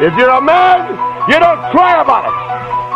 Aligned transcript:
If 0.00 0.16
you're 0.16 0.32
a 0.32 0.40
man, 0.40 0.96
you 1.28 1.36
don't 1.36 1.60
cry 1.68 2.00
about 2.00 2.24
it. 2.24 2.32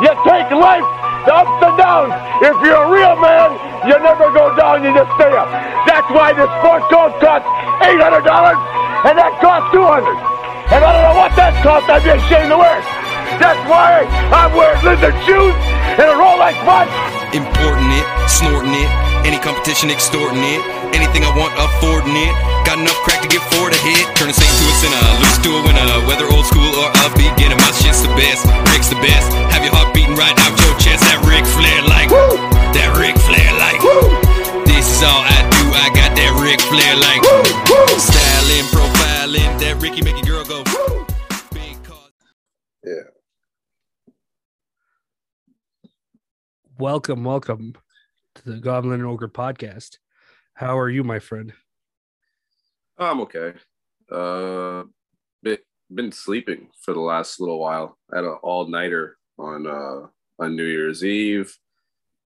You 0.01 0.09
take 0.25 0.49
life, 0.57 0.89
ups 1.29 1.61
and 1.61 1.77
downs. 1.77 2.17
If 2.41 2.57
you're 2.65 2.81
a 2.81 2.89
real 2.89 3.13
man, 3.21 3.53
you 3.85 3.93
never 4.01 4.33
go 4.33 4.57
down, 4.57 4.81
you 4.81 4.89
just 4.97 5.13
stay 5.21 5.29
up. 5.37 5.53
That's 5.85 6.09
why 6.09 6.33
this 6.33 6.49
sport 6.65 6.89
coat 6.89 7.13
costs 7.21 7.45
$800 7.85 8.25
and 9.05 9.21
that 9.21 9.37
costs 9.45 9.69
200 9.77 10.17
And 10.73 10.81
I 10.81 10.89
don't 10.97 11.05
know 11.05 11.21
what 11.21 11.37
that 11.37 11.53
costs, 11.61 11.93
I'd 11.93 12.01
be 12.01 12.17
ashamed 12.17 12.49
to 12.49 12.57
wear 12.57 12.81
it. 12.81 12.89
That's 13.37 13.61
why 13.69 14.09
I'm 14.33 14.57
wearing 14.57 14.81
lizard 14.81 15.13
shoes 15.29 15.53
and 16.01 16.09
a 16.09 16.17
Rolex 16.17 16.57
watch. 16.65 16.89
Importing 17.37 17.93
it, 18.01 18.09
snorting 18.33 18.73
it, 18.73 19.04
any 19.25 19.41
competition 19.41 19.91
extorting 19.91 20.45
it, 20.45 20.61
anything 20.93 21.25
I 21.25 21.33
want 21.33 21.57
affording 21.57 22.13
it. 22.13 22.33
Got 22.69 22.79
enough 22.79 22.97
crack 23.03 23.25
to 23.25 23.29
get 23.29 23.41
four 23.57 23.73
to 23.73 23.81
hit. 23.81 24.05
Turn 24.17 24.29
a 24.29 24.37
saint 24.37 24.53
to 24.53 24.65
a 24.69 24.75
sinner, 24.79 25.05
lose 25.21 25.39
to 25.45 25.51
a 25.57 25.61
winner. 25.65 25.85
Whether 26.05 26.29
old 26.29 26.45
school 26.47 26.69
or 26.79 26.89
a 26.93 27.05
beginner, 27.17 27.57
my 27.57 27.73
shit's 27.73 28.05
the 28.05 28.13
best. 28.15 28.45
Rick's 28.71 28.93
the 28.93 29.01
best. 29.01 29.27
Have 29.51 29.65
your 29.65 29.73
heart 29.73 29.97
beating 29.97 30.15
right 30.15 30.37
out 30.45 30.53
your 30.61 30.77
chest. 30.79 31.03
That 31.09 31.21
Ric 31.25 31.45
Flair 31.57 31.81
like, 31.89 32.13
Woo! 32.13 32.37
that 32.77 32.91
Ric 33.01 33.17
Flair 33.25 33.51
like. 33.57 33.81
Woo! 33.81 34.13
This 34.69 34.85
is 34.85 35.01
all 35.03 35.25
I 35.25 35.41
do. 35.57 35.65
I 35.73 35.89
got 35.97 36.13
that 36.15 36.33
Ric 36.39 36.61
Flair 36.69 36.95
like. 37.01 37.25
Woo! 37.25 37.43
Woo! 37.73 37.97
Styling, 37.97 38.69
profiling, 38.71 39.51
that 39.65 39.81
Ricky 39.81 40.05
make 40.05 40.21
a 40.21 40.25
girl 40.25 40.45
go. 40.45 40.63
Woo! 40.69 41.07
Yeah. 42.85 43.09
Welcome, 46.77 47.25
welcome 47.25 47.75
to 48.45 48.53
the 48.53 48.61
Goblin 48.61 49.01
and 49.01 49.07
Ogre 49.09 49.29
podcast. 49.29 49.99
How 50.55 50.79
are 50.79 50.91
you, 50.91 51.03
my 51.03 51.19
friend? 51.19 51.53
I'm 52.99 53.21
okay. 53.23 53.55
Uh, 54.11 54.85
been 55.43 55.59
been 55.93 56.13
sleeping 56.13 56.69
for 56.83 56.95
the 56.95 57.01
last 57.01 57.41
little 57.41 57.59
while. 57.59 57.99
I 58.13 58.17
had 58.17 58.25
an 58.25 58.37
all 58.43 58.67
nighter 58.69 59.17
on 59.39 59.67
uh 59.67 60.07
on 60.39 60.57
New 60.57 60.65
Year's 60.65 61.05
Eve. 61.05 61.57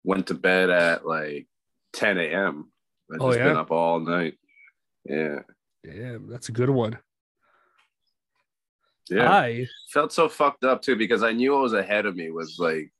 Went 0.04 0.28
to 0.28 0.34
bed 0.34 0.70
at 0.70 1.06
like 1.06 1.46
10 1.92 2.18
a.m. 2.18 2.70
I 3.12 3.16
Oh, 3.20 3.28
just 3.30 3.38
been 3.38 3.56
up 3.56 3.70
all 3.70 4.00
night. 4.00 4.34
Yeah, 5.04 5.40
Damn, 5.84 6.28
that's 6.28 6.48
a 6.48 6.52
good 6.52 6.70
one. 6.70 6.98
yeah. 9.08 9.30
I 9.30 9.66
Felt 9.92 10.12
so 10.12 10.28
fucked 10.28 10.64
up 10.64 10.82
too 10.82 10.96
because 10.96 11.22
I 11.22 11.32
knew 11.32 11.52
what 11.52 11.62
was 11.62 11.72
ahead 11.74 12.06
of 12.06 12.16
me 12.16 12.30
was 12.30 12.56
like, 12.58 12.90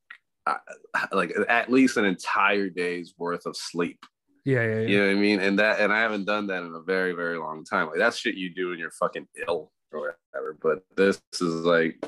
like 1.11 1.33
at 1.49 1.71
least 1.71 1.97
an 1.97 2.05
entire 2.05 2.69
day's 2.69 3.13
worth 3.17 3.45
of 3.45 3.55
sleep. 3.55 3.99
yeah, 4.45 4.61
yeah, 4.63 4.79
yeah. 4.79 4.87
You 4.87 4.99
know 4.99 5.05
what 5.07 5.17
I 5.17 5.21
mean? 5.21 5.39
And 5.39 5.59
that, 5.59 5.79
and 5.79 5.91
I 5.93 5.99
haven't 5.99 6.25
done 6.25 6.47
that 6.47 6.63
in 6.63 6.73
a 6.73 6.81
very, 6.81 7.13
very 7.13 7.37
long 7.37 7.63
time. 7.65 7.87
Like 7.87 7.97
that's 7.97 8.17
shit 8.17 8.35
you 8.35 8.53
do 8.53 8.69
when 8.69 8.79
you're 8.79 8.91
fucking 8.91 9.27
ill 9.47 9.71
or 9.91 9.99
whatever. 10.33 10.57
But 10.61 10.83
this 10.95 11.21
is 11.41 11.65
like, 11.65 12.03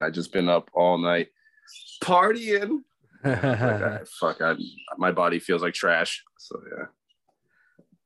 I 0.00 0.10
just 0.10 0.32
been 0.32 0.48
up 0.48 0.70
all 0.74 0.98
night 0.98 1.28
partying. 2.02 2.80
Like, 3.24 3.44
I, 3.44 4.00
fuck, 4.20 4.40
I, 4.40 4.54
my 4.96 5.10
body 5.12 5.38
feels 5.38 5.62
like 5.62 5.74
trash. 5.74 6.22
So 6.38 6.60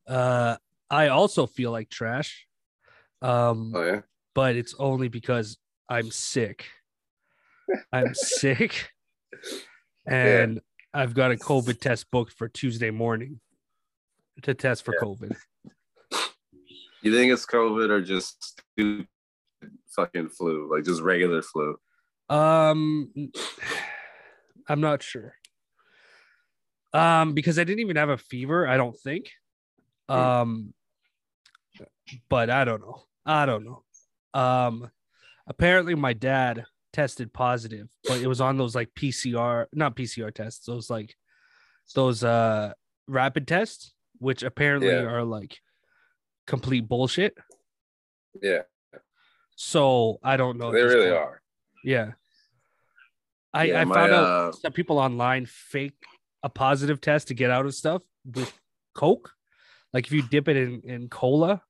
yeah. 0.08 0.14
uh, 0.14 0.56
I 0.91 1.08
also 1.08 1.47
feel 1.47 1.70
like 1.70 1.91
trash. 1.91 2.47
Um, 3.22 3.72
Oh 3.77 3.84
yeah. 3.84 4.00
but 4.34 4.56
it's 4.56 4.75
only 4.78 5.08
because 5.08 5.58
I'm 5.88 6.11
sick. 6.11 6.66
I'm 7.92 8.14
sick, 8.14 8.91
and 10.06 10.60
I've 10.92 11.14
got 11.14 11.30
a 11.30 11.36
COVID 11.36 11.80
test 11.80 12.10
booked 12.10 12.32
for 12.32 12.48
Tuesday 12.48 12.90
morning 12.90 13.40
to 14.42 14.54
test 14.54 14.84
for 14.84 14.94
Yeah. 14.94 15.04
COVID. 15.04 15.36
You 17.02 17.14
think 17.14 17.32
it's 17.32 17.46
COVID 17.46 17.88
or 17.90 18.02
just 18.02 18.42
stupid 18.42 19.06
fucking 19.88 20.28
flu? 20.30 20.70
Like 20.74 20.84
just 20.84 21.00
regular 21.00 21.42
flu? 21.42 21.78
Um, 22.28 23.12
I'm 24.68 24.80
not 24.80 25.02
sure. 25.02 25.34
Um, 26.92 27.34
because 27.34 27.58
I 27.58 27.64
didn't 27.64 27.80
even 27.80 27.96
have 27.96 28.08
a 28.10 28.18
fever. 28.18 28.66
I 28.66 28.76
don't 28.76 28.98
think. 28.98 29.30
Um, 30.08 30.74
but 32.28 32.50
I 32.50 32.64
don't 32.64 32.80
know. 32.80 33.04
I 33.24 33.46
don't 33.46 33.64
know. 33.64 33.84
Um, 34.34 34.90
apparently 35.46 35.94
my 35.94 36.12
dad 36.12 36.64
tested 36.92 37.32
positive, 37.32 37.88
but 38.04 38.20
it 38.20 38.26
was 38.26 38.40
on 38.40 38.56
those 38.56 38.74
like 38.74 38.90
PCR, 38.94 39.66
not 39.72 39.96
PCR 39.96 40.32
tests. 40.34 40.66
Those 40.66 40.90
like 40.90 41.14
those 41.94 42.22
uh 42.24 42.72
rapid 43.08 43.46
tests, 43.48 43.92
which 44.18 44.42
apparently 44.42 44.88
Yeah. 44.88 45.02
are 45.02 45.24
like 45.24 45.58
complete 46.46 46.88
bullshit. 46.88 47.36
Yeah, 48.40 48.62
So 49.56 50.18
I 50.22 50.36
don't 50.36 50.56
know. 50.58 50.70
they 50.72 50.82
really 50.82 51.10
are. 51.10 51.42
Yeah. 51.84 52.12
I, 53.52 53.64
Yeah, 53.64 53.80
I 53.80 53.84
my, 53.84 53.94
found 53.94 54.12
out 54.12 54.24
uh, 54.24 54.52
some 54.52 54.72
people 54.72 54.98
online 54.98 55.46
fake 55.46 55.94
a 56.42 56.48
positive 56.48 57.00
test 57.00 57.28
to 57.28 57.34
get 57.34 57.50
out 57.50 57.66
of 57.66 57.74
stuff 57.74 58.02
with 58.24 58.52
Coke. 58.94 59.32
Like 59.92 60.06
if 60.06 60.12
you 60.12 60.22
dip 60.22 60.46
it 60.48 60.56
in, 60.56 60.80
in 60.84 61.08
cola, 61.08 61.62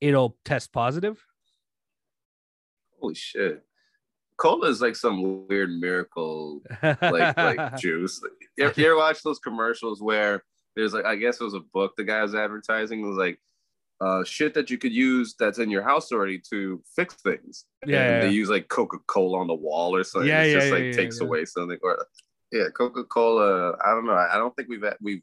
it'll 0.00 0.36
test 0.44 0.72
positive. 0.72 1.20
Holy 3.00 3.14
shit. 3.14 3.64
Cola 4.38 4.68
is 4.68 4.80
like 4.80 4.96
some 4.96 5.46
weird 5.48 5.70
miracle 5.70 6.62
like 6.82 7.36
like 7.36 7.76
juice. 7.78 8.20
You 8.56 8.66
ever, 8.66 8.80
you 8.80 8.86
ever 8.86 8.96
watch 8.96 9.22
those 9.22 9.38
commercials 9.38 10.02
where 10.02 10.42
there's 10.74 10.92
like 10.92 11.04
I 11.04 11.16
guess 11.16 11.40
it 11.40 11.44
was 11.44 11.54
a 11.54 11.60
book 11.60 11.94
the 11.96 12.04
guy 12.04 12.22
was 12.22 12.34
advertising 12.34 13.02
it 13.02 13.08
was 13.08 13.16
like 13.16 13.40
uh 14.00 14.24
shit 14.24 14.52
that 14.54 14.68
you 14.68 14.76
could 14.76 14.92
use 14.92 15.34
that's 15.38 15.58
in 15.58 15.70
your 15.70 15.82
house 15.82 16.12
already 16.12 16.40
to 16.50 16.82
fix 16.94 17.14
things. 17.14 17.64
Yeah, 17.86 18.02
And 18.02 18.14
yeah, 18.14 18.20
they 18.28 18.34
use 18.34 18.50
like 18.50 18.68
Coca 18.68 18.98
Cola 19.06 19.38
on 19.38 19.46
the 19.46 19.54
wall 19.54 19.96
or 19.96 20.04
something. 20.04 20.28
Yeah, 20.28 20.42
it 20.42 20.48
yeah, 20.48 20.54
just 20.54 20.66
yeah, 20.66 20.72
like 20.72 20.92
takes 20.92 21.20
away 21.20 21.44
something. 21.46 21.78
Or 21.82 22.06
yeah, 22.52 22.68
Coca 22.76 23.04
Cola. 23.04 23.72
I 23.84 23.90
don't 23.90 24.06
know. 24.06 24.14
I 24.14 24.36
don't 24.36 24.54
think 24.54 24.68
we've 24.68 24.84
we've. 25.00 25.22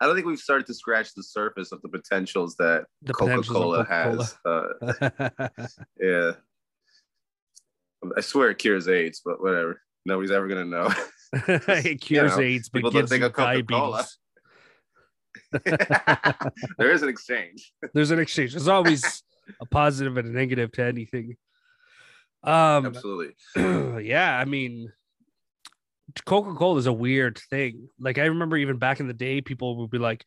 I 0.00 0.06
don't 0.06 0.16
think 0.16 0.26
we've 0.26 0.40
started 0.40 0.66
to 0.66 0.74
scratch 0.74 1.14
the 1.14 1.22
surface 1.22 1.70
of 1.70 1.80
the 1.82 1.88
potentials 1.88 2.56
that 2.56 2.86
Coca 3.12 3.42
Cola 3.42 3.84
Coca-Cola. 3.84 3.84
has. 3.84 4.36
Uh, 4.44 5.48
yeah. 6.00 6.32
I 8.16 8.20
swear 8.20 8.50
it 8.50 8.58
cures 8.58 8.88
AIDS, 8.88 9.20
but 9.24 9.42
whatever. 9.42 9.80
Nobody's 10.06 10.30
ever 10.30 10.48
gonna 10.48 10.64
know. 10.64 10.92
it 11.32 12.00
cures 12.00 12.36
know, 12.36 12.42
AIDS, 12.42 12.68
but 12.68 12.90
gives 12.92 13.10
think 13.10 13.22
you 13.22 13.30
diabetes. 13.30 14.18
there 16.78 16.90
is 16.90 17.02
an 17.02 17.08
exchange. 17.08 17.72
There's 17.94 18.10
an 18.10 18.18
exchange. 18.18 18.52
There's 18.52 18.68
always 18.68 19.22
a 19.60 19.66
positive 19.66 20.16
and 20.16 20.28
a 20.28 20.32
negative 20.32 20.72
to 20.72 20.84
anything. 20.84 21.36
Um, 22.42 22.86
Absolutely. 22.86 23.34
yeah, 24.04 24.38
I 24.38 24.44
mean, 24.44 24.92
Coca 26.26 26.54
Cola 26.54 26.78
is 26.78 26.86
a 26.86 26.92
weird 26.92 27.38
thing. 27.50 27.88
Like, 27.98 28.18
I 28.18 28.26
remember 28.26 28.56
even 28.56 28.78
back 28.78 29.00
in 29.00 29.08
the 29.08 29.14
day, 29.14 29.40
people 29.40 29.76
would 29.78 29.90
be 29.90 29.98
like, 29.98 30.24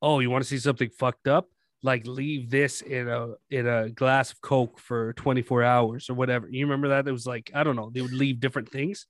"Oh, 0.00 0.20
you 0.20 0.30
want 0.30 0.44
to 0.44 0.48
see 0.48 0.58
something 0.58 0.90
fucked 0.98 1.28
up? 1.28 1.46
Like, 1.82 2.06
leave 2.06 2.50
this 2.50 2.80
in 2.82 3.08
a 3.08 3.34
in 3.50 3.66
a 3.68 3.88
glass 3.90 4.32
of 4.32 4.40
Coke 4.40 4.80
for 4.80 5.12
24 5.14 5.62
hours 5.62 6.10
or 6.10 6.14
whatever." 6.14 6.48
You 6.50 6.66
remember 6.66 6.88
that? 6.88 7.06
It 7.06 7.12
was 7.12 7.26
like 7.26 7.50
I 7.54 7.62
don't 7.62 7.76
know. 7.76 7.90
They 7.94 8.00
would 8.00 8.12
leave 8.12 8.40
different 8.40 8.68
things, 8.70 9.06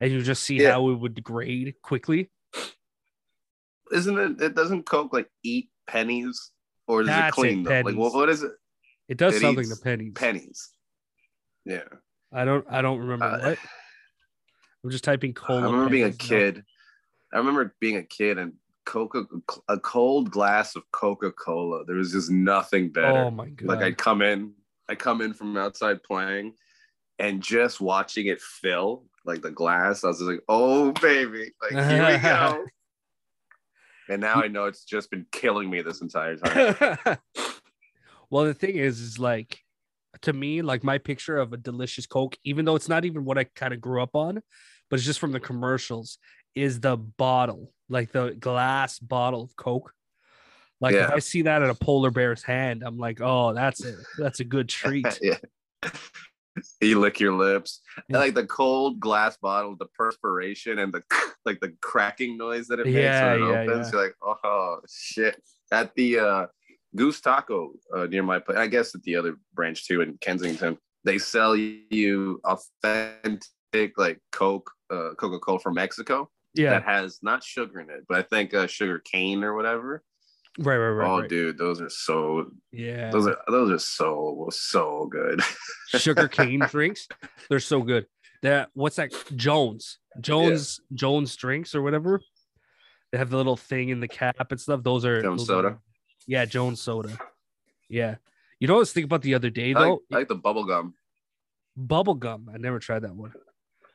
and 0.00 0.12
you 0.12 0.20
just 0.22 0.42
see 0.42 0.56
Yeah. 0.56 0.72
how 0.72 0.90
it 0.90 0.96
would 0.96 1.14
degrade 1.14 1.74
quickly. 1.82 2.30
Isn't 3.92 4.18
it? 4.18 4.40
It 4.40 4.54
doesn't 4.54 4.84
Coke 4.84 5.12
like 5.12 5.28
eat 5.42 5.70
pennies, 5.86 6.52
or 6.86 7.00
does 7.00 7.08
That's 7.08 7.24
it 7.24 7.28
it, 7.28 7.32
clean 7.40 7.62
them? 7.64 7.72
Like 7.72 7.84
pennies. 7.86 7.96
what? 7.98 8.14
What 8.14 8.28
is 8.28 8.42
it? 8.42 8.52
It 9.08 9.18
does 9.18 9.34
It 9.36 9.40
something 9.40 9.68
to 9.68 9.76
pennies. 9.82 10.12
Pennies. 10.14 10.70
Yeah. 11.64 11.82
I 12.32 12.44
don't. 12.44 12.64
I 12.70 12.82
don't 12.82 12.98
remember 13.00 13.24
Uh, 13.24 13.40
what. 13.50 13.58
I'm 14.84 14.90
just 14.90 15.04
typing 15.04 15.30
I 15.30 15.32
cola. 15.34 15.62
remember 15.62 15.88
being 15.90 16.04
a 16.04 16.06
pennies 16.12 16.30
now. 16.30 16.36
kid. 16.36 16.64
I 17.32 17.38
remember 17.38 17.74
being 17.80 17.96
a 17.96 18.02
kid 18.04 18.38
and 18.38 18.52
Coca, 18.86 19.24
a 19.68 19.78
cold 19.78 20.30
glass 20.30 20.76
of 20.76 20.82
Coca 20.92 21.30
Cola. 21.32 21.84
There 21.84 21.96
was 21.96 22.12
just 22.12 22.30
nothing 22.30 22.90
better. 22.90 23.18
Oh 23.18 23.30
my 23.30 23.48
god! 23.48 23.68
like 23.68 23.80
I'd 23.80 23.98
come 23.98 24.22
in, 24.22 24.52
I 24.88 24.94
come 24.94 25.20
in 25.20 25.34
from 25.34 25.56
outside 25.56 26.02
playing, 26.02 26.54
and 27.18 27.42
just 27.42 27.80
watching 27.80 28.26
it 28.26 28.40
fill 28.40 29.04
like 29.24 29.42
the 29.42 29.50
glass. 29.50 30.04
I 30.04 30.08
was 30.08 30.20
like, 30.20 30.40
oh 30.48 30.92
baby, 30.92 31.52
like 31.62 31.88
here 31.88 32.06
we 32.06 32.18
go. 32.18 32.64
and 34.08 34.20
now 34.20 34.42
I 34.42 34.48
know 34.48 34.64
it's 34.64 34.84
just 34.84 35.10
been 35.10 35.26
killing 35.30 35.70
me 35.70 35.82
this 35.82 36.00
entire 36.00 36.36
time. 36.36 37.18
well, 38.30 38.44
the 38.44 38.54
thing 38.54 38.76
is, 38.76 39.00
is 39.00 39.18
like 39.18 39.60
to 40.22 40.32
me, 40.32 40.62
like 40.62 40.84
my 40.84 40.98
picture 40.98 41.38
of 41.38 41.52
a 41.52 41.56
delicious 41.56 42.06
Coke, 42.06 42.36
even 42.44 42.64
though 42.64 42.76
it's 42.76 42.88
not 42.88 43.04
even 43.04 43.24
what 43.24 43.38
I 43.38 43.44
kind 43.44 43.72
of 43.72 43.80
grew 43.80 44.02
up 44.02 44.14
on, 44.14 44.42
but 44.88 44.98
it's 44.98 45.06
just 45.06 45.20
from 45.20 45.32
the 45.32 45.40
commercials, 45.40 46.18
is 46.60 46.80
the 46.80 46.96
bottle, 46.96 47.72
like 47.88 48.12
the 48.12 48.32
glass 48.38 48.98
bottle 48.98 49.42
of 49.42 49.56
Coke. 49.56 49.92
Like 50.80 50.94
if 50.94 51.10
I 51.10 51.18
see 51.18 51.42
that 51.42 51.62
in 51.62 51.68
a 51.70 51.74
polar 51.74 52.10
bear's 52.10 52.42
hand, 52.42 52.82
I'm 52.84 52.98
like, 52.98 53.20
oh, 53.20 53.52
that's 53.52 53.84
it. 53.84 53.96
That's 54.18 54.40
a 54.40 54.44
good 54.44 54.68
treat. 54.80 55.06
yeah. 55.20 55.36
You 56.80 56.98
lick 57.00 57.20
your 57.20 57.32
lips. 57.34 57.80
Yeah. 58.08 58.18
like 58.18 58.34
the 58.34 58.46
cold 58.46 58.98
glass 59.00 59.36
bottle, 59.36 59.76
the 59.78 59.86
perspiration 59.94 60.78
and 60.78 60.92
the 60.92 61.02
like 61.44 61.60
the 61.60 61.74
cracking 61.80 62.36
noise 62.36 62.66
that 62.68 62.80
it 62.80 62.86
makes 62.86 62.96
Yeah, 62.96 63.32
when 63.34 63.42
it 63.42 63.46
yeah, 63.46 63.60
opens. 63.72 63.86
yeah. 63.86 63.92
You're 63.92 64.02
like, 64.02 64.14
oh 64.44 64.78
shit. 64.88 65.42
At 65.72 65.94
the 65.94 66.18
uh 66.18 66.46
Goose 66.96 67.20
Taco 67.20 67.72
uh, 67.96 68.06
near 68.06 68.22
my 68.24 68.40
place, 68.40 68.58
I 68.58 68.66
guess 68.66 68.94
at 68.94 69.02
the 69.04 69.14
other 69.16 69.36
branch 69.54 69.86
too 69.86 70.00
in 70.00 70.18
Kensington. 70.20 70.76
they 71.04 71.18
sell 71.18 71.54
you 71.56 72.40
authentic 72.44 73.92
like 73.96 74.18
Coke, 74.32 74.68
uh, 74.90 75.10
Coca 75.16 75.38
Cola 75.38 75.60
from 75.60 75.74
Mexico 75.74 76.28
Yeah. 76.54 76.70
that 76.70 76.82
has 76.84 77.18
not 77.22 77.44
sugar 77.44 77.80
in 77.80 77.90
it, 77.90 78.04
but 78.08 78.18
I 78.18 78.22
think 78.22 78.54
uh, 78.54 78.66
sugar 78.66 78.98
cane 78.98 79.44
or 79.44 79.54
whatever. 79.54 80.02
right, 80.58 80.76
right, 80.76 80.88
right. 80.88 81.08
oh, 81.08 81.20
right. 81.20 81.28
dude, 81.28 81.58
those 81.58 81.80
are 81.80 81.88
so 81.90 82.50
Yeah. 82.72 83.10
those 83.10 83.26
are 83.28 83.38
those 83.48 83.70
are 83.70 83.78
so 83.78 84.48
so 84.50 85.06
good. 85.10 85.40
sugar 85.88 86.26
cane 86.28 86.60
drinks. 86.68 87.06
They're 87.48 87.60
so 87.60 87.82
good. 87.82 88.06
That 88.42 88.70
what's 88.74 88.96
that? 88.96 89.12
Jones. 89.36 89.98
Jones 90.20 90.80
Jones 90.92 91.36
drinks 91.36 91.74
or 91.74 91.82
whatever. 91.82 92.20
They 93.12 93.18
have 93.18 93.30
the 93.30 93.36
little 93.36 93.56
thing 93.56 93.88
in 93.90 94.00
the 94.00 94.08
cap 94.08 94.50
and 94.50 94.60
stuff. 94.60 94.82
Those 94.82 95.04
are 95.04 95.22
Jones 95.22 95.46
those 95.46 95.50
are- 95.50 95.62
soda. 95.62 95.78
yeah, 96.26 96.44
Jones 96.46 96.80
soda. 96.80 97.16
Yeah. 97.88 98.16
You 98.58 98.66
know 98.68 98.74
what 98.74 98.78
I 98.78 98.80
was 98.80 98.92
thinking 98.92 99.06
about 99.08 99.22
the 99.22 99.34
other 99.34 99.50
day 99.50 99.70
I 99.74 99.78
like, 99.78 99.82
though? 99.84 100.00
I 100.12 100.18
like 100.18 100.28
the 100.28 100.34
bubble 100.34 100.64
gum. 100.64 100.94
Bubble 101.76 102.14
gum. 102.14 102.50
I 102.52 102.58
never 102.58 102.78
tried 102.78 103.02
that 103.02 103.14
one. 103.14 103.32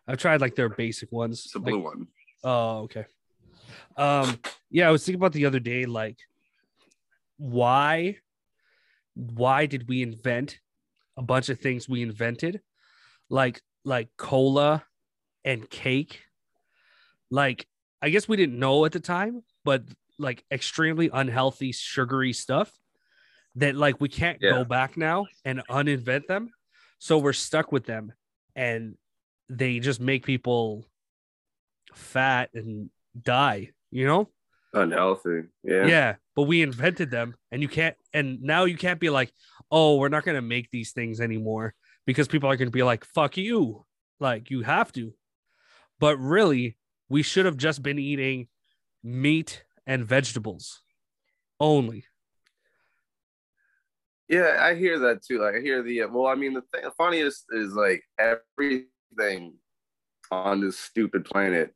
I've 0.08 0.18
tried 0.18 0.42
like 0.42 0.56
their 0.56 0.70
basic 0.70 1.12
ones. 1.12 1.44
It's 1.46 1.56
a 1.56 1.60
like- 1.60 1.66
blue 1.66 1.80
one. 1.80 2.08
Oh, 2.46 2.84
okay. 2.84 3.06
Um, 3.98 4.40
yeah, 4.70 4.88
I 4.88 4.92
was 4.92 5.04
thinking 5.04 5.20
about 5.20 5.34
the 5.34 5.48
other 5.48 5.60
day, 5.60 5.86
like, 5.86 6.20
why, 7.38 8.18
why 9.16 9.66
did 9.66 9.90
we 9.90 10.04
invent 10.04 10.60
a 11.18 11.24
bunch 11.24 11.50
of 11.50 11.60
things 11.60 11.90
we 11.90 12.02
invented, 12.04 12.62
like 13.30 13.62
like 13.84 14.10
cola 14.16 14.86
and 15.44 15.68
cake? 15.70 16.22
Like, 17.32 17.68
I 18.02 18.10
guess 18.10 18.28
we 18.28 18.38
didn't 18.38 18.60
know 18.60 18.86
at 18.86 18.92
the 18.92 19.00
time, 19.00 19.42
but 19.64 19.84
like 20.20 20.46
extremely 20.52 21.10
unhealthy, 21.12 21.72
sugary 21.72 22.32
stuff 22.32 22.72
that 23.56 23.76
like 23.76 24.00
we 24.00 24.10
can't 24.10 24.40
Yeah. 24.40 24.52
go 24.52 24.66
back 24.66 24.98
now 24.98 25.26
and 25.44 25.64
uninvent 25.68 26.28
them. 26.28 26.52
So 27.00 27.18
we're 27.18 27.34
stuck 27.34 27.72
with 27.72 27.86
them, 27.86 28.14
and 28.56 28.96
they 29.50 29.80
just 29.80 30.00
make 30.00 30.26
people 30.26 30.86
fat 31.96 32.50
and 32.54 32.90
die, 33.20 33.72
you 33.92 34.06
know? 34.06 34.30
Unhealthy. 34.74 35.44
Yeah. 35.64 35.86
Yeah. 35.86 36.16
But 36.36 36.44
we 36.44 36.62
invented 36.62 37.10
them 37.10 37.36
and 37.52 37.62
you 37.62 37.68
can't 37.68 37.96
and 38.14 38.42
now 38.42 38.66
you 38.66 38.78
can't 38.78 39.00
be 39.00 39.10
like, 39.10 39.32
"Oh, 39.72 39.98
we're 39.98 40.10
not 40.10 40.26
going 40.26 40.36
to 40.36 40.42
make 40.42 40.70
these 40.70 40.92
things 40.92 41.22
anymore." 41.22 41.74
Because 42.06 42.28
people 42.28 42.50
are 42.50 42.58
going 42.58 42.68
to 42.68 42.72
be 42.72 42.84
like, 42.84 43.06
"Fuck 43.06 43.38
you." 43.38 43.86
Like 44.20 44.50
you 44.50 44.62
have 44.64 44.92
to. 44.94 45.14
But 46.00 46.18
really, 46.18 46.78
we 47.10 47.24
should 47.24 47.46
have 47.46 47.58
just 47.58 47.82
been 47.84 48.00
eating 48.00 48.48
meat 49.04 49.64
and 49.88 50.06
vegetables 50.06 50.82
only. 51.60 52.06
Yeah, 54.28 54.58
I 54.60 54.76
hear 54.76 55.00
that 55.00 55.24
too. 55.24 55.40
Like 55.40 55.56
I 55.56 55.60
hear 55.60 55.84
the 55.84 56.04
uh, 56.04 56.08
well, 56.10 56.28
I 56.28 56.36
mean 56.36 56.54
the 56.54 56.64
thing 56.74 56.84
the 56.84 56.92
funniest 56.92 57.46
is 57.52 57.74
like 57.74 58.04
everything 58.20 59.54
on 60.32 60.62
this 60.62 60.80
stupid 60.80 61.26
planet 61.26 61.74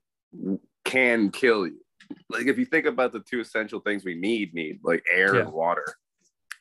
can 0.86 1.32
kill 1.32 1.68
you. 1.68 1.80
Like 2.30 2.48
if 2.48 2.58
you 2.58 2.66
think 2.66 2.86
about 2.86 3.12
the 3.14 3.20
two 3.20 3.40
essential 3.40 3.80
things 3.80 4.04
we 4.04 4.16
need, 4.16 4.54
need 4.54 4.80
like 4.84 5.04
air 5.12 5.36
Yeah. 5.36 5.42
and 5.42 5.52
water. 5.54 5.86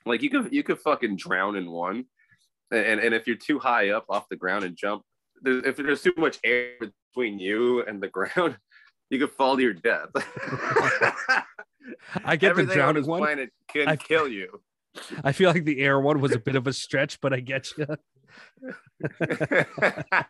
Like 0.07 0.23
you 0.23 0.31
could 0.31 0.53
you 0.53 0.63
could 0.63 0.79
fucking 0.81 1.17
drown 1.17 1.57
in 1.57 1.71
one, 1.71 2.05
and 2.71 3.01
and 3.01 3.15
if 3.15 3.27
you're 3.27 3.37
too 3.37 3.59
high 3.59 3.91
up 3.91 4.05
off 4.09 4.29
the 4.29 4.37
ground 4.37 4.65
and 4.65 4.77
jump, 4.77 5.03
there- 5.43 5.65
if 5.67 5.77
there's 5.77 6.03
too 6.03 6.13
much 6.17 6.39
air 6.45 6.73
between 7.15 7.39
you 7.39 7.83
and 7.85 8.03
the 8.03 8.09
ground, 8.17 8.57
you 9.11 9.19
could 9.19 9.31
fall 9.33 9.57
to 9.57 9.63
your 9.63 9.75
death. 9.75 10.09
I 12.25 12.37
get 12.37 12.41
the 12.41 12.47
Everything 12.51 12.71
on 12.71 12.77
drowning 12.77 13.03
this 13.03 13.09
one. 13.09 13.21
planet 13.21 13.51
can 13.69 13.89
I- 13.89 13.97
kill 13.97 14.29
you. 14.29 14.61
I 15.23 15.33
feel 15.33 15.51
like 15.51 15.65
the 15.65 15.81
air 15.81 16.01
one 16.01 16.21
was 16.21 16.33
a 16.35 16.39
bit 16.41 16.57
of 16.57 16.67
a 16.67 16.73
stretch, 16.73 17.21
but 17.21 17.33
I 17.33 17.41
get 17.41 17.69
you. 17.77 17.87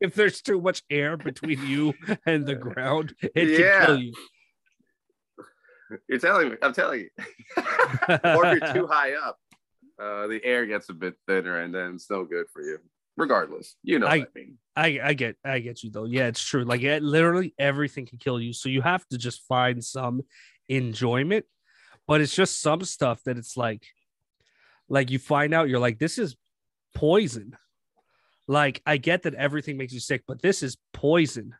If 0.00 0.14
there's 0.14 0.40
too 0.42 0.60
much 0.60 0.82
air 0.90 1.16
between 1.16 1.66
you 1.66 1.94
and 2.26 2.46
the 2.46 2.54
ground, 2.54 3.14
it 3.34 3.58
Yeah. 3.58 3.78
can 3.78 3.86
kill 3.86 3.98
you. 3.98 4.12
You're 6.08 6.18
telling 6.18 6.50
me. 6.50 6.56
I'm 6.62 6.72
telling 6.72 7.00
you. 7.00 7.08
or 8.24 8.46
if 8.46 8.60
you're 8.62 8.72
too 8.72 8.86
high 8.86 9.12
up, 9.14 9.38
uh, 10.00 10.26
the 10.26 10.40
air 10.44 10.66
gets 10.66 10.88
a 10.88 10.94
bit 10.94 11.14
thinner, 11.28 11.58
and 11.60 11.74
then 11.74 11.94
it's 11.94 12.10
no 12.10 12.24
good 12.24 12.46
for 12.52 12.62
you. 12.62 12.78
Regardless, 13.16 13.76
you 13.82 13.98
know 14.00 14.06
I- 14.06 14.18
what 14.20 14.28
I 14.34 14.38
mean. 14.38 14.58
I, 14.76 14.98
I 15.04 15.14
get 15.14 15.36
I 15.44 15.60
get 15.60 15.84
you 15.84 15.90
though. 15.92 16.04
Yeah, 16.04 16.26
it's 16.26 16.42
true. 16.42 16.64
Like 16.64 16.82
it, 16.82 17.00
literally 17.02 17.54
everything 17.60 18.06
can 18.06 18.18
kill 18.18 18.40
you. 18.40 18.52
So 18.52 18.68
you 18.68 18.82
have 18.82 19.06
to 19.08 19.18
just 19.18 19.42
find 19.46 19.84
some 19.84 20.22
enjoyment. 20.68 21.44
But 22.08 22.20
it's 22.20 22.34
just 22.34 22.60
some 22.60 22.82
stuff 22.84 23.22
that 23.24 23.38
it's 23.38 23.56
like 23.56 23.86
like 24.88 25.10
you 25.12 25.18
find 25.20 25.54
out 25.54 25.68
you're 25.68 25.78
like, 25.78 25.98
this 26.00 26.18
is 26.18 26.36
poison. 26.94 27.56
Like 28.46 28.82
I 28.86 28.96
get 28.96 29.22
that 29.22 29.34
everything 29.34 29.76
makes 29.76 29.92
you 29.92 30.00
sick, 30.00 30.22
but 30.26 30.42
this 30.42 30.62
is 30.62 30.76
poison. 30.92 31.54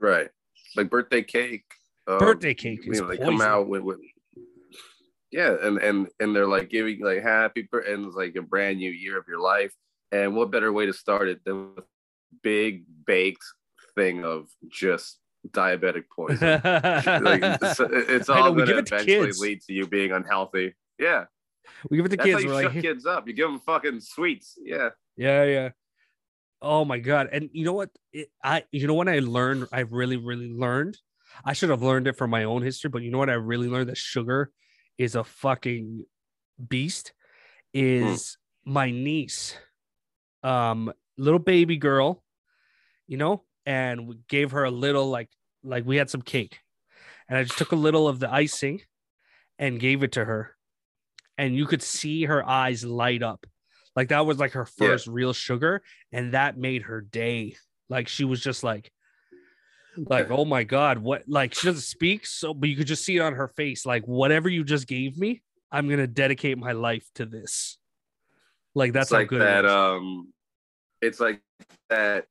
Right, 0.00 0.28
like 0.76 0.90
birthday 0.90 1.22
cake. 1.22 1.64
um, 2.06 2.18
Birthday 2.18 2.54
cake 2.54 2.80
is 2.80 2.86
you 2.86 3.02
know, 3.02 3.08
they 3.08 3.16
come 3.16 3.34
poison. 3.34 3.48
out 3.48 3.68
with, 3.68 3.82
with 3.82 3.98
yeah, 5.30 5.56
and 5.60 5.78
and 5.78 6.08
and 6.20 6.34
they're 6.34 6.46
like 6.46 6.70
giving 6.70 7.00
like 7.00 7.22
happy 7.22 7.68
and 7.72 8.06
it's 8.06 8.16
like 8.16 8.36
a 8.36 8.42
brand 8.42 8.78
new 8.78 8.90
year 8.90 9.18
of 9.18 9.24
your 9.28 9.40
life. 9.40 9.72
And 10.10 10.34
what 10.34 10.50
better 10.50 10.72
way 10.72 10.86
to 10.86 10.92
start 10.92 11.28
it 11.28 11.44
than 11.44 11.74
with 11.74 11.84
big 12.42 12.84
baked 13.06 13.44
thing 13.94 14.24
of 14.24 14.46
just 14.70 15.18
diabetic 15.48 16.04
poison? 16.14 16.38
like, 17.22 17.42
it's, 17.42 17.80
it's 17.80 18.28
all 18.30 18.54
going 18.54 18.68
to 18.68 18.78
eventually 18.78 19.32
lead 19.38 19.60
to 19.62 19.74
you 19.74 19.86
being 19.86 20.12
unhealthy. 20.12 20.74
Yeah, 20.98 21.24
we 21.90 21.96
give 21.96 22.06
it 22.06 22.10
to 22.10 22.16
that's 22.16 22.26
kids. 22.26 22.44
how 22.44 22.50
you 22.50 22.62
shut 22.62 22.74
like, 22.74 22.82
kids 22.82 23.06
up. 23.06 23.28
You 23.28 23.34
give 23.34 23.48
them 23.48 23.60
fucking 23.60 24.00
sweets. 24.00 24.58
Yeah, 24.62 24.90
Yeah, 25.16 25.44
yeah. 25.44 25.68
Oh 26.60 26.84
my 26.84 26.98
god! 26.98 27.28
And 27.32 27.50
you 27.52 27.64
know 27.64 27.72
what? 27.72 27.90
It, 28.12 28.30
I 28.42 28.64
you 28.72 28.86
know 28.86 28.94
what 28.94 29.08
I 29.08 29.20
learned? 29.20 29.68
I 29.72 29.80
really, 29.80 30.16
really 30.16 30.50
learned. 30.50 30.98
I 31.44 31.52
should 31.52 31.70
have 31.70 31.82
learned 31.82 32.08
it 32.08 32.16
from 32.16 32.30
my 32.30 32.44
own 32.44 32.62
history, 32.62 32.90
but 32.90 33.02
you 33.02 33.10
know 33.10 33.18
what? 33.18 33.30
I 33.30 33.34
really 33.34 33.68
learned 33.68 33.90
that 33.90 33.96
sugar 33.96 34.50
is 34.96 35.14
a 35.14 35.22
fucking 35.22 36.04
beast. 36.68 37.12
Is 37.72 38.38
my 38.64 38.90
niece, 38.90 39.56
um, 40.42 40.92
little 41.16 41.38
baby 41.38 41.76
girl, 41.76 42.24
you 43.06 43.18
know, 43.18 43.44
and 43.66 44.08
we 44.08 44.16
gave 44.28 44.52
her 44.52 44.64
a 44.64 44.70
little 44.70 45.08
like 45.08 45.28
like 45.62 45.84
we 45.86 45.96
had 45.96 46.10
some 46.10 46.22
cake, 46.22 46.58
and 47.28 47.38
I 47.38 47.44
just 47.44 47.58
took 47.58 47.72
a 47.72 47.76
little 47.76 48.08
of 48.08 48.18
the 48.18 48.32
icing, 48.32 48.80
and 49.58 49.78
gave 49.78 50.02
it 50.02 50.12
to 50.12 50.24
her, 50.24 50.56
and 51.38 51.56
you 51.56 51.66
could 51.66 51.82
see 51.82 52.24
her 52.24 52.46
eyes 52.46 52.84
light 52.84 53.22
up 53.22 53.46
like 53.96 54.08
that 54.08 54.26
was 54.26 54.38
like 54.38 54.52
her 54.52 54.66
Yeah. 54.78 54.88
first 54.88 55.06
real 55.06 55.32
sugar 55.32 55.82
and 56.12 56.34
that 56.34 56.58
made 56.58 56.82
her 56.82 57.00
day 57.00 57.56
like 57.88 58.08
she 58.08 58.24
was 58.24 58.40
just 58.40 58.62
like 58.62 58.92
like 59.96 60.30
oh 60.30 60.44
my 60.44 60.62
god 60.64 60.98
what 60.98 61.22
like 61.26 61.54
she 61.54 61.66
doesn't 61.66 61.80
speak 61.82 62.26
so 62.26 62.52
but 62.54 62.68
you 62.68 62.76
could 62.76 62.86
just 62.86 63.04
see 63.04 63.16
it 63.16 63.20
on 63.20 63.34
her 63.34 63.48
face 63.48 63.84
like 63.86 64.06
whatever 64.06 64.48
you 64.48 64.62
just 64.62 64.86
gave 64.86 65.18
me 65.18 65.42
i'm 65.72 65.88
gonna 65.88 66.06
dedicate 66.06 66.56
my 66.58 66.72
life 66.72 67.08
to 67.14 67.24
this 67.26 67.78
like 68.74 68.92
that's 68.92 69.06
it's 69.06 69.12
like 69.12 69.28
good 69.28 69.40
that. 69.40 69.64
it 69.64 69.68
is. 69.68 69.72
Um, 69.72 70.32
it's 71.00 71.18
like 71.20 71.40
that 71.90 72.26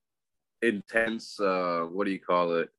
intense. 0.61 1.39
Uh, 1.39 1.87
what 1.91 2.05
do 2.05 2.11
you 2.11 2.19
call 2.19 2.53
it? 2.55 2.69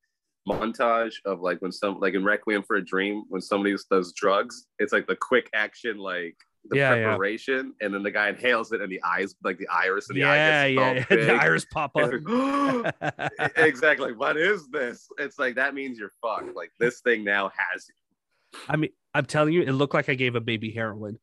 Montage 0.49 1.13
of 1.25 1.41
like 1.41 1.61
when 1.61 1.71
some 1.71 1.99
like 1.99 2.13
in 2.15 2.23
Requiem 2.23 2.63
for 2.63 2.75
a 2.77 2.83
Dream 2.85 3.23
when 3.29 3.41
somebody 3.41 3.75
does 3.91 4.13
drugs. 4.13 4.67
It's 4.79 4.91
like 4.93 5.07
the 5.07 5.15
quick 5.15 5.49
action, 5.53 5.97
like 5.97 6.35
the 6.65 6.77
Yeah, 6.77 6.95
yeah. 6.95 7.03
preparation, 7.05 7.73
and 7.81 7.93
then 7.93 8.03
the 8.03 8.11
guy 8.11 8.29
inhales 8.29 8.71
it, 8.71 8.81
and 8.81 8.91
the 8.91 9.01
eyes, 9.03 9.35
like 9.43 9.57
the 9.57 9.67
iris, 9.69 10.09
and 10.09 10.17
the 10.17 10.21
yeah 10.21 10.31
eye 10.63 10.73
gets 10.73 11.09
yeah, 11.11 11.17
yeah. 11.17 11.25
the 11.25 11.33
iris 11.35 11.65
pop 11.71 11.91
up 11.95 12.11
It's- 12.13 13.51
exactly. 13.55 14.13
What 14.13 14.35
is 14.37 14.67
this? 14.69 15.07
It's 15.17 15.39
like 15.39 15.55
that 15.55 15.73
means 15.73 15.97
you're 15.99 16.11
fucked. 16.21 16.55
Like 16.55 16.71
this 16.79 17.01
thing 17.01 17.23
now 17.23 17.51
has 17.55 17.87
you. 17.87 18.59
I 18.67 18.75
mean, 18.77 18.89
I'm 19.13 19.25
telling 19.25 19.53
you, 19.53 19.61
it 19.61 19.71
looked 19.71 19.93
like 19.93 20.09
I 20.09 20.15
gave 20.15 20.35
a 20.35 20.41
baby 20.41 20.71
heroin, 20.71 21.17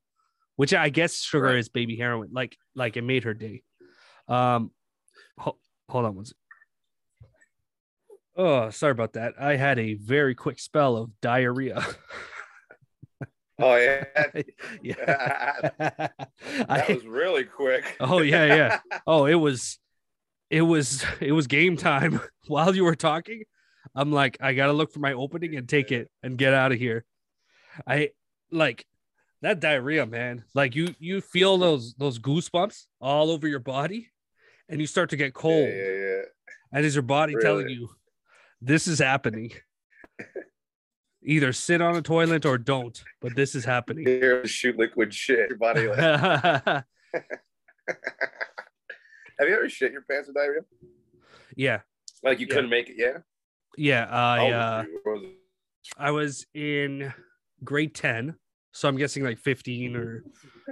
which 0.56 0.72
I 0.72 0.88
guess 0.88 1.20
sugar 1.20 1.46
Right. 1.46 1.56
is 1.58 1.68
baby 1.68 1.96
heroin. 1.96 2.30
Like, 2.32 2.56
like 2.74 2.96
it 2.96 3.02
made 3.02 3.24
her 3.24 3.34
day. 3.34 3.62
Um, 4.28 4.70
ho- 5.38 5.58
hold 5.88 6.04
on 6.04 6.14
one 6.14 6.24
second. 6.24 6.38
Oh, 8.36 8.70
sorry 8.70 8.92
about 8.92 9.14
that. 9.14 9.34
I 9.40 9.56
had 9.56 9.78
a 9.78 9.94
very 9.94 10.34
quick 10.34 10.58
spell 10.58 10.96
of 10.96 11.20
diarrhea. 11.20 11.84
Oh 13.58 13.76
yeah, 13.76 14.04
yeah. 14.82 15.70
that 15.78 16.26
I, 16.68 16.92
was 16.92 17.06
really 17.06 17.44
quick. 17.44 17.96
oh 18.00 18.20
yeah, 18.20 18.44
yeah. 18.44 18.78
Oh, 19.06 19.24
it 19.24 19.36
was, 19.36 19.78
it 20.50 20.60
was, 20.60 21.04
it 21.20 21.32
was 21.32 21.46
game 21.46 21.76
time. 21.76 22.20
While 22.48 22.76
you 22.76 22.84
were 22.84 22.94
talking, 22.94 23.44
I'm 23.94 24.12
like, 24.12 24.36
I 24.40 24.52
gotta 24.52 24.74
look 24.74 24.92
for 24.92 25.00
my 25.00 25.14
opening 25.14 25.56
and 25.56 25.66
take 25.66 25.90
it 25.90 26.10
and 26.22 26.36
get 26.36 26.52
out 26.52 26.72
of 26.72 26.78
here. 26.78 27.06
I 27.86 28.10
like 28.52 28.84
that 29.40 29.60
diarrhea, 29.60 30.04
man. 30.04 30.44
Like 30.54 30.76
you, 30.76 30.94
you 30.98 31.22
feel 31.22 31.56
those 31.56 31.94
those 31.94 32.18
goosebumps 32.18 32.84
all 33.00 33.30
over 33.30 33.48
your 33.48 33.60
body, 33.60 34.10
and 34.68 34.82
you 34.82 34.86
start 34.86 35.08
to 35.10 35.16
get 35.16 35.32
cold. 35.32 35.66
Yeah, 35.66 35.74
yeah, 35.74 35.92
yeah. 35.92 36.22
And 36.72 36.84
is 36.84 36.94
your 36.94 37.02
body 37.02 37.34
telling 37.40 37.70
you 37.70 37.88
this 38.66 38.86
is 38.88 38.98
happening? 38.98 39.52
Either 41.22 41.52
sit 41.52 41.80
on 41.80 41.96
a 41.96 42.02
toilet 42.02 42.44
or 42.44 42.58
don't, 42.58 43.02
but 43.20 43.34
this 43.34 43.54
is 43.54 43.64
happening. 43.64 44.04
Here, 44.06 44.44
shoot 44.46 44.76
liquid 44.76 45.14
shit. 45.14 45.48
Your 45.50 45.58
body 45.58 45.88
like, 45.88 45.96
Have 49.38 49.48
you 49.48 49.54
ever 49.54 49.68
shit 49.68 49.92
your 49.92 50.02
pants 50.10 50.28
with 50.28 50.36
diarrhea? 50.36 50.62
Yeah, 51.56 51.80
Like 52.22 52.40
you 52.40 52.46
Yeah. 52.48 52.54
couldn't 52.54 52.70
make 52.70 52.88
it? 52.88 52.96
Yeah. 52.96 53.18
yeah. 53.76 54.04
I 54.10 54.50
uh, 54.50 54.82
were 54.82 54.88
you? 54.88 55.00
What 55.04 55.20
was? 55.22 55.30
I 55.96 56.10
was 56.10 56.46
in 56.54 57.12
grade 57.62 57.94
10, 57.94 58.34
so 58.72 58.88
I'm 58.88 58.96
guessing 58.96 59.22
like 59.22 59.38
15 59.38 59.94
or 59.96 60.24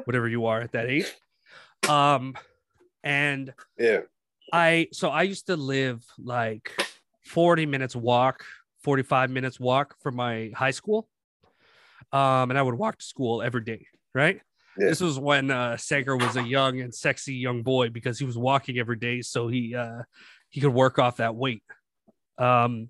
whatever 0.05 0.29
you 0.29 0.47
are 0.47 0.61
at 0.61 0.73
that 0.73 0.91
age. 0.91 1.07
Um, 1.89 2.35
and 3.05 3.53
Yeah. 3.79 4.01
I 4.53 4.89
so 4.93 5.09
I 5.11 5.23
used 5.23 5.47
to 5.47 5.57
live 5.57 6.05
like 6.19 6.71
40 7.25 7.67
minutes 7.67 7.97
walk, 7.97 8.45
45 8.83 9.31
minutes 9.31 9.59
walk 9.61 9.97
from 10.03 10.17
my 10.17 10.51
high 10.55 10.71
school. 10.71 11.09
Um, 12.13 12.51
and 12.51 12.59
I 12.59 12.63
would 12.63 12.75
walk 12.75 12.99
to 12.99 13.05
school 13.05 13.43
every 13.43 13.63
day, 13.65 13.87
right? 14.15 14.41
Yeah. 14.79 14.89
This 14.89 15.01
was 15.01 15.19
when 15.19 15.51
uh 15.51 15.77
Sager 15.77 16.17
was 16.17 16.37
a 16.37 16.43
young 16.43 16.81
and 16.81 16.95
sexy 16.95 17.35
young 17.35 17.63
boy 17.63 17.91
because 17.91 18.19
he 18.19 18.25
was 18.25 18.37
walking 18.37 18.79
every 18.79 18.97
day, 18.97 19.23
so 19.23 19.49
he 19.49 19.75
uh 19.75 20.03
he 20.51 20.61
could 20.61 20.75
work 20.75 20.99
off 20.99 21.17
that 21.19 21.35
weight. 21.35 21.63
Um 22.39 22.89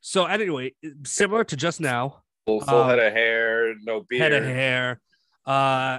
so 0.00 0.26
anyway, 0.26 0.74
similar 1.04 1.44
to 1.44 1.56
just 1.56 1.80
now, 1.80 2.22
Full, 2.46 2.60
full 2.60 2.82
Um, 2.82 2.88
head 2.88 2.98
of 2.98 3.12
hair, 3.12 3.74
no 3.82 4.04
beard. 4.08 4.22
head 4.22 4.42
of 4.42 4.44
hair. 4.48 5.00
Uh, 5.46 5.98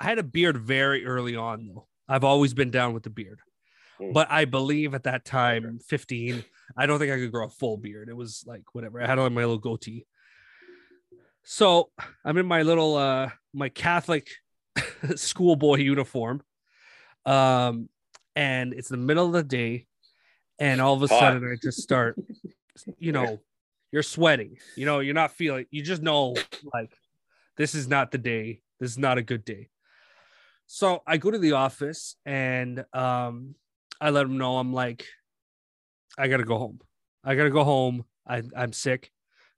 I 0.00 0.04
had 0.04 0.18
a 0.18 0.22
beard 0.24 0.56
very 0.56 1.04
early 1.06 1.36
on, 1.36 1.66
though. 1.66 1.86
I've 2.08 2.24
always 2.24 2.52
been 2.54 2.70
down 2.70 2.92
with 2.94 3.04
the 3.04 3.10
beard, 3.10 3.40
Mm. 4.00 4.12
but 4.12 4.30
I 4.30 4.44
believe 4.44 4.94
at 4.94 5.04
that 5.04 5.24
time, 5.24 5.78
15, 5.86 6.44
I 6.76 6.86
don't 6.86 6.98
think 6.98 7.12
I 7.12 7.16
could 7.16 7.30
grow 7.32 7.46
a 7.46 7.50
full 7.50 7.76
beard. 7.76 8.08
It 8.08 8.16
was 8.16 8.44
like 8.46 8.62
whatever. 8.72 9.00
I 9.00 9.06
had 9.06 9.18
on 9.18 9.34
my 9.34 9.42
little 9.42 9.58
goatee. 9.58 10.06
So 11.44 11.90
I'm 12.24 12.38
in 12.38 12.46
my 12.46 12.62
little 12.62 12.96
uh 12.96 13.30
my 13.52 13.68
Catholic 13.68 14.30
schoolboy 15.14 15.76
uniform. 15.76 16.42
Um, 17.26 17.88
and 18.36 18.72
it's 18.72 18.88
the 18.88 18.96
middle 18.96 19.26
of 19.26 19.32
the 19.32 19.42
day, 19.42 19.86
and 20.58 20.80
all 20.80 20.94
of 20.94 21.02
a 21.02 21.06
Hot. 21.06 21.20
sudden 21.20 21.48
I 21.50 21.56
just 21.62 21.80
start, 21.80 22.18
you 22.98 23.12
know, 23.12 23.40
you're 23.92 24.02
sweating. 24.02 24.56
You 24.76 24.86
know, 24.86 25.00
you're 25.00 25.14
not 25.14 25.32
feeling. 25.32 25.66
You 25.70 25.82
just 25.82 26.02
know 26.02 26.34
like 26.72 26.92
this 27.56 27.74
is 27.74 27.86
not 27.86 28.10
the 28.10 28.18
day. 28.18 28.60
This 28.80 28.90
is 28.90 28.98
not 28.98 29.18
a 29.18 29.22
good 29.22 29.44
day. 29.44 29.68
So 30.66 31.02
I 31.06 31.18
go 31.18 31.30
to 31.30 31.38
the 31.38 31.52
office 31.52 32.16
and 32.24 32.84
um, 32.92 33.54
I 34.04 34.10
let 34.10 34.24
them 34.24 34.36
know 34.36 34.58
I'm 34.58 34.74
like, 34.74 35.06
I 36.18 36.28
gotta 36.28 36.44
go 36.44 36.58
home. 36.58 36.78
I 37.24 37.36
gotta 37.36 37.48
go 37.48 37.64
home. 37.64 38.04
I, 38.28 38.42
I'm 38.54 38.74
sick. 38.74 39.10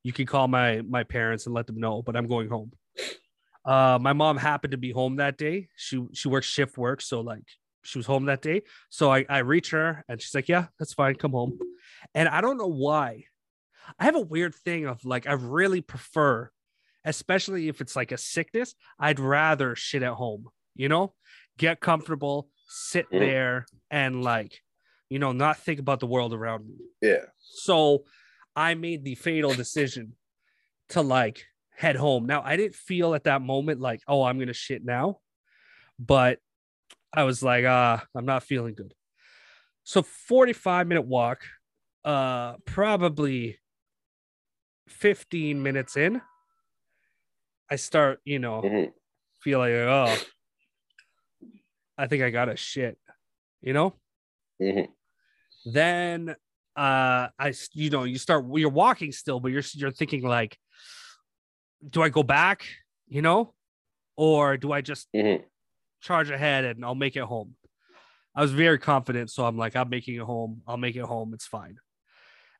You 0.04 0.12
can 0.12 0.24
call 0.24 0.46
my 0.46 0.82
my 0.82 1.02
parents 1.02 1.46
and 1.46 1.54
let 1.54 1.66
them 1.66 1.80
know, 1.80 2.00
but 2.00 2.14
I'm 2.14 2.28
going 2.28 2.48
home. 2.48 2.70
Uh, 3.64 3.98
my 4.00 4.12
mom 4.12 4.36
happened 4.36 4.70
to 4.70 4.76
be 4.76 4.92
home 4.92 5.16
that 5.16 5.36
day. 5.36 5.66
She 5.74 6.00
she 6.12 6.28
works 6.28 6.46
shift 6.46 6.78
work, 6.78 7.00
so 7.00 7.22
like 7.22 7.42
she 7.82 7.98
was 7.98 8.06
home 8.06 8.26
that 8.26 8.40
day. 8.40 8.62
So 8.88 9.12
I 9.12 9.26
I 9.28 9.38
reach 9.38 9.72
her 9.72 10.04
and 10.08 10.22
she's 10.22 10.32
like, 10.32 10.48
"Yeah, 10.48 10.66
that's 10.78 10.94
fine. 10.94 11.16
Come 11.16 11.32
home." 11.32 11.58
And 12.14 12.28
I 12.28 12.40
don't 12.40 12.56
know 12.56 12.68
why. 12.68 13.24
I 13.98 14.04
have 14.04 14.14
a 14.14 14.20
weird 14.20 14.54
thing 14.54 14.86
of 14.86 15.04
like 15.04 15.26
I 15.26 15.32
really 15.32 15.80
prefer, 15.80 16.52
especially 17.04 17.66
if 17.66 17.80
it's 17.80 17.96
like 17.96 18.12
a 18.12 18.16
sickness, 18.16 18.76
I'd 18.96 19.18
rather 19.18 19.74
shit 19.74 20.04
at 20.04 20.12
home. 20.12 20.46
You 20.76 20.88
know, 20.88 21.14
get 21.58 21.80
comfortable, 21.80 22.48
sit 22.66 23.06
Mhm. 23.10 23.18
there, 23.18 23.66
and 23.90 24.22
like, 24.22 24.62
you 25.08 25.18
know, 25.18 25.32
not 25.32 25.58
think 25.58 25.80
about 25.80 26.00
the 26.00 26.06
world 26.06 26.34
around 26.34 26.68
me. 26.68 26.76
Yeah. 27.00 27.26
So 27.38 28.04
I 28.54 28.74
made 28.74 29.04
the 29.04 29.14
fatal 29.14 29.54
decision 29.54 30.16
to 30.90 31.02
like 31.02 31.46
head 31.70 31.96
home. 31.96 32.26
Now, 32.26 32.42
I 32.42 32.56
didn't 32.56 32.74
feel 32.74 33.14
at 33.14 33.24
that 33.24 33.42
moment 33.42 33.80
like, 33.80 34.02
oh, 34.08 34.22
I'm 34.24 34.36
going 34.38 34.48
to 34.48 34.54
shit 34.54 34.84
now. 34.84 35.20
But 35.98 36.40
I 37.12 37.24
was 37.24 37.42
like, 37.42 37.64
ah, 37.66 38.04
I'm 38.14 38.26
not 38.26 38.42
feeling 38.42 38.74
good. 38.74 38.94
So 39.84 40.02
45 40.02 40.86
minute 40.88 41.06
walk, 41.06 41.42
uh, 42.04 42.56
probably 42.64 43.58
15 44.88 45.62
minutes 45.62 45.96
in, 45.96 46.20
I 47.70 47.76
start, 47.76 48.20
you 48.24 48.38
know, 48.38 48.62
Mhm. 48.62 48.92
feel 49.40 49.58
like, 49.58 49.72
oh, 49.72 50.16
I 51.98 52.06
think 52.06 52.22
I 52.22 52.30
got 52.30 52.48
a 52.48 52.56
shit, 52.56 52.98
you 53.60 53.72
know? 53.72 53.94
Mhm. 54.60 54.88
then 55.66 56.30
uh 56.76 57.28
i 57.38 57.52
you 57.72 57.90
know 57.90 58.04
you 58.04 58.16
start 58.18 58.44
you're 58.54 58.70
walking 58.70 59.10
still 59.12 59.38
but 59.40 59.50
you're 59.50 59.62
you're 59.74 59.90
thinking 59.90 60.22
like 60.22 60.58
do 61.90 62.00
i 62.02 62.08
go 62.08 62.22
back 62.22 62.64
you 63.08 63.20
know 63.22 63.52
or 64.16 64.56
do 64.56 64.72
i 64.72 64.80
just 64.80 65.08
Mhm. 65.14 65.42
charge 66.00 66.30
ahead 66.30 66.64
and 66.64 66.84
i'll 66.84 66.94
make 66.94 67.16
it 67.16 67.22
home 67.24 67.56
i 68.34 68.40
was 68.40 68.52
very 68.52 68.78
confident 68.78 69.30
so 69.30 69.44
i'm 69.44 69.56
like 69.58 69.74
i'm 69.76 69.88
making 69.90 70.14
it 70.14 70.22
home 70.22 70.62
i'll 70.66 70.76
make 70.76 70.96
it 70.96 71.02
home 71.04 71.34
it's 71.34 71.46
fine 71.46 71.76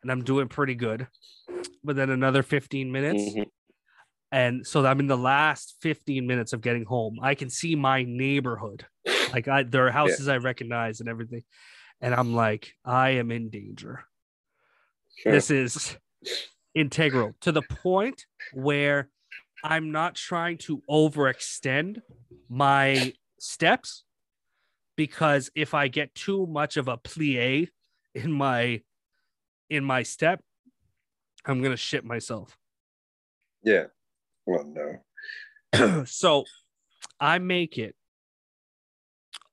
and 0.03 0.11
i'm 0.13 0.23
doing 0.25 0.49
pretty 0.49 0.75
good 0.75 1.07
but 1.85 1.97
then 1.97 2.11
another 2.11 2.43
15 2.43 2.91
minutes 2.93 3.35
Mhm. 3.35 3.47
and 4.33 4.67
so 4.67 4.85
i'm 4.85 5.01
in 5.01 5.07
the 5.07 5.17
last 5.17 5.77
15 5.81 6.27
minutes 6.27 6.53
of 6.53 6.61
getting 6.61 6.85
home 6.85 7.19
i 7.23 7.35
can 7.35 7.49
see 7.51 7.75
my 7.75 8.03
neighborhood 8.03 8.87
like 9.33 9.49
I, 9.49 9.63
there 9.63 9.87
are 9.87 9.91
houses 9.91 10.29
i 10.29 10.37
recognize 10.37 11.01
and 11.01 11.09
everything 11.09 11.43
and 12.01 12.15
i'm 12.15 12.35
like 12.35 12.73
i 12.85 13.11
am 13.11 13.31
in 13.31 13.51
danger 13.51 14.05
Sure. 15.19 15.33
this 15.33 15.51
is 15.51 15.97
integral 16.75 17.35
to 17.41 17.53
the 17.53 17.63
point 17.63 18.27
where 18.53 19.09
i'm 19.65 19.93
not 19.93 20.15
trying 20.15 20.59
to 20.59 20.83
overextend 20.91 22.03
my 22.51 23.13
steps 23.41 24.05
because 24.97 25.51
if 25.55 25.73
i 25.73 25.89
get 25.89 26.15
too 26.15 26.47
much 26.47 26.77
of 26.77 26.89
a 26.89 26.99
plie 26.99 27.69
in 28.15 28.31
my 28.31 28.83
in 29.71 29.85
my 29.85 30.03
step 30.03 30.43
i'm 31.47 31.63
gonna 31.63 31.77
shit 31.77 32.05
myself 32.05 32.57
Yeah. 33.63 33.87
Well, 34.45 34.65
no. 35.73 36.05
so 36.07 36.45
I 37.19 37.39
make 37.39 37.79
it 37.79 37.96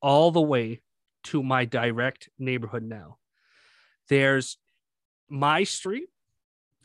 all 0.04 0.30
the 0.30 0.42
way 0.42 0.82
to 1.24 1.42
my 1.42 1.66
direct 1.66 2.30
neighborhood 2.38 2.84
now. 2.84 3.18
There's 4.10 4.58
my 5.30 5.64
street, 5.64 6.10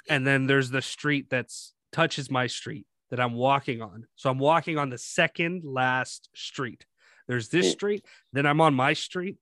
and 0.08 0.26
then 0.26 0.46
there's 0.46 0.70
the 0.70 0.80
street 0.80 1.28
that's 1.28 1.75
touches 1.92 2.30
my 2.30 2.46
street 2.46 2.87
that 3.10 3.18
I'm 3.18 3.34
walking 3.34 3.82
on. 3.82 4.06
So 4.16 4.30
I'm 4.30 4.38
walking 4.38 4.78
on 4.78 4.88
the 4.88 4.98
second 4.98 5.64
last 5.64 6.28
street. 6.34 6.87
There's 7.26 7.48
this 7.48 7.66
Hmm. 7.66 7.72
street, 7.72 8.04
then 8.32 8.46
I'm 8.46 8.60
on 8.60 8.75
my 8.75 8.92
street. 8.92 9.37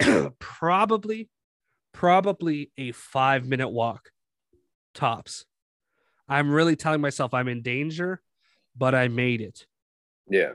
probably, 0.38 1.28
probably 1.92 2.70
a 2.76 2.92
five 2.92 3.46
minute 3.46 3.68
walk 3.70 4.10
tops. 4.94 5.46
I'm 6.28 6.50
really 6.50 6.76
telling 6.76 7.00
myself 7.00 7.32
I'm 7.32 7.48
in 7.48 7.62
danger, 7.62 8.20
but 8.76 8.94
I 8.94 9.08
made 9.08 9.40
it. 9.40 9.66
Yeah. 10.28 10.52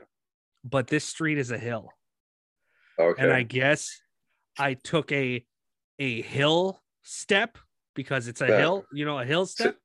But 0.62 0.86
this 0.86 1.04
street 1.04 1.38
is 1.38 1.50
a 1.50 1.58
hill. 1.58 1.90
Okay. 2.98 3.22
And 3.22 3.32
I 3.32 3.42
guess 3.42 4.00
I 4.58 4.74
took 4.74 5.10
a 5.12 5.44
a 5.98 6.22
hill 6.22 6.82
step 7.02 7.58
because 7.94 8.28
it's 8.28 8.40
a 8.40 8.46
hill, 8.46 8.84
you 8.92 9.04
know, 9.04 9.18
a 9.18 9.24
hill 9.24 9.46
step. 9.46 9.76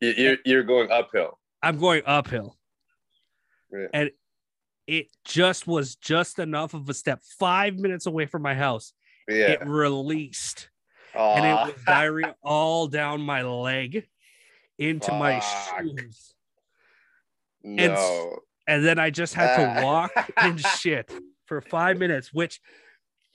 You- 0.00 0.14
you're 0.16 0.36
you're 0.44 0.62
going 0.64 0.90
uphill. 0.90 1.38
I'm 1.62 1.78
going 1.78 2.02
uphill. 2.06 2.56
Yeah. 3.72 3.86
And 3.94 4.10
it 4.88 5.06
just 5.24 5.66
was 5.68 5.94
just 5.94 6.38
enough 6.40 6.74
of 6.74 6.88
a 6.88 6.94
step, 6.94 7.22
five 7.38 7.76
minutes 7.78 8.06
away 8.06 8.26
from 8.26 8.42
my 8.42 8.54
house. 8.54 8.92
Yeah. 9.28 9.52
It 9.52 9.64
released 9.66 10.68
Aw. 11.14 11.34
and 11.36 11.46
it 11.46 11.74
was 11.74 11.84
diarrhea 11.86 12.34
all 12.42 12.88
down 12.88 13.20
my 13.20 13.42
leg 13.42 14.08
into 14.78 15.12
my 15.12 15.38
shoes. 15.38 16.34
no. 17.62 18.38
And 18.66 18.84
then 18.84 18.98
I 18.98 19.10
just 19.10 19.34
had 19.34 19.56
to 19.78 19.84
walk 19.84 20.12
and 20.36 20.58
shit 20.78 21.12
for 21.52 21.60
five 21.60 21.98
minutes, 21.98 22.32
which 22.32 22.60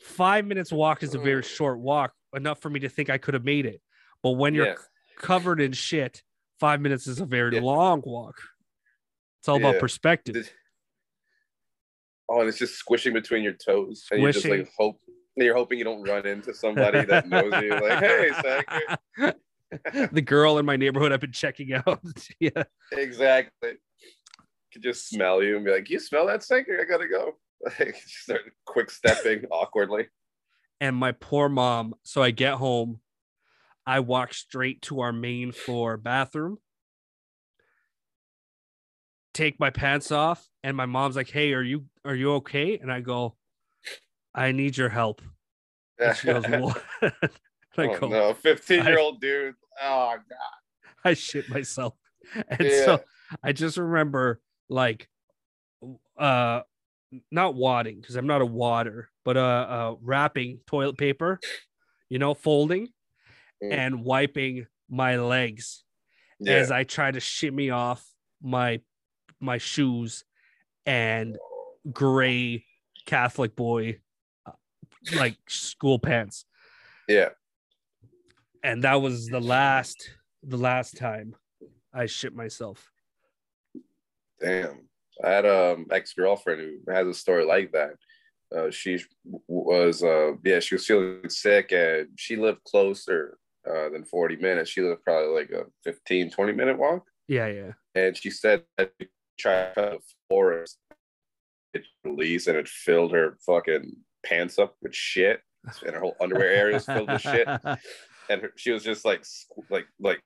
five 0.01 0.43
minutes 0.45 0.71
walk 0.71 1.03
is 1.03 1.13
a 1.13 1.19
very 1.19 1.43
mm. 1.43 1.45
short 1.45 1.77
walk, 1.79 2.13
enough 2.33 2.59
for 2.59 2.69
me 2.69 2.79
to 2.79 2.89
think 2.89 3.12
I 3.12 3.19
could 3.19 3.36
have 3.36 3.45
made 3.45 3.67
it. 3.67 3.79
But 4.24 4.31
when 4.31 4.55
you're 4.55 4.67
Yeah. 4.67 4.75
covered 5.17 5.62
in 5.62 5.71
shit, 5.71 6.24
five 6.59 6.81
minutes 6.81 7.05
is 7.05 7.19
a 7.19 7.25
very 7.25 7.55
Yeah. 7.55 7.62
long 7.62 8.01
walk. 8.03 8.41
It's 9.39 9.47
all 9.47 9.57
about 9.57 9.79
perspective. 9.79 10.51
Oh, 12.27 12.39
and 12.39 12.50
it's 12.50 12.57
just 12.57 12.75
squishing 12.75 13.13
between 13.13 13.43
your 13.43 13.53
toes, 13.53 14.07
and 14.09 14.21
you're 14.21 14.31
just 14.31 14.47
like 14.47 14.67
hope. 14.75 15.00
You're 15.36 15.55
hoping 15.55 15.77
you 15.77 15.86
don't 15.86 16.01
run 16.01 16.25
into 16.25 16.55
somebody 16.55 17.05
that 17.05 17.29
knows 17.29 17.53
you. 17.62 17.69
Like, 17.69 18.00
hey, 18.00 19.36
the 20.12 20.21
girl 20.21 20.57
in 20.57 20.65
my 20.65 20.75
neighborhood 20.75 21.12
I've 21.12 21.19
been 21.19 21.31
checking 21.31 21.71
out. 21.74 22.01
yeah. 22.39 22.63
Exactly. 22.91 23.74
Could 24.74 24.81
just 24.81 25.07
smell 25.07 25.43
you 25.43 25.55
and 25.55 25.63
be 25.63 25.71
like, 25.71 25.89
"You 25.89 26.00
smell 26.00 26.25
that 26.25 26.43
Sacker? 26.43 26.81
I 26.81 26.83
gotta 26.83 27.07
go." 27.07 27.38
Like, 27.63 27.95
just 28.01 28.23
start 28.23 28.41
quick 28.65 28.89
stepping 28.89 29.45
awkwardly. 29.51 30.07
And 30.79 30.95
my 30.95 31.11
poor 31.11 31.49
mom. 31.49 31.95
So 32.03 32.21
I 32.21 32.31
get 32.31 32.55
home. 32.55 32.99
I 33.85 34.01
walk 34.01 34.33
straight 34.33 34.81
to 34.83 34.99
our 34.99 35.13
main 35.13 35.51
floor 35.51 35.97
bathroom. 35.97 36.57
Take 39.33 39.59
my 39.59 39.69
pants 39.69 40.11
off, 40.11 40.47
and 40.63 40.75
my 40.75 40.87
mom's 40.87 41.15
like, 41.15 41.29
"Hey, 41.29 41.53
are 41.53 41.61
you 41.61 41.85
Are 42.03 42.15
you 42.15 42.33
okay? 42.33 42.77
And 42.77 42.91
I 42.91 43.01
go, 43.01 43.37
I 44.37 44.51
need 44.51 44.77
your 44.77 44.89
help. 44.89 45.21
And 45.99 46.15
she 46.15 46.27
goes, 46.27 46.45
What? 46.47 46.83
I 47.01 47.11
oh, 47.79 47.99
go, 47.99 48.07
no, 48.07 48.33
15 48.35 48.85
year 48.85 48.99
old 48.99 49.19
dude. 49.19 49.55
Oh, 49.81 50.15
God. 50.29 50.97
I 51.03 51.13
shit 51.15 51.49
myself. 51.49 51.95
And 52.49 52.69
Yeah. 52.69 52.85
so 52.85 52.99
I 53.43 53.51
just 53.51 53.77
remember 53.77 54.41
like 54.69 55.09
uh 56.17 56.61
not 57.31 57.55
wadding 57.55 57.99
because 57.99 58.15
I'm 58.15 58.27
not 58.27 58.41
a 58.41 58.45
water, 58.45 59.09
but 59.23 59.37
uh, 59.37 59.39
uh 59.41 59.95
wrapping 60.01 60.59
toilet 60.67 60.97
paper, 60.97 61.39
you 62.09 62.19
know, 62.19 62.33
folding 62.33 62.89
Mm. 63.63 63.73
and 63.73 64.03
wiping 64.05 64.67
my 64.87 65.17
legs 65.17 65.83
Yeah. 66.39 66.57
as 66.57 66.69
I 66.69 66.83
try 66.83 67.09
to 67.09 67.19
shimmy 67.19 67.71
off 67.71 68.07
my 68.39 68.81
my 69.39 69.57
shoes 69.57 70.23
and 70.85 71.37
gray 71.91 72.65
Catholic 73.07 73.55
boy 73.55 73.99
uh, 74.45 74.51
like 75.15 75.37
school 75.47 75.97
pants. 75.97 76.45
yeah. 77.07 77.29
And 78.63 78.83
that 78.83 79.01
was 79.01 79.27
the 79.27 79.41
last 79.41 80.07
the 80.43 80.57
last 80.57 80.95
time 80.97 81.35
I 81.91 82.05
shit 82.05 82.35
myself. 82.35 82.91
Damn. 84.39 84.87
I 85.24 85.29
had 85.31 85.45
um 85.45 85.88
ex 85.91 86.13
girlfriend 86.13 86.62
who 86.62 86.91
has 86.91 87.07
a 87.07 87.13
story 87.13 87.45
like 87.45 87.71
that. 87.71 87.91
Uh, 88.55 88.71
she 88.71 88.97
was 89.47 90.03
uh 90.03 90.31
yeah 90.45 90.59
she 90.59 90.75
was 90.75 90.86
feeling 90.86 91.27
sick 91.29 91.74
and 91.74 92.07
she 92.15 92.38
lived 92.38 92.63
closer 92.63 93.38
uh, 93.69 93.89
than 93.89 94.05
40 94.05 94.38
minutes 94.38 94.69
she 94.69 94.79
lived 94.81 95.03
probably 95.03 95.33
like 95.33 95.50
a 95.50 95.65
15 95.83 96.31
20 96.31 96.53
minute 96.53 96.77
walk 96.77 97.03
Yeah, 97.27 97.47
yeah. 97.47 97.71
and 97.95 98.15
she 98.15 98.29
said 98.29 98.63
that 98.77 98.93
she 99.01 99.09
tried 99.38 99.74
to 99.75 99.81
the 99.81 100.00
forest 100.29 100.77
it 101.74 101.83
released 102.05 102.47
and 102.47 102.55
it 102.57 102.69
filled 102.69 103.12
her 103.12 103.38
fucking 103.45 103.97
pants 104.25 104.57
up 104.57 104.75
with 104.81 104.95
shit 104.95 105.41
and 105.86 105.93
her 105.93 106.00
whole 106.00 106.15
underwear 106.21 106.50
area 106.50 106.75
was 106.75 106.86
filled 106.86 107.09
with 107.12 107.19
shit 107.21 107.47
and 108.29 108.41
her, 108.41 108.53
she 108.55 108.71
was 108.71 108.81
just 108.81 109.03
like 109.03 109.25
like 109.69 109.88
like 110.00 110.21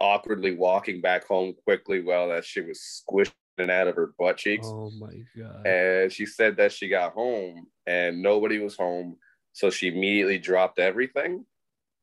awkwardly 0.00 0.54
walking 0.54 1.00
back 1.00 1.26
home 1.26 1.54
quickly 1.64 2.02
while 2.02 2.28
that 2.28 2.44
shit 2.44 2.68
was 2.68 2.82
squishing 2.82 3.32
out 3.58 3.88
of 3.88 3.96
her 3.96 4.12
butt 4.18 4.36
cheeks 4.36 4.66
oh 4.68 4.90
my 4.98 5.12
god. 5.38 5.66
and 5.66 6.12
she 6.12 6.26
said 6.26 6.56
that 6.56 6.72
she 6.72 6.88
got 6.88 7.12
home 7.12 7.66
and 7.86 8.20
nobody 8.20 8.58
was 8.58 8.76
home 8.76 9.16
so 9.52 9.70
she 9.70 9.88
immediately 9.88 10.38
dropped 10.38 10.78
everything 10.78 11.44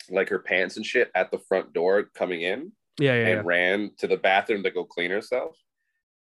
like 0.09 0.29
her 0.29 0.39
pants 0.39 0.77
and 0.77 0.85
shit 0.85 1.11
at 1.13 1.29
the 1.31 1.39
front 1.39 1.73
door 1.73 2.03
coming 2.15 2.41
in 2.41 2.71
Yeah, 2.99 3.15
yeah. 3.15 3.27
and 3.37 3.45
ran 3.45 3.91
to 3.97 4.07
the 4.07 4.17
bathroom 4.17 4.63
to 4.63 4.71
go 4.71 4.85
clean 4.85 5.11
herself 5.11 5.57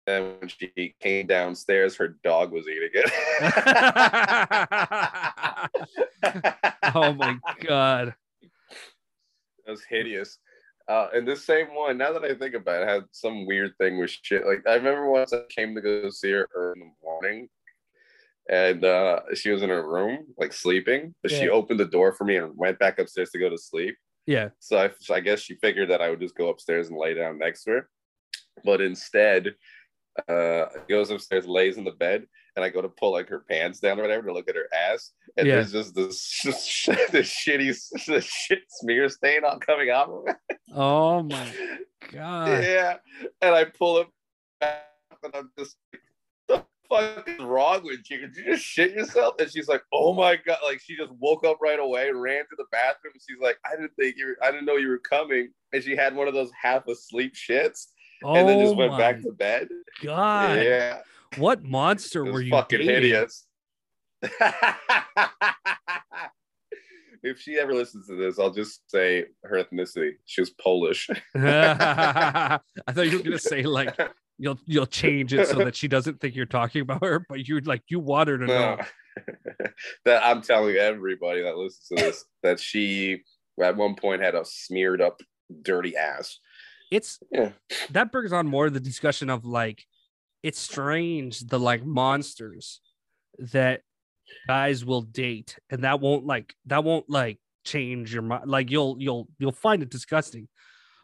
and 0.06 0.40
when 0.40 0.48
she 0.48 0.94
came 1.00 1.26
downstairs 1.26 1.96
her 1.96 2.16
dog 2.24 2.50
was 2.50 2.66
eating 2.66 2.90
it 2.94 3.10
oh 6.94 7.12
my 7.14 7.38
god. 7.62 8.14
That 9.64 9.70
was 9.70 9.84
hideous. 9.84 10.40
Uh, 10.92 11.08
and 11.14 11.26
this 11.26 11.46
same 11.46 11.68
one, 11.74 11.96
now 11.96 12.12
that 12.12 12.22
I 12.22 12.34
think 12.34 12.54
about 12.54 12.82
it, 12.82 12.88
had 12.88 13.04
some 13.12 13.46
weird 13.46 13.72
thing 13.78 13.98
with 13.98 14.10
shit. 14.10 14.46
Like 14.46 14.62
I 14.68 14.74
remember 14.74 15.10
once 15.10 15.32
I 15.32 15.40
came 15.48 15.74
to 15.74 15.80
go 15.80 16.10
see 16.10 16.32
her 16.32 16.46
early 16.54 16.74
in 16.76 16.80
the 16.80 16.92
morning, 17.02 17.48
and 18.50 18.84
uh, 18.84 19.20
she 19.32 19.48
was 19.48 19.62
in 19.62 19.70
her 19.70 19.88
room, 19.88 20.26
like 20.36 20.52
sleeping. 20.52 21.14
But 21.22 21.30
she 21.30 21.48
opened 21.48 21.80
the 21.80 21.86
door 21.86 22.12
for 22.12 22.24
me 22.24 22.36
and 22.36 22.52
went 22.54 22.78
back 22.78 22.98
upstairs 22.98 23.30
to 23.30 23.38
go 23.38 23.48
to 23.48 23.56
sleep. 23.56 23.96
Yeah. 24.26 24.50
So 24.58 24.76
I, 24.76 24.90
so 25.00 25.14
I 25.14 25.20
guess 25.20 25.40
she 25.40 25.54
figured 25.54 25.88
that 25.88 26.02
I 26.02 26.10
would 26.10 26.20
just 26.20 26.36
go 26.36 26.50
upstairs 26.50 26.90
and 26.90 26.98
lay 26.98 27.14
down 27.14 27.38
next 27.38 27.64
to 27.64 27.70
her. 27.70 27.88
But 28.62 28.82
instead, 28.82 29.54
uh, 30.28 30.66
goes 30.90 31.10
upstairs, 31.10 31.46
lays 31.46 31.78
in 31.78 31.84
the 31.84 31.92
bed, 31.92 32.26
and 32.56 32.64
I 32.64 32.68
go 32.68 32.82
to 32.82 32.88
pull 32.88 33.12
like 33.12 33.28
her 33.28 33.40
pants 33.40 33.80
down 33.80 33.98
or 33.98 34.02
whatever 34.02 34.26
to 34.28 34.32
look 34.32 34.48
at 34.48 34.56
her 34.56 34.68
ass, 34.74 35.12
and 35.36 35.46
Yeah. 35.46 35.56
there's 35.56 35.72
just 35.72 35.94
this 35.94 36.40
this 37.10 37.32
shitty 37.34 38.06
this 38.06 38.24
shit 38.26 38.62
smear 38.68 39.08
stain 39.08 39.44
all 39.44 39.58
coming 39.58 39.90
off 39.90 40.08
of 40.08 40.24
it. 40.28 40.58
Oh 40.74 41.22
my 41.22 41.48
god. 42.12 42.62
Yeah, 42.62 42.96
and 43.40 43.54
I 43.54 43.64
pull 43.64 43.98
it 43.98 44.08
back, 44.60 44.86
and 45.22 45.34
I'm 45.34 45.50
just 45.58 45.76
like, 45.92 46.02
"The 46.48 46.64
fuck 46.88 47.28
is 47.28 47.38
wrong 47.40 47.84
with 47.84 48.00
you? 48.10 48.18
Did 48.20 48.36
you 48.36 48.44
just 48.52 48.64
shit 48.64 48.92
yourself?" 48.92 49.34
And 49.38 49.50
she's 49.50 49.68
like, 49.68 49.82
"Oh 49.92 50.12
my 50.12 50.36
god!" 50.36 50.58
Like 50.64 50.80
she 50.80 50.96
just 50.96 51.12
woke 51.12 51.46
up 51.46 51.58
right 51.62 51.78
away, 51.80 52.10
ran 52.10 52.40
to 52.44 52.56
the 52.58 52.66
bathroom. 52.70 53.14
She's 53.14 53.40
like, 53.40 53.56
"I 53.64 53.76
didn't 53.76 53.92
think 53.98 54.16
you, 54.18 54.26
were, 54.26 54.36
I 54.42 54.50
didn't 54.50 54.66
know 54.66 54.76
you 54.76 54.88
were 54.88 54.98
coming," 54.98 55.48
and 55.72 55.82
she 55.82 55.96
had 55.96 56.14
one 56.14 56.28
of 56.28 56.34
those 56.34 56.50
half 56.60 56.86
asleep 56.88 57.34
shits, 57.34 57.86
and 58.22 58.46
then 58.48 58.58
just 58.60 58.74
Oh 58.74 58.78
went 58.78 58.98
back 58.98 59.20
to 59.22 59.32
bed. 59.32 59.68
god. 60.02 60.62
Yeah, 60.62 61.00
What 61.38 61.62
monster 61.64 62.24
were 62.24 62.40
you 62.40 62.50
fucking 62.50 62.80
dating? 62.80 62.94
hideous. 62.94 63.46
if 67.22 67.38
she 67.38 67.58
ever 67.58 67.74
listens 67.74 68.06
to 68.08 68.16
this, 68.16 68.38
I'll 68.38 68.50
just 68.52 68.88
say 68.90 69.26
her 69.44 69.62
ethnicity. 69.62 70.12
She 70.24 70.40
was 70.42 70.50
Polish. 70.50 71.08
I 71.34 72.58
thought 72.90 73.08
you 73.10 73.18
were 73.18 73.24
gonna 73.24 73.38
say 73.38 73.62
like 73.62 73.98
you'll 74.38 74.58
you'll 74.66 74.86
change 74.86 75.32
it 75.32 75.48
so 75.48 75.58
that 75.58 75.76
she 75.76 75.88
doesn't 75.88 76.20
think 76.20 76.34
you're 76.34 76.46
talking 76.46 76.82
about 76.82 77.04
her, 77.04 77.24
but 77.28 77.46
you 77.48 77.60
like 77.60 77.82
you 77.88 78.00
want 78.00 78.28
her 78.28 78.38
to 78.38 78.46
know. 78.46 78.78
That 80.04 80.24
I'm 80.24 80.42
telling 80.42 80.76
everybody 80.76 81.42
that 81.42 81.56
listens 81.56 81.88
to 81.88 81.94
this 81.96 82.24
that 82.42 82.58
she 82.60 83.22
at 83.62 83.76
one 83.76 83.94
point 83.94 84.22
had 84.22 84.34
a 84.34 84.44
smeared 84.44 85.00
up 85.02 85.20
dirty 85.62 85.96
ass. 85.96 86.38
It's 86.90 87.18
Yeah. 87.30 87.52
that 87.90 88.10
brings 88.12 88.32
on 88.32 88.46
more 88.46 88.68
the 88.70 88.80
discussion 88.80 89.30
of 89.30 89.44
like 89.44 89.84
it's 90.42 90.58
strange 90.58 91.40
the 91.40 91.58
like 91.58 91.84
monsters 91.84 92.80
that 93.38 93.82
guys 94.46 94.84
will 94.84 95.02
date 95.02 95.56
and 95.70 95.84
that 95.84 96.00
won't 96.00 96.24
like 96.24 96.54
that 96.66 96.84
won't 96.84 97.08
like 97.08 97.38
change 97.64 98.12
your 98.12 98.22
mind 98.22 98.48
like 98.48 98.70
you'll 98.70 98.96
you'll 98.98 99.28
you'll 99.38 99.52
find 99.52 99.82
it 99.82 99.90
disgusting. 99.90 100.48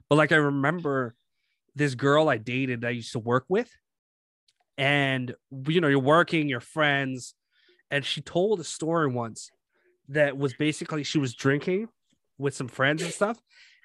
But 0.08 0.16
like 0.16 0.32
i 0.32 0.36
remember 0.36 1.14
this 1.74 1.94
girl 1.94 2.28
i 2.28 2.38
dated 2.38 2.84
i 2.84 2.90
used 2.90 3.12
to 3.12 3.18
work 3.18 3.44
with 3.48 3.70
and 4.78 5.34
you 5.66 5.80
know 5.80 5.88
you're 5.88 5.98
working 6.00 6.48
you're 6.48 6.60
friends 6.60 7.34
and 7.90 8.04
she 8.04 8.20
told 8.20 8.58
a 8.60 8.64
story 8.64 9.06
once 9.06 9.50
that 10.08 10.36
was 10.38 10.54
basically 10.54 11.02
she 11.02 11.18
was 11.18 11.34
drinking 11.34 11.88
with 12.38 12.54
some 12.54 12.68
friends 12.68 13.02
and 13.02 13.12
stuff 13.12 13.38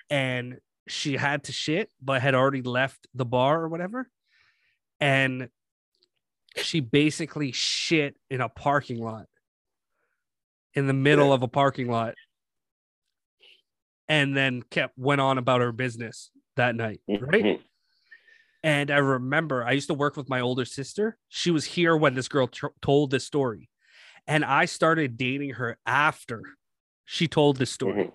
and 0.09 0.57
she 0.87 1.17
had 1.17 1.43
to 1.43 1.51
shit 1.51 1.89
but 2.01 2.21
had 2.21 2.35
already 2.35 2.61
left 2.61 3.07
the 3.13 3.25
bar 3.25 3.61
or 3.61 3.67
whatever 3.67 4.09
and 5.03 5.49
she 6.55 6.79
basically 6.79 7.51
shit 7.51 8.15
in 8.29 8.39
a 8.39 8.47
parking 8.47 8.99
lot 9.03 9.25
in 10.75 10.87
the 10.87 10.93
middle 10.93 11.27
Yeah. 11.27 11.33
of 11.33 11.43
a 11.43 11.47
parking 11.49 11.89
lot 11.89 12.13
and 14.07 14.35
then 14.35 14.61
kept 14.61 14.97
went 14.97 15.19
on 15.19 15.37
about 15.37 15.59
her 15.59 15.71
business 15.73 16.31
that 16.55 16.75
night 16.75 17.01
right 17.07 17.59
and 18.63 18.91
i 18.91 18.97
remember 18.97 19.65
i 19.65 19.71
used 19.71 19.87
to 19.87 19.93
work 19.93 20.15
with 20.15 20.29
my 20.29 20.39
older 20.39 20.63
sister 20.65 21.17
she 21.27 21.51
was 21.51 21.65
here 21.65 21.97
when 21.97 22.13
this 22.13 22.27
girl 22.29 22.47
tr- 22.47 22.67
told 22.81 23.11
this 23.11 23.25
story 23.25 23.69
and 24.27 24.45
i 24.45 24.63
started 24.65 25.17
dating 25.17 25.49
her 25.51 25.77
after 25.85 26.41
she 27.05 27.27
told 27.27 27.57
this 27.57 27.71
story 27.71 28.05
Mhm. 28.05 28.13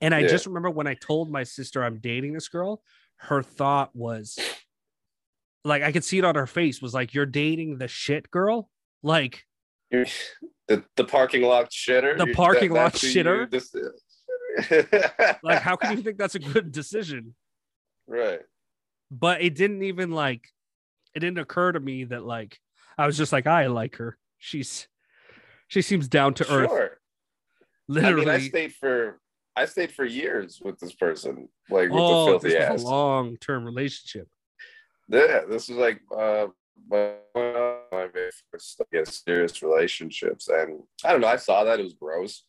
and 0.00 0.14
I 0.14 0.20
Yeah. 0.20 0.28
just 0.28 0.46
remember 0.46 0.70
when 0.70 0.86
I 0.86 0.94
told 0.94 1.30
my 1.30 1.42
sister 1.44 1.82
I'm 1.82 1.98
dating 1.98 2.32
this 2.34 2.48
girl, 2.48 2.82
her 3.16 3.42
thought 3.42 3.94
was 3.96 4.38
like 5.66 5.82
I 5.82 5.92
could 5.92 6.04
see 6.04 6.18
it 6.18 6.24
on 6.24 6.34
her 6.34 6.46
face 6.46 6.80
was 6.80 6.94
like, 6.94 7.12
You're 7.14 7.26
dating 7.26 7.78
the 7.78 7.88
shit 7.88 8.30
girl? 8.30 8.70
Like, 9.02 9.44
the, 9.90 10.84
the 10.96 11.04
parking 11.04 11.42
lot 11.42 11.70
shitter. 11.70 12.16
The 12.16 12.32
parking 12.32 12.72
lot 12.72 12.98
who 12.98 13.06
you 13.06 13.24
shitter? 13.24 13.52
like, 15.42 15.60
how 15.60 15.76
can 15.76 15.96
you 15.96 16.02
think 16.02 16.18
that's 16.18 16.34
a 16.34 16.40
good 16.40 16.72
decision? 16.72 17.34
right. 18.06 18.40
But 19.10 19.42
it 19.42 19.54
didn't 19.54 19.82
even 19.82 20.10
like 20.10 20.48
it 21.14 21.20
didn't 21.20 21.38
occur 21.38 21.72
to 21.72 21.80
me 21.80 22.04
that 22.04 22.24
like 22.24 22.58
I 22.98 23.06
was 23.06 23.16
just 23.16 23.32
like, 23.32 23.46
I 23.46 23.66
like 23.66 23.96
her. 23.96 24.18
She's 24.38 24.88
she 25.68 25.82
seems 25.82 26.08
down 26.08 26.34
to 26.34 26.52
earth. 26.52 26.70
Sure. 26.70 26.98
Literally. 27.88 28.22
I 28.22 28.38
mean, 28.38 28.46
I 28.46 28.48
stayed 28.48 28.74
for 28.74 29.20
I 29.54 29.66
stayed 29.66 29.92
for 29.92 30.04
years 30.04 30.60
with 30.62 30.78
this 30.80 30.94
person, 30.94 31.48
like 31.70 31.90
with 31.90 32.00
oh, 32.00 32.32
the 32.32 32.40
filthy 32.40 32.56
ass. 32.56 32.82
a 32.82 32.86
long 32.86 33.36
term 33.36 33.64
relationship. 33.64 34.28
Yeah, 35.08 35.42
this 35.48 35.68
is 35.68 35.76
like 35.76 36.00
uh 36.16 36.48
my 36.88 37.12
my 37.92 38.08
very 38.12 38.30
first 38.50 38.80
guess, 38.92 39.22
serious 39.24 39.62
relationships, 39.62 40.48
and 40.48 40.82
I 41.04 41.12
don't 41.12 41.20
know. 41.20 41.28
I 41.28 41.36
saw 41.36 41.64
that 41.64 41.80
it 41.80 41.84
was 41.84 41.94
gross, 41.94 42.44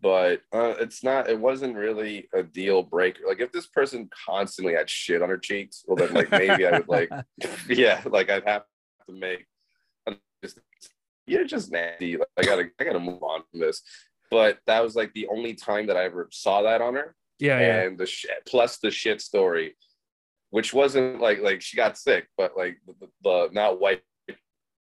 but 0.00 0.40
uh, 0.52 0.74
it's 0.80 1.02
not. 1.02 1.28
It 1.28 1.38
wasn't 1.38 1.76
really 1.76 2.28
a 2.34 2.42
deal 2.42 2.82
breaker. 2.82 3.22
Like 3.26 3.40
if 3.40 3.52
this 3.52 3.66
person 3.66 4.08
constantly 4.26 4.74
had 4.74 4.88
shit 4.88 5.22
on 5.22 5.28
her 5.28 5.38
cheeks, 5.38 5.84
well 5.86 5.96
then 5.96 6.12
like 6.12 6.30
maybe 6.30 6.66
I 6.66 6.78
would 6.78 6.88
like, 6.88 7.10
yeah, 7.68 8.02
like 8.06 8.30
I'd 8.30 8.46
have 8.46 8.64
to 9.08 9.14
make. 9.14 9.46
Just, 10.42 10.58
you're 11.26 11.44
just 11.44 11.70
nasty. 11.70 12.16
Like, 12.16 12.28
I 12.38 12.42
gotta 12.42 12.70
I 12.80 12.84
gotta 12.84 13.00
move 13.00 13.22
on 13.22 13.42
from 13.50 13.60
this. 13.60 13.82
But 14.30 14.58
that 14.66 14.82
was 14.82 14.94
like 14.94 15.12
the 15.12 15.26
only 15.26 15.54
time 15.54 15.86
that 15.88 15.96
I 15.96 16.04
ever 16.04 16.28
saw 16.30 16.62
that 16.62 16.80
on 16.80 16.94
her 16.94 17.16
Yeah, 17.40 17.58
yeah. 17.58 17.82
and 17.82 17.98
the 17.98 18.06
shit 18.06 18.46
plus 18.46 18.78
the 18.78 18.90
shit 18.90 19.20
story 19.20 19.74
which 20.50 20.74
wasn't 20.74 21.20
like 21.20 21.40
like 21.40 21.62
she 21.62 21.76
got 21.76 21.96
sick 21.96 22.26
but 22.36 22.56
like 22.56 22.78
the, 22.86 23.08
the 23.22 23.48
not 23.52 23.80
white 23.80 24.02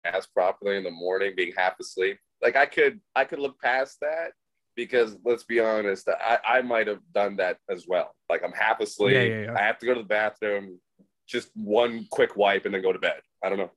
ass 0.04 0.26
properly 0.26 0.76
in 0.76 0.84
the 0.84 0.90
morning, 0.90 1.32
being 1.36 1.52
half 1.56 1.78
asleep. 1.80 2.18
Like 2.42 2.56
I 2.56 2.66
could 2.66 3.00
I 3.14 3.24
could 3.24 3.38
look 3.38 3.60
past 3.60 3.98
that 4.00 4.32
because 4.76 5.16
let's 5.24 5.44
be 5.44 5.60
honest, 5.60 6.08
I, 6.08 6.38
I 6.46 6.62
might 6.62 6.86
have 6.86 7.00
done 7.12 7.36
that 7.36 7.58
as 7.70 7.86
well. 7.88 8.14
Like 8.28 8.42
I'm 8.44 8.52
half 8.52 8.80
asleep. 8.80 9.14
Yeah, 9.14 9.22
yeah, 9.22 9.42
yeah. 9.44 9.54
I 9.56 9.62
have 9.62 9.78
to 9.78 9.86
go 9.86 9.94
to 9.94 10.00
the 10.00 10.06
bathroom, 10.06 10.78
just 11.26 11.48
one 11.54 12.06
quick 12.10 12.36
wipe 12.36 12.66
and 12.66 12.74
then 12.74 12.82
go 12.82 12.92
to 12.92 12.98
bed. 12.98 13.20
I 13.42 13.48
don't 13.48 13.58
know. 13.58 13.70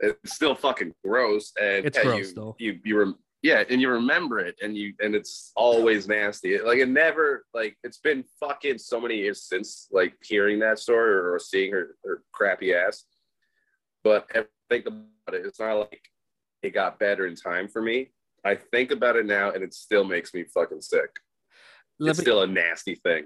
It's 0.00 0.34
still 0.34 0.54
fucking 0.54 0.92
gross, 1.04 1.52
and 1.60 1.86
It's 1.86 1.96
yeah, 1.96 2.04
gross, 2.04 2.28
you, 2.28 2.34
though. 2.34 2.56
You 2.58 2.80
you 2.84 2.98
rem- 2.98 3.18
yeah, 3.44 3.62
and 3.68 3.78
you 3.78 3.90
remember 3.90 4.38
it, 4.38 4.56
and 4.62 4.74
you 4.74 4.94
and 5.00 5.14
it's 5.14 5.52
always 5.54 6.08
nasty. 6.08 6.58
Like 6.58 6.78
it 6.78 6.88
never 6.88 7.44
like 7.52 7.76
it's 7.84 7.98
been 7.98 8.24
fucking 8.40 8.78
so 8.78 8.98
many 8.98 9.16
years 9.16 9.42
since 9.42 9.86
like 9.92 10.14
hearing 10.22 10.58
that 10.60 10.78
story 10.78 11.12
or, 11.12 11.38
seeing 11.38 11.70
her, 11.70 11.94
her 12.06 12.22
crappy 12.32 12.72
ass. 12.72 13.04
But 14.02 14.26
I 14.34 14.46
think 14.70 14.86
about 14.86 15.34
it, 15.34 15.44
it's 15.44 15.60
not 15.60 15.74
like 15.74 16.00
it 16.62 16.70
got 16.70 16.98
better 16.98 17.26
in 17.26 17.36
time 17.36 17.68
for 17.68 17.82
me. 17.82 18.12
I 18.46 18.54
think 18.54 18.90
about 18.90 19.16
it 19.16 19.26
now, 19.26 19.50
and 19.50 19.62
it 19.62 19.74
still 19.74 20.04
makes 20.04 20.32
me 20.32 20.44
fucking 20.44 20.80
sick. 20.80 21.10
Let 21.98 22.12
it's 22.12 22.20
me, 22.20 22.24
still 22.24 22.44
a 22.44 22.46
nasty 22.46 22.94
thing. 22.94 23.24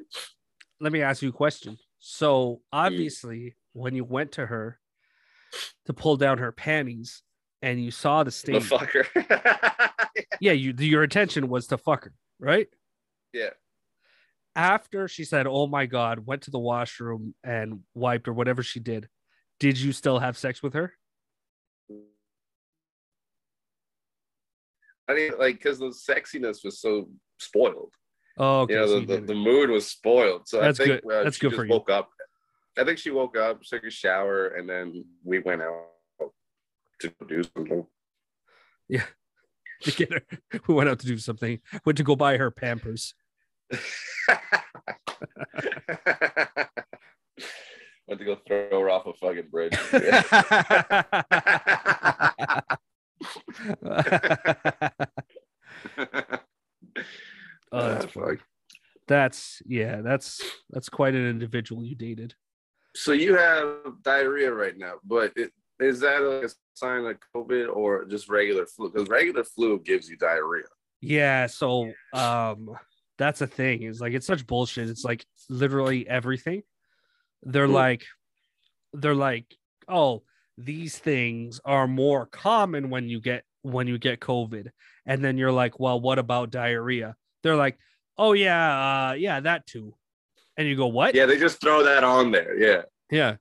let 0.81 0.93
me 0.93 1.01
ask 1.01 1.23
you 1.23 1.29
a 1.29 1.33
question. 1.33 1.79
So 2.01 2.61
obviously, 2.73 3.55
when 3.73 3.95
you 3.95 4.03
went 4.03 4.33
to 4.33 4.47
her 4.47 4.81
to 5.87 5.93
pull 5.93 6.17
down 6.17 6.39
her 6.39 6.51
panties 6.51 7.23
and 7.63 7.83
you 7.83 7.91
saw 7.91 8.25
the 8.25 8.31
stain. 8.31 8.61
The 8.61 8.61
fucker. 8.61 9.91
yeah, 10.41 10.53
you 10.53 10.75
your 10.79 11.05
intention 11.05 11.49
was 11.49 11.67
to 11.69 11.79
fuck 11.79 12.05
her, 12.05 12.13
right? 12.39 12.69
yeah. 13.33 13.51
After 14.57 15.07
she 15.07 15.25
said, 15.25 15.47
"Oh 15.47 15.67
my 15.67 15.87
god," 15.87 16.27
went 16.27 16.43
to 16.43 16.51
the 16.51 16.59
washroom 16.59 17.35
and 17.45 17.81
wiped 17.95 18.27
or 18.27 18.33
whatever 18.33 18.63
she 18.63 18.81
did, 18.81 19.09
did 19.61 19.79
you 19.79 19.93
still 19.93 20.19
have 20.19 20.37
sex 20.37 20.63
with 20.63 20.75
her? 20.75 20.95
I 25.09 25.15
mean, 25.15 25.33
like, 25.39 25.57
because 25.57 25.79
the 25.79 25.87
sexiness 25.87 26.65
was 26.65 26.81
so 26.81 27.09
spoiled. 27.39 27.95
Oh, 28.37 28.61
okay. 28.61 28.75
you 28.75 28.81
know, 28.81 28.87
so 28.87 29.01
the, 29.01 29.07
the, 29.07 29.21
the 29.29 29.35
mood 29.35 29.71
was 29.71 29.87
spoiled. 29.89 30.47
So 30.47 30.61
That's 30.61 30.79
I 30.81 30.85
think 30.85 31.03
good. 31.03 31.13
Uh, 31.13 31.25
That's 31.25 31.37
she 31.37 31.41
good 31.41 31.51
just 31.51 31.57
for 31.57 31.65
you. 31.65 31.71
woke 31.73 31.91
up. 31.91 32.11
I 32.77 32.85
think 32.85 32.99
she 32.99 33.11
woke 33.11 33.37
up, 33.37 33.63
took 33.63 33.85
a 33.85 33.91
shower, 33.91 34.49
and 34.49 34.69
then 34.69 35.05
we 35.25 35.41
went 35.41 35.63
out 35.63 35.87
to 37.01 37.13
do 37.27 37.43
something. 37.43 37.87
to 39.83 39.93
get 39.93 40.13
her. 40.13 40.23
We 40.67 40.75
went 40.75 40.89
out 40.89 40.99
to 41.01 41.07
do 41.07 41.19
something. 41.19 41.61
Went 41.85 41.99
to 41.99 42.05
go 42.05 42.17
buy 42.17 42.37
her 42.37 42.51
Pampers. 42.51 43.15
Went 48.09 48.21
to 48.21 48.25
go 48.25 48.39
throw 48.47 48.81
her 48.81 48.91
off 48.91 49.07
a 49.07 49.13
fucking 49.13 49.49
bridge. 49.51 49.77
Oh, 57.71 57.89
that's 57.93 58.05
uh, 58.05 58.09
funny. 58.09 58.37
fuck. 58.37 58.39
That's 59.07 59.63
yeah. 59.67 60.01
That's 60.01 60.41
that's 60.71 60.89
quite 60.89 61.15
an 61.15 61.29
individual 61.29 61.85
you 61.85 61.95
dated. 61.95 62.35
So 62.97 63.13
you 63.13 63.37
have 63.37 64.03
diarrhea 64.03 64.53
right 64.53 64.77
now, 64.77 64.95
but 65.05 65.33
it, 65.37 65.53
is 65.81 66.01
that 66.01 66.23
a 66.23 66.49
sign 66.75 67.05
of 67.05 67.17
COVID 67.35 67.75
or 67.75 68.05
just 68.05 68.29
regular 68.29 68.67
flu? 68.67 68.91
Because 68.91 69.09
regular 69.09 69.45
flu 69.45 69.79
gives 69.81 70.09
you 70.09 70.17
diarrhea. 70.17 70.65
Yeah. 71.01 71.47
So 71.47 71.93
um, 72.13 72.71
that's 73.19 73.41
a 73.41 73.47
thing. 73.47 73.83
Is 73.83 74.01
like 74.01 74.13
it's 74.15 74.27
such 74.27 74.47
bullshit. 74.47 74.89
It's 74.89 75.05
like 75.05 75.25
literally 75.49 76.09
everything. 76.09 76.63
They're 77.43 77.67
Hmm. 77.67 77.73
like, 77.75 78.05
they're 78.93 79.15
like, 79.15 79.55
oh, 79.87 80.23
these 80.57 80.99
things 80.99 81.61
are 81.65 81.87
more 81.87 82.27
common 82.27 82.91
when 82.91 83.09
you 83.09 83.21
get 83.21 83.45
when 83.63 83.87
you 83.87 83.99
get 83.99 84.21
COVID, 84.21 84.69
and 85.07 85.25
then 85.25 85.37
you're 85.39 85.53
like, 85.53 85.79
well, 85.79 86.01
what 86.01 86.19
about 86.19 86.51
diarrhea? 86.51 87.15
They're 87.43 87.57
like, 87.57 87.79
oh 88.17 88.33
yeah, 88.33 89.11
uh, 89.11 89.13
yeah, 89.13 89.41
that 89.41 89.67
too. 89.67 89.95
And 90.57 90.67
you 90.67 90.75
go, 90.77 90.89
what? 90.89 91.15
Yeah, 91.15 91.27
they 91.27 91.39
just 91.39 91.61
throw 91.61 91.85
that 91.85 92.03
on 92.03 92.33
there. 92.33 92.59
Yeah. 92.59 92.83
Yeah. 93.11 93.37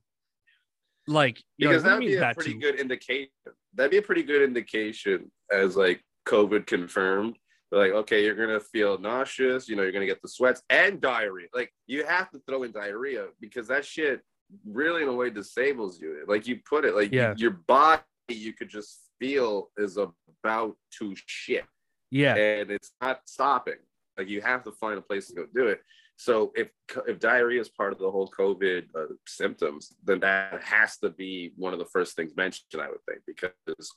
Like, 1.08 1.42
because 1.58 1.82
that'd 1.82 2.00
be 2.00 2.14
a 2.16 2.20
that 2.20 2.36
pretty 2.36 2.52
too? 2.54 2.60
good 2.60 2.78
indication. 2.78 3.30
That'd 3.74 3.90
be 3.90 3.96
a 3.96 4.02
pretty 4.02 4.22
good 4.22 4.42
indication 4.42 5.30
as 5.50 5.76
like 5.76 6.02
COVID 6.26 6.66
confirmed. 6.66 7.36
Like, 7.70 7.92
okay, 7.92 8.24
you're 8.24 8.34
gonna 8.34 8.60
feel 8.60 8.98
nauseous. 8.98 9.68
You 9.68 9.76
know, 9.76 9.82
you're 9.82 9.92
gonna 9.92 10.06
get 10.06 10.22
the 10.22 10.28
sweats 10.28 10.62
and 10.70 11.00
diarrhea. 11.00 11.48
Like, 11.54 11.72
you 11.86 12.04
have 12.04 12.30
to 12.30 12.40
throw 12.46 12.62
in 12.62 12.72
diarrhea 12.72 13.26
because 13.40 13.68
that 13.68 13.84
shit 13.84 14.20
really, 14.66 15.02
in 15.02 15.08
a 15.08 15.12
way, 15.12 15.30
disables 15.30 16.00
you. 16.00 16.24
Like 16.26 16.46
you 16.46 16.60
put 16.68 16.84
it, 16.84 16.94
like 16.94 17.12
Yeah. 17.12 17.34
your 17.36 17.50
body, 17.50 18.02
you 18.28 18.52
could 18.54 18.68
just 18.68 19.02
feel 19.18 19.70
is 19.76 19.98
about 19.98 20.76
to 20.98 21.14
shit, 21.26 21.64
Yeah. 22.10 22.34
and 22.36 22.70
it's 22.70 22.92
not 23.00 23.20
stopping. 23.28 23.78
Like 24.16 24.28
you 24.28 24.40
have 24.40 24.64
to 24.64 24.72
find 24.72 24.98
a 24.98 25.02
place 25.02 25.28
to 25.28 25.34
go 25.34 25.46
do 25.54 25.66
it. 25.68 25.82
So 26.18 26.52
if 26.56 26.68
if 27.06 27.20
diarrhea 27.20 27.60
is 27.60 27.68
part 27.68 27.92
of 27.92 28.00
the 28.00 28.10
whole 28.10 28.28
COVID 28.36 28.86
uh, 28.94 29.14
symptoms, 29.24 29.94
then 30.04 30.18
that 30.20 30.60
has 30.64 30.98
to 30.98 31.10
be 31.10 31.52
one 31.56 31.72
of 31.72 31.78
the 31.78 31.84
first 31.84 32.16
things 32.16 32.32
mentioned, 32.36 32.82
I 32.82 32.88
would 32.88 33.04
think, 33.08 33.20
because 33.24 33.94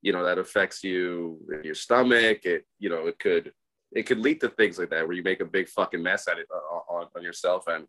you 0.00 0.12
know 0.12 0.24
that 0.24 0.38
affects 0.38 0.84
you 0.84 1.40
in 1.52 1.64
your 1.64 1.74
stomach. 1.74 2.44
It 2.44 2.64
you 2.78 2.88
know 2.88 3.08
it 3.08 3.18
could 3.18 3.52
it 3.90 4.04
could 4.04 4.20
lead 4.20 4.40
to 4.42 4.48
things 4.48 4.78
like 4.78 4.90
that 4.90 5.08
where 5.08 5.16
you 5.16 5.24
make 5.24 5.40
a 5.40 5.44
big 5.44 5.68
fucking 5.68 6.00
mess 6.00 6.28
at 6.28 6.38
it 6.38 6.46
uh, 6.54 6.92
on, 6.94 7.08
on 7.16 7.22
yourself 7.22 7.64
and. 7.66 7.84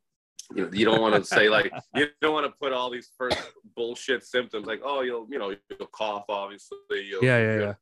You, 0.56 0.66
know, 0.66 0.72
you 0.74 0.86
don't 0.86 1.02
want 1.02 1.16
to 1.16 1.24
say 1.24 1.50
like 1.50 1.74
you 1.96 2.06
don't 2.22 2.34
want 2.34 2.46
to 2.46 2.54
put 2.62 2.72
all 2.72 2.92
these 2.92 3.10
first 3.18 3.40
bullshit 3.76 4.24
symptoms 4.24 4.68
like 4.68 4.80
oh 4.84 5.02
you'll 5.02 5.26
you 5.28 5.40
know 5.40 5.50
you'll 5.50 5.90
cough 5.92 6.26
obviously 6.30 6.78
you'll, 6.92 7.24
Yeah, 7.24 7.40
yeah, 7.40 7.60
yeah. 7.60 7.74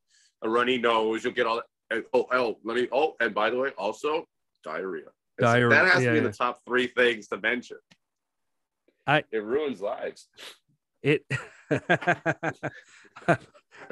a 0.43 0.49
runny 0.49 0.78
nose 0.78 1.26
you'll 1.26 1.34
get 1.34 1.45
all 1.45 1.58
that 1.58 1.65
and, 1.91 2.06
oh 2.13 2.26
oh 2.32 2.60
let 2.63 2.78
me 2.78 2.88
oh 2.93 3.15
and 3.19 3.36
by 3.36 3.49
the 3.49 3.58
way 3.58 3.71
also 3.78 4.23
diarrhea 4.63 5.08
It's- 5.39 5.69
that 5.69 5.88
has 5.88 6.04
yeah, 6.04 6.10
to 6.10 6.13
be 6.13 6.17
in 6.19 6.24
the 6.26 6.32
top 6.32 6.60
three 6.65 6.88
things 6.88 7.28
to 7.30 7.38
mention 7.38 7.78
I- 9.08 9.24
it 9.32 9.43
ruins 9.43 9.82
lives 9.82 10.28
It 11.02 11.26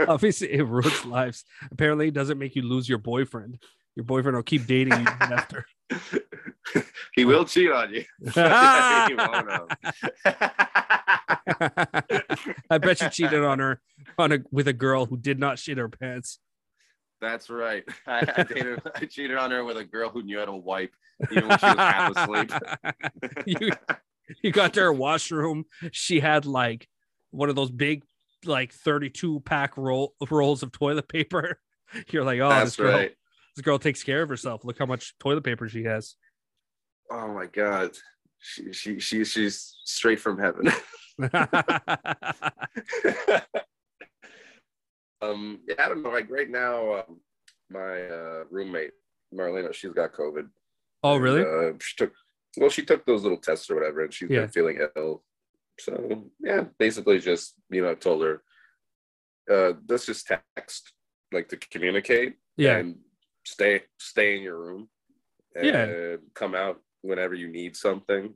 obviously 0.08 0.52
it 0.54 0.64
ruins 0.64 1.06
lives. 1.18 1.44
Apparently, 1.72 2.08
it 2.10 2.14
doesn't 2.14 2.38
make 2.38 2.56
you 2.56 2.62
lose 2.62 2.88
your 2.88 2.98
boyfriend. 3.00 3.62
Your 3.96 4.06
boyfriend 4.06 4.36
will 4.36 4.44
keep 4.44 4.66
dating 4.66 5.00
you 5.00 5.06
after. 5.06 5.66
he 7.16 7.26
will 7.26 7.44
cheat 7.46 7.70
on 7.72 7.94
you 7.94 8.06
He 8.24 8.32
won't. 9.16 9.74
I 12.70 12.78
bet 12.78 13.02
you 13.02 13.10
cheated 13.10 13.44
on 13.44 13.60
her 13.60 13.82
on 14.18 14.32
a 14.32 14.40
with 14.52 14.68
a 14.70 14.74
girl 14.74 15.06
who 15.06 15.18
did 15.18 15.40
not 15.40 15.60
shit 15.60 15.78
her 15.78 15.90
pants. 15.90 16.40
That's 17.22 17.50
right. 17.50 17.84
I, 18.08 18.34
I, 18.36 18.44
dated, 18.44 18.82
I 18.96 19.06
cheated 19.06 19.38
on 19.38 19.52
her 19.52 19.64
with 19.64 19.78
a 19.78 19.86
girl 19.86 20.10
who 20.10 20.24
knew 20.24 20.40
how 20.40 20.46
to 20.46 20.54
wipe 20.54 20.94
even 21.32 21.48
when 21.48 21.60
she 21.60 21.66
was 21.66 21.76
half 21.78 22.18
asleep. 22.18 22.52
you 23.46 23.72
you 24.44 24.52
got 24.52 24.74
to 24.74 24.82
her 24.82 24.94
washroom. 24.94 25.66
She 25.92 26.20
had 26.20 26.46
like 26.46 26.88
one 27.30 27.50
of 27.50 27.56
those 27.56 27.70
big, 27.70 28.04
like 28.46 28.74
32 28.74 29.42
pack 29.42 29.78
roll 29.78 30.16
rolls 30.30 30.64
of 30.64 30.72
toilet 30.72 31.08
paper. 31.08 31.60
You're 32.10 32.24
like, 32.24 32.40
oh, 32.40 32.64
this 32.64 32.76
girl, 32.76 32.94
right. 32.94 33.12
this 33.56 33.64
girl 33.64 33.78
takes 33.78 34.04
care 34.04 34.24
of 34.24 34.30
herself. 34.30 34.66
Look 34.66 34.80
how 34.80 34.86
much 34.86 35.14
toilet 35.20 35.44
paper 35.44 35.70
she 35.70 35.84
has. 35.84 36.16
Oh 37.12 37.28
my 37.34 37.46
god. 37.46 37.92
She, 38.40 38.74
she, 38.74 39.00
she, 39.00 39.24
she's 39.24 39.78
straight 39.86 40.20
from 40.20 40.40
heaven. 40.40 40.72
Um, 45.22 45.60
yeah, 45.68 45.76
I 45.80 45.90
don't 45.90 46.02
know. 46.04 46.10
Like 46.10 46.30
right 46.30 46.50
now, 46.50 46.96
um, 46.96 47.20
my 47.70 48.02
uh, 48.04 48.44
roommate 48.50 48.92
Marlena, 49.34 49.74
she's 49.74 49.92
got 49.94 50.14
COVID. 50.14 50.48
oh, 51.04 51.16
And, 51.16 51.24
really? 51.24 51.42
Uh, 51.42 51.74
she 51.82 51.96
took 51.98 52.14
well, 52.58 52.70
she 52.70 52.84
took 52.84 53.06
those 53.06 53.24
little 53.24 53.38
tests 53.38 53.70
or 53.70 53.76
whatever, 53.76 54.04
and 54.04 54.14
she's 54.14 54.30
Yeah. 54.30 54.42
been 54.42 54.50
feeling 54.50 54.80
ill. 54.96 55.24
So 55.80 56.26
yeah, 56.40 56.66
basically 56.78 57.20
just 57.20 57.56
you 57.70 57.82
know 57.84 57.92
I 57.92 57.96
told 57.96 58.24
her, 58.24 58.44
uh, 59.50 59.74
let's 59.88 60.06
just 60.06 60.28
text 60.28 60.94
like 61.32 61.48
to 61.50 61.58
communicate 61.58 62.36
Yeah. 62.58 62.78
and 62.78 63.00
stay 63.46 63.84
stay 63.98 64.36
in 64.38 64.44
your 64.44 64.60
room 64.60 64.90
and 65.56 65.66
Yeah. 65.66 66.16
come 66.34 66.56
out 66.56 66.82
whenever 67.02 67.34
you 67.34 67.48
need 67.48 67.76
something 67.76 68.36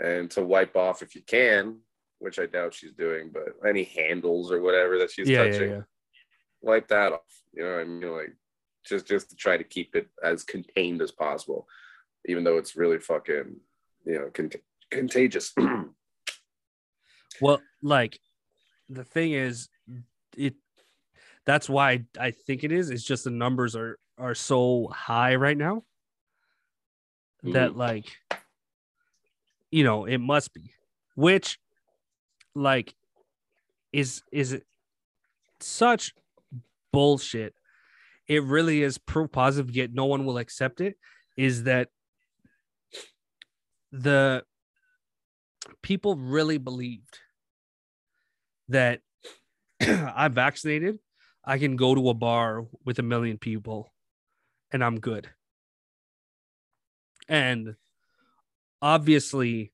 and 0.00 0.30
to 0.32 0.42
wipe 0.44 0.76
off 0.76 1.02
if 1.02 1.14
you 1.16 1.22
can 1.22 1.80
which 2.20 2.38
i 2.38 2.46
doubt 2.46 2.72
she's 2.74 2.92
doing 2.92 3.30
but 3.32 3.48
any 3.66 3.82
handles 3.84 4.52
or 4.52 4.60
whatever 4.60 4.98
that 4.98 5.10
she's 5.10 5.28
yeah, 5.28 5.44
touching 5.44 5.70
yeah. 5.70 5.82
Wipe 6.64 6.88
that 6.88 7.12
off 7.12 7.42
you 7.52 7.62
know 7.62 7.72
what 7.72 7.80
i 7.80 7.84
mean 7.84 8.12
like 8.12 8.34
just 8.84 9.06
just 9.06 9.30
to 9.30 9.36
try 9.36 9.56
to 9.56 9.64
keep 9.64 9.94
it 9.94 10.08
as 10.22 10.44
contained 10.44 11.00
as 11.00 11.12
possible 11.12 11.66
even 12.26 12.44
though 12.44 12.58
it's 12.58 12.76
really 12.76 12.98
fucking 12.98 13.56
you 14.04 14.18
know 14.18 14.30
con- 14.32 14.50
contagious 14.90 15.52
Well, 17.40 17.60
like 17.82 18.18
the 18.88 19.04
thing 19.04 19.32
is, 19.32 19.68
it 20.36 20.54
that's 21.44 21.68
why 21.68 22.04
I 22.18 22.30
think 22.30 22.64
it 22.64 22.72
is. 22.72 22.90
It's 22.90 23.04
just 23.04 23.24
the 23.24 23.30
numbers 23.30 23.76
are 23.76 23.98
are 24.18 24.34
so 24.34 24.88
high 24.92 25.34
right 25.34 25.56
now 25.56 25.84
that 27.42 27.70
mm-hmm. 27.70 27.78
like 27.78 28.16
you 29.70 29.84
know 29.84 30.04
it 30.04 30.18
must 30.18 30.54
be, 30.54 30.72
which 31.14 31.58
like 32.54 32.94
is 33.92 34.22
is 34.32 34.60
such 35.60 36.14
bullshit. 36.94 37.54
It 38.26 38.42
really 38.42 38.82
is 38.82 38.96
proof 38.98 39.30
positive, 39.32 39.74
yet 39.74 39.92
no 39.92 40.06
one 40.06 40.24
will 40.24 40.38
accept 40.38 40.80
it. 40.80 40.96
Is 41.36 41.64
that 41.64 41.88
the 43.92 44.44
people 45.82 46.16
really 46.16 46.58
believed 46.58 47.18
that 48.68 49.00
I'm 49.80 50.32
vaccinated, 50.32 50.98
I 51.44 51.58
can 51.58 51.76
go 51.76 51.94
to 51.94 52.08
a 52.08 52.14
bar 52.14 52.64
with 52.84 52.98
a 52.98 53.02
million 53.02 53.38
people 53.38 53.92
and 54.72 54.82
I'm 54.82 54.98
good. 54.98 55.28
And 57.28 57.74
obviously, 58.80 59.72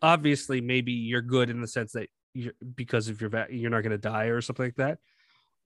obviously, 0.00 0.60
maybe 0.60 0.92
you're 0.92 1.22
good 1.22 1.50
in 1.50 1.60
the 1.60 1.68
sense 1.68 1.92
that 1.92 2.08
you're 2.34 2.54
because 2.74 3.08
of 3.08 3.20
your 3.20 3.30
va- 3.30 3.48
you're 3.50 3.70
not 3.70 3.82
going 3.82 3.92
to 3.92 3.98
die 3.98 4.26
or 4.26 4.40
something 4.40 4.66
like 4.66 4.76
that. 4.76 4.98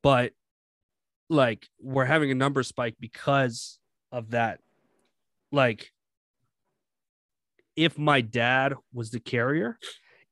But 0.07 0.35
like, 1.29 1.67
we're 1.81 2.05
having 2.05 2.31
a 2.31 2.37
number 2.37 2.63
spike 2.63 2.95
because 3.01 3.81
of 4.13 4.31
that. 4.31 4.61
Like, 5.51 5.91
if 7.75 7.99
my 7.99 8.21
dad 8.21 8.75
was 8.95 9.11
the 9.11 9.19
carrier, 9.19 9.77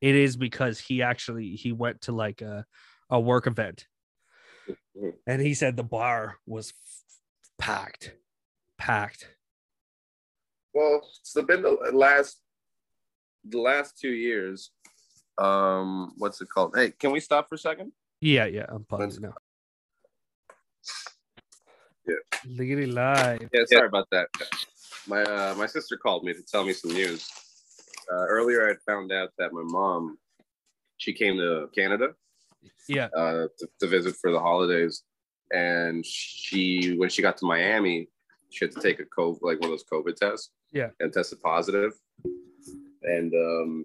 it 0.01 0.15
is 0.15 0.37
because 0.37 0.79
he 0.79 1.03
actually 1.03 1.57
he 1.57 1.73
went 1.73 2.03
to 2.03 2.13
like 2.13 2.41
a, 2.41 2.65
a 3.11 3.19
work 3.19 3.49
event 3.49 3.89
and 5.27 5.43
he 5.43 5.55
said 5.55 5.77
the 5.77 5.83
bar 5.83 6.37
was 6.47 6.73
packed 7.59 8.15
packed 8.79 9.29
Well, 10.73 11.01
it's 11.21 11.35
been 11.35 11.63
the 11.63 11.91
last 11.93 12.41
the 13.45 13.59
last 13.59 13.99
two 13.99 14.13
years. 14.13 14.71
Um, 15.37 16.13
what's 16.19 16.41
it 16.41 16.49
called? 16.49 16.75
Hey, 16.77 16.93
can 16.93 17.11
we 17.11 17.19
stop 17.19 17.49
for 17.49 17.57
a 17.57 17.59
second? 17.59 17.91
yeah 18.25 18.47
yeah 18.47 18.65
i'm 18.69 18.85
pausing 18.85 19.23
now 19.23 19.35
Yeah. 22.07 22.14
legally 22.47 22.87
live 22.87 23.49
Yeah, 23.53 23.64
sorry 23.66 23.88
about 23.88 24.09
that. 24.11 24.29
My 25.07 25.23
uh, 25.23 25.55
my 25.57 25.66
sister 25.66 25.97
called 25.97 26.25
me 26.25 26.35
to 26.35 26.42
tell 26.42 26.64
me 26.64 26.73
some 26.73 26.92
news. 26.92 27.31
Uh, 28.12 28.27
earlier, 28.29 28.68
I 28.70 28.75
found 28.90 29.11
out 29.12 29.31
that 29.38 29.53
my 29.53 29.62
mom, 29.62 30.18
she 30.99 31.12
came 31.12 31.37
to 31.38 31.68
Canada 31.75 32.09
yeah 32.88 33.09
uh, 33.16 33.47
to, 33.59 33.68
to 33.81 33.87
visit 33.87 34.14
for 34.16 34.31
the 34.31 34.38
holidays, 34.38 35.03
and 35.53 36.05
she 36.05 36.94
when 36.97 37.09
she 37.09 37.23
got 37.23 37.37
to 37.38 37.47
Miami, 37.47 38.09
she 38.51 38.64
had 38.64 38.75
to 38.75 38.81
take 38.81 39.01
a 39.01 39.05
COVID 39.05 39.38
like 39.42 39.61
one 39.61 39.70
of 39.70 39.79
those 39.79 39.85
COVID 39.85 40.16
tests. 40.16 40.51
Yeah. 40.75 40.90
and 40.99 41.12
tested 41.12 41.40
positive. 41.40 41.92
And 43.05 43.33
um, 43.33 43.85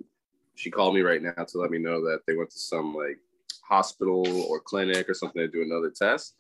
she 0.55 0.71
called 0.71 0.95
me 0.95 1.01
right 1.01 1.21
now 1.21 1.45
to 1.47 1.57
let 1.59 1.69
me 1.69 1.77
know 1.77 2.01
that 2.01 2.21
they 2.25 2.35
went 2.35 2.49
to 2.49 2.59
some 2.59 2.95
like 2.95 3.19
hospital 3.62 4.25
or 4.49 4.59
clinic 4.59 5.07
or 5.07 5.13
something 5.13 5.39
to 5.39 5.47
do 5.47 5.62
another 5.62 5.91
test, 5.91 6.33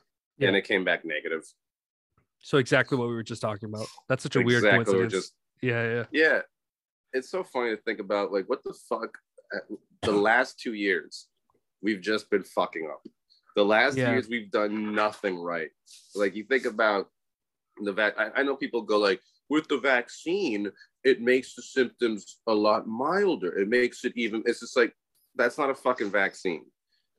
and 0.47 0.55
it 0.55 0.63
came 0.65 0.83
back 0.83 1.03
negative. 1.05 1.43
so 2.41 2.57
exactly 2.57 2.97
what 2.97 3.07
we 3.09 3.13
were 3.13 3.23
just 3.23 3.41
talking 3.41 3.67
about 3.69 3.87
that's 4.07 4.23
such 4.23 4.35
a 4.35 4.41
weird 4.41 4.63
Exactly, 4.63 4.77
we're 4.79 4.85
coincidence 4.85 5.13
just 5.13 5.33
yeah 5.61 5.83
yeah 5.93 6.05
Yeah, 6.11 6.39
it's 7.13 7.29
so 7.29 7.43
funny 7.43 7.75
to 7.75 7.81
think 7.81 7.99
about. 7.99 8.31
Like, 8.31 8.47
what 8.47 8.63
the 8.63 8.73
fuck? 8.87 9.17
The 10.03 10.11
last 10.11 10.59
two 10.59 10.73
years, 10.73 11.27
we've 11.81 11.99
just 12.01 12.29
been 12.29 12.43
fucking 12.43 12.87
up. 12.89 13.01
The 13.55 13.65
last 13.65 13.97
Yeah. 13.97 14.11
years, 14.13 14.29
we've 14.29 14.49
done 14.51 14.93
nothing 14.95 15.37
right. 15.41 15.71
Like, 16.15 16.35
you 16.35 16.43
think 16.45 16.65
about 16.65 17.09
the 17.83 17.91
vac. 17.91 18.13
I, 18.17 18.29
I 18.39 18.43
know 18.43 18.55
people 18.55 18.83
go 18.83 18.97
like, 18.99 19.19
with 19.49 19.67
the 19.67 19.79
vaccine, 19.79 20.71
it 21.03 21.19
makes 21.19 21.55
the 21.55 21.63
symptoms 21.63 22.37
a 22.47 22.53
lot 22.53 22.87
milder. 22.87 23.57
It 23.57 23.67
makes 23.67 24.05
it 24.05 24.13
even. 24.15 24.43
It's 24.45 24.59
just 24.61 24.77
like 24.77 24.93
that's 25.35 25.57
not 25.57 25.69
a 25.71 25.75
fucking 25.75 26.11
vaccine. 26.11 26.65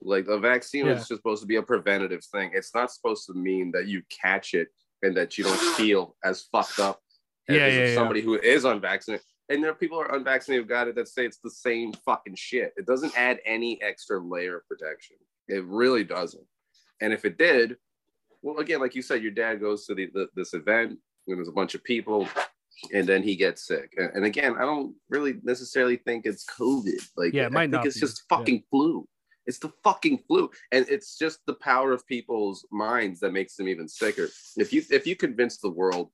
Like 0.03 0.27
a 0.29 0.39
vaccine 0.39 0.87
Yeah. 0.87 0.93
is 0.93 1.09
just 1.09 1.21
supposed 1.21 1.43
to 1.43 1.47
be 1.47 1.57
a 1.57 1.63
preventative 1.63 2.25
thing. 2.25 2.51
It's 2.55 2.75
not 2.75 2.91
supposed 2.93 3.27
to 3.27 3.35
mean 3.35 3.71
that 3.73 3.87
you 3.87 4.03
catch 4.11 4.55
it 4.55 4.69
and 5.03 5.17
that 5.17 5.37
you 5.39 5.45
don't 5.45 5.59
feel 5.77 6.17
as 6.25 6.43
fucked 6.53 6.79
up 6.79 7.01
as 7.49 7.57
Yeah, 7.57 7.67
yeah, 7.67 7.85
yeah. 7.89 7.95
somebody 7.95 8.21
who 8.23 8.39
is 8.39 8.65
unvaccinated. 8.65 9.25
And 9.49 9.63
there 9.63 9.71
are 9.71 9.75
people 9.75 9.99
who 9.99 10.05
are 10.05 10.15
unvaccinated 10.15 10.65
who 10.65 10.69
got 10.69 10.89
it 10.89 10.95
that 10.95 11.09
say 11.09 11.27
it's 11.27 11.39
the 11.39 11.51
same 11.51 11.93
fucking 12.05 12.37
shit. 12.37 12.73
It 12.77 12.87
doesn't 12.87 13.17
add 13.19 13.41
any 13.45 13.81
extra 13.83 14.19
layer 14.21 14.59
of 14.59 14.69
protection. 14.69 15.17
It 15.49 15.65
really 15.65 16.05
doesn't. 16.05 16.47
And 17.01 17.13
if 17.13 17.25
it 17.25 17.37
did, 17.37 17.77
well, 18.43 18.59
again, 18.59 18.81
like 18.81 18.95
you 18.95 19.03
said, 19.03 19.23
your 19.23 19.33
dad 19.33 19.61
goes 19.61 19.87
to 19.87 19.95
the, 19.95 20.09
the 20.15 20.29
this 20.37 20.55
event 20.55 20.99
when 21.25 21.37
there's 21.39 21.49
a 21.49 21.53
bunch 21.53 21.75
of 21.75 21.83
people, 21.85 22.29
and 22.95 23.07
then 23.07 23.23
he 23.23 23.35
gets 23.37 23.67
sick. 23.67 23.93
And, 23.97 24.11
and 24.15 24.25
again, 24.25 24.55
I 24.57 24.61
don't 24.63 24.95
really 25.11 25.35
necessarily 25.43 25.97
think 25.97 26.25
it's 26.27 26.45
COVID. 26.47 27.09
Like, 27.17 27.35
Yeah, 27.35 27.43
it 27.43 27.47
I 27.47 27.49
might 27.51 27.63
think 27.65 27.73
not 27.73 27.87
it's 27.87 27.97
be. 27.97 28.01
just 28.01 28.23
Yeah. 28.31 28.37
fucking 28.39 28.65
flu. 28.71 29.07
It's 29.47 29.59
the 29.59 29.73
fucking 29.83 30.19
flu, 30.27 30.51
and 30.73 30.87
it's 30.89 31.19
just 31.19 31.41
the 31.47 31.55
power 31.55 31.93
of 31.93 32.07
people's 32.07 32.67
minds 32.71 33.21
that 33.21 33.33
makes 33.33 33.57
them 33.57 33.69
even 33.69 33.89
sicker. 33.89 34.29
If 34.57 34.73
you 34.73 34.83
if 34.91 35.07
you 35.07 35.17
convince 35.17 35.59
the 35.59 35.71
world 35.71 36.11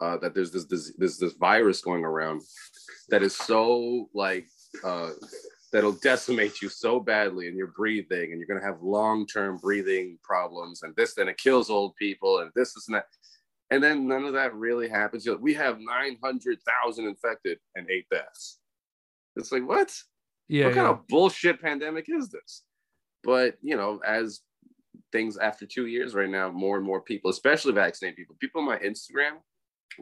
uh, 0.00 0.18
that 0.18 0.34
there's 0.34 0.50
this, 0.50 0.66
this 0.66 0.92
this 0.98 1.18
this 1.18 1.32
virus 1.34 1.80
going 1.80 2.04
around 2.04 2.42
that 3.08 3.22
is 3.22 3.36
so 3.36 4.08
like 4.14 4.46
uh, 4.84 5.10
that'll 5.72 5.92
decimate 5.92 6.60
you 6.60 6.68
so 6.68 7.00
badly 7.00 7.48
in 7.48 7.56
your 7.56 7.68
breathing, 7.68 8.32
and 8.32 8.38
you're 8.38 8.48
gonna 8.48 8.66
have 8.66 8.82
long 8.82 9.26
term 9.26 9.56
breathing 9.56 10.18
problems, 10.22 10.82
and 10.82 10.94
this 10.96 11.14
then 11.14 11.28
it 11.28 11.38
kills 11.38 11.70
old 11.70 11.94
people, 11.96 12.40
and 12.40 12.50
this, 12.54 12.74
and 12.88 12.96
that, 12.96 13.06
and 13.70 13.82
then 13.82 14.06
none 14.06 14.24
of 14.24 14.34
that 14.34 14.54
really 14.54 14.88
happens. 14.88 15.24
You're 15.24 15.36
like, 15.36 15.44
we 15.44 15.54
have 15.54 15.78
nine 15.80 16.18
hundred 16.22 16.58
thousand 16.62 17.06
infected 17.06 17.58
and 17.74 17.88
eight 17.90 18.06
deaths. 18.10 18.58
It's 19.36 19.52
like 19.52 19.66
what? 19.66 19.94
Yeah, 20.48 20.66
what 20.66 20.74
kind 20.74 20.86
of 20.86 21.06
bullshit 21.08 21.60
pandemic 21.60 22.06
is 22.08 22.28
this? 22.30 22.62
But 23.22 23.56
you 23.62 23.76
know, 23.76 24.00
as 24.06 24.40
things 25.12 25.36
after 25.36 25.66
two 25.66 25.86
years 25.86 26.14
right 26.14 26.28
now, 26.28 26.50
more 26.50 26.76
and 26.76 26.86
more 26.86 27.00
people, 27.00 27.30
especially 27.30 27.72
vaccinated 27.72 28.16
people, 28.16 28.36
people 28.40 28.60
on 28.60 28.66
my 28.66 28.78
Instagram, 28.78 29.38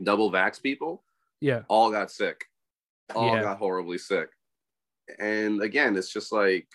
double 0.03 0.31
vax 0.31 0.61
people, 0.63 1.05
yeah 1.41 1.63
all 1.69 1.91
got 1.91 2.11
sick, 2.11 2.45
all 3.15 3.35
Yeah. 3.35 3.43
got 3.43 3.59
horribly 3.59 3.99
sick. 3.99 4.29
And 5.19 5.61
again, 5.63 5.97
it's 5.97 6.13
just 6.13 6.33
like, 6.33 6.67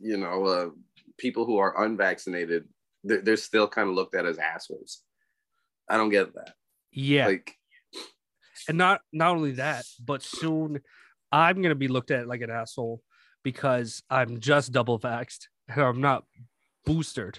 you 0.00 0.16
know, 0.16 0.44
uh, 0.44 0.70
people 1.18 1.44
who 1.44 1.58
are 1.58 1.84
unvaccinated, 1.84 2.64
they're, 3.04 3.20
they're 3.20 3.36
still 3.36 3.68
kind 3.68 3.88
of 3.88 3.94
looked 3.94 4.14
at 4.14 4.24
as 4.24 4.38
assholes. 4.38 5.02
I 5.88 5.96
don't 5.96 6.08
get 6.10 6.34
that. 6.34 6.54
yeah 6.92 7.26
Like, 7.26 7.54
and 8.68 8.78
not 8.78 9.00
not 9.12 9.36
only 9.36 9.52
that 9.52 9.84
but 10.04 10.22
soon 10.22 10.80
i'm 11.32 11.62
gonna 11.62 11.74
be 11.74 11.88
looked 11.88 12.10
at 12.10 12.26
like 12.26 12.40
an 12.40 12.50
asshole 12.50 13.02
because 13.42 14.02
i'm 14.10 14.40
just 14.40 14.72
double 14.72 14.98
vaxxed 14.98 15.46
and 15.68 15.82
i'm 15.82 16.00
not 16.00 16.24
boosted 16.84 17.38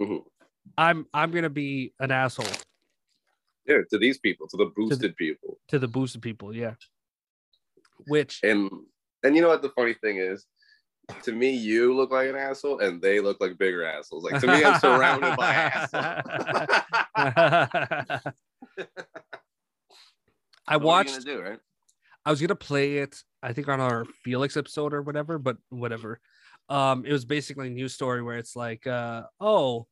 mhm. 0.00 0.22
i'm 0.78 1.06
i'm 1.14 1.30
gonna 1.30 1.50
be 1.50 1.92
an 2.00 2.10
asshole 2.10 2.46
yeah, 3.66 3.78
to 3.90 3.98
these 3.98 4.18
people, 4.18 4.46
to 4.46 4.56
the 4.56 4.70
boosted 4.76 5.16
people. 5.16 5.58
to 5.66 5.80
the 5.80 5.88
boosted 5.88 6.22
people 6.22 6.54
yeah 6.54 6.74
which 8.06 8.40
And 8.42 8.70
and 9.22 9.34
you 9.34 9.42
know 9.42 9.48
what 9.48 9.62
the 9.62 9.70
funny 9.70 9.94
thing 9.94 10.18
is? 10.18 10.46
To 11.22 11.32
me, 11.32 11.50
you 11.50 11.94
look 11.94 12.10
like 12.10 12.28
an 12.28 12.36
asshole, 12.36 12.80
and 12.80 13.00
they 13.00 13.20
look 13.20 13.40
like 13.40 13.58
bigger 13.58 13.84
assholes. 13.84 14.24
Like 14.24 14.40
to 14.40 14.46
me, 14.48 14.64
I'm 14.64 14.80
surrounded 14.80 15.36
by 15.36 15.52
assholes. 15.54 15.92
i 20.68 20.76
What 20.76 20.76
are 20.76 20.78
you 20.78 20.80
watched 20.80 21.24
do, 21.24 21.40
right? 21.40 21.58
I 22.26 22.30
was 22.30 22.40
gonna 22.40 22.56
play 22.56 22.98
it, 22.98 23.22
I 23.40 23.52
think 23.52 23.68
on 23.68 23.80
our 23.80 24.04
Felix 24.24 24.56
episode 24.56 24.92
or 24.92 25.00
whatever, 25.00 25.38
but 25.38 25.56
whatever. 25.70 26.20
Um, 26.68 27.06
it 27.06 27.12
was 27.12 27.24
basically 27.24 27.68
a 27.68 27.70
news 27.70 27.94
story 27.94 28.20
where 28.20 28.36
it's 28.36 28.56
like, 28.56 28.84
uh, 28.88 29.22
oh, 29.40 29.86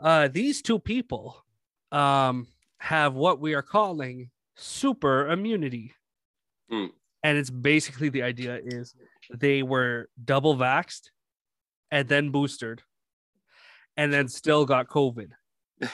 uh, 0.00 0.28
these 0.28 0.60
two 0.60 0.78
people 0.78 1.42
um 1.90 2.46
have 2.78 3.14
what 3.14 3.40
we 3.40 3.54
are 3.54 3.62
calling 3.62 4.30
super 4.56 5.28
immunity. 5.30 5.94
Hmm. 6.68 6.86
And 7.22 7.38
it's 7.38 7.50
basically 7.50 8.10
the 8.10 8.22
idea 8.22 8.60
is 8.62 8.94
they 9.32 9.62
were 9.62 10.10
double 10.22 10.56
vaxxed 10.56 11.10
and 11.90 12.06
then 12.08 12.30
boosted 12.30 12.82
and 13.96 14.12
then 14.12 14.28
still 14.28 14.66
got 14.66 14.88
COVID. 14.88 15.30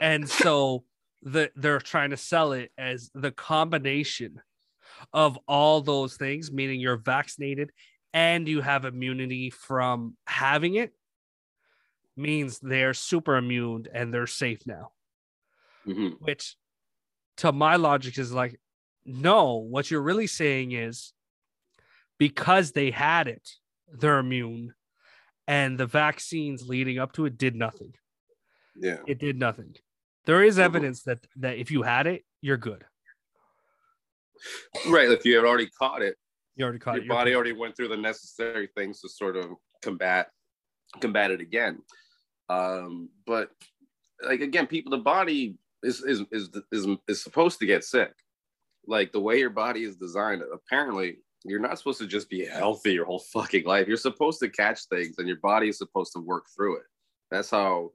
and 0.00 0.28
so 0.28 0.84
the 1.22 1.50
they're 1.56 1.80
trying 1.80 2.10
to 2.10 2.16
sell 2.16 2.52
it 2.52 2.72
as 2.78 3.10
the 3.14 3.32
combination 3.32 4.40
of 5.12 5.38
all 5.48 5.80
those 5.80 6.16
things, 6.16 6.52
meaning 6.52 6.80
you're 6.80 6.96
vaccinated 6.96 7.70
and 8.14 8.48
you 8.48 8.60
have 8.60 8.84
immunity 8.84 9.50
from 9.50 10.16
having 10.26 10.76
it, 10.76 10.92
means 12.16 12.58
they're 12.60 12.94
super 12.94 13.36
immune 13.36 13.86
and 13.92 14.12
they're 14.12 14.26
safe 14.26 14.66
now. 14.66 14.92
Mhm. 15.86 16.18
Which, 16.20 16.56
to 17.38 17.52
my 17.52 17.76
logic, 17.76 18.18
is 18.18 18.32
like, 18.32 18.58
no, 19.04 19.56
what 19.56 19.90
you're 19.90 20.02
really 20.02 20.26
saying 20.26 20.72
is 20.72 21.12
because 22.18 22.72
they 22.72 22.90
had 22.90 23.28
it, 23.28 23.48
they're 23.88 24.18
immune, 24.18 24.74
and 25.46 25.78
the 25.78 25.86
vaccines 25.86 26.66
leading 26.68 26.98
up 26.98 27.12
to 27.12 27.26
it 27.26 27.36
did 27.36 27.54
nothing. 27.54 27.94
Yeah. 28.74 29.02
It 29.06 29.18
did 29.18 29.38
nothing. 29.38 29.76
There 30.26 30.42
is 30.42 30.56
Mhm. 30.58 30.62
evidence 30.64 31.02
that 31.04 31.26
that 31.36 31.56
if 31.58 31.70
you 31.70 31.82
had 31.82 32.06
it, 32.06 32.24
you're 32.40 32.56
good. 32.56 32.84
Right. 34.88 35.10
If 35.10 35.24
you 35.24 35.36
had 35.36 35.44
already 35.44 35.70
caught 35.70 36.02
it, 36.02 36.16
You 36.56 36.64
already 36.64 36.78
caught 36.78 36.96
your 36.96 37.04
it. 37.04 37.08
body 37.08 37.34
already 37.34 37.52
went 37.52 37.76
through 37.76 37.88
the 37.88 37.96
necessary 37.96 38.68
things 38.76 39.00
to 39.00 39.08
sort 39.08 39.36
of 39.36 39.50
combat 39.82 40.30
combat 41.00 41.30
it 41.30 41.40
again. 41.40 41.82
Um, 42.48 43.10
but 43.26 43.50
like 44.22 44.40
again, 44.40 44.66
people, 44.66 44.90
the 44.90 44.98
body 45.02 45.58
is 45.82 46.02
is 46.02 46.22
is 46.30 46.50
is, 46.72 46.86
is 47.08 47.22
supposed 47.22 47.58
to 47.60 47.66
get 47.66 47.84
sick. 47.84 48.12
Like 48.86 49.12
the 49.12 49.20
way 49.20 49.38
your 49.38 49.50
body 49.50 49.84
is 49.84 49.96
designed, 49.96 50.42
apparently 50.42 51.18
you're 51.44 51.60
not 51.60 51.78
supposed 51.78 51.98
to 52.00 52.06
just 52.06 52.28
be 52.28 52.44
healthy 52.44 52.92
your 52.94 53.04
whole 53.04 53.18
fucking 53.32 53.64
life. 53.64 53.86
You're 53.88 53.96
supposed 53.96 54.40
to 54.40 54.48
catch 54.48 54.86
things 54.86 55.18
and 55.18 55.28
your 55.28 55.38
body 55.38 55.68
is 55.68 55.78
supposed 55.78 56.12
to 56.14 56.20
work 56.20 56.46
through 56.54 56.76
it. 56.78 56.86
That's 57.30 57.50
how 57.50 57.92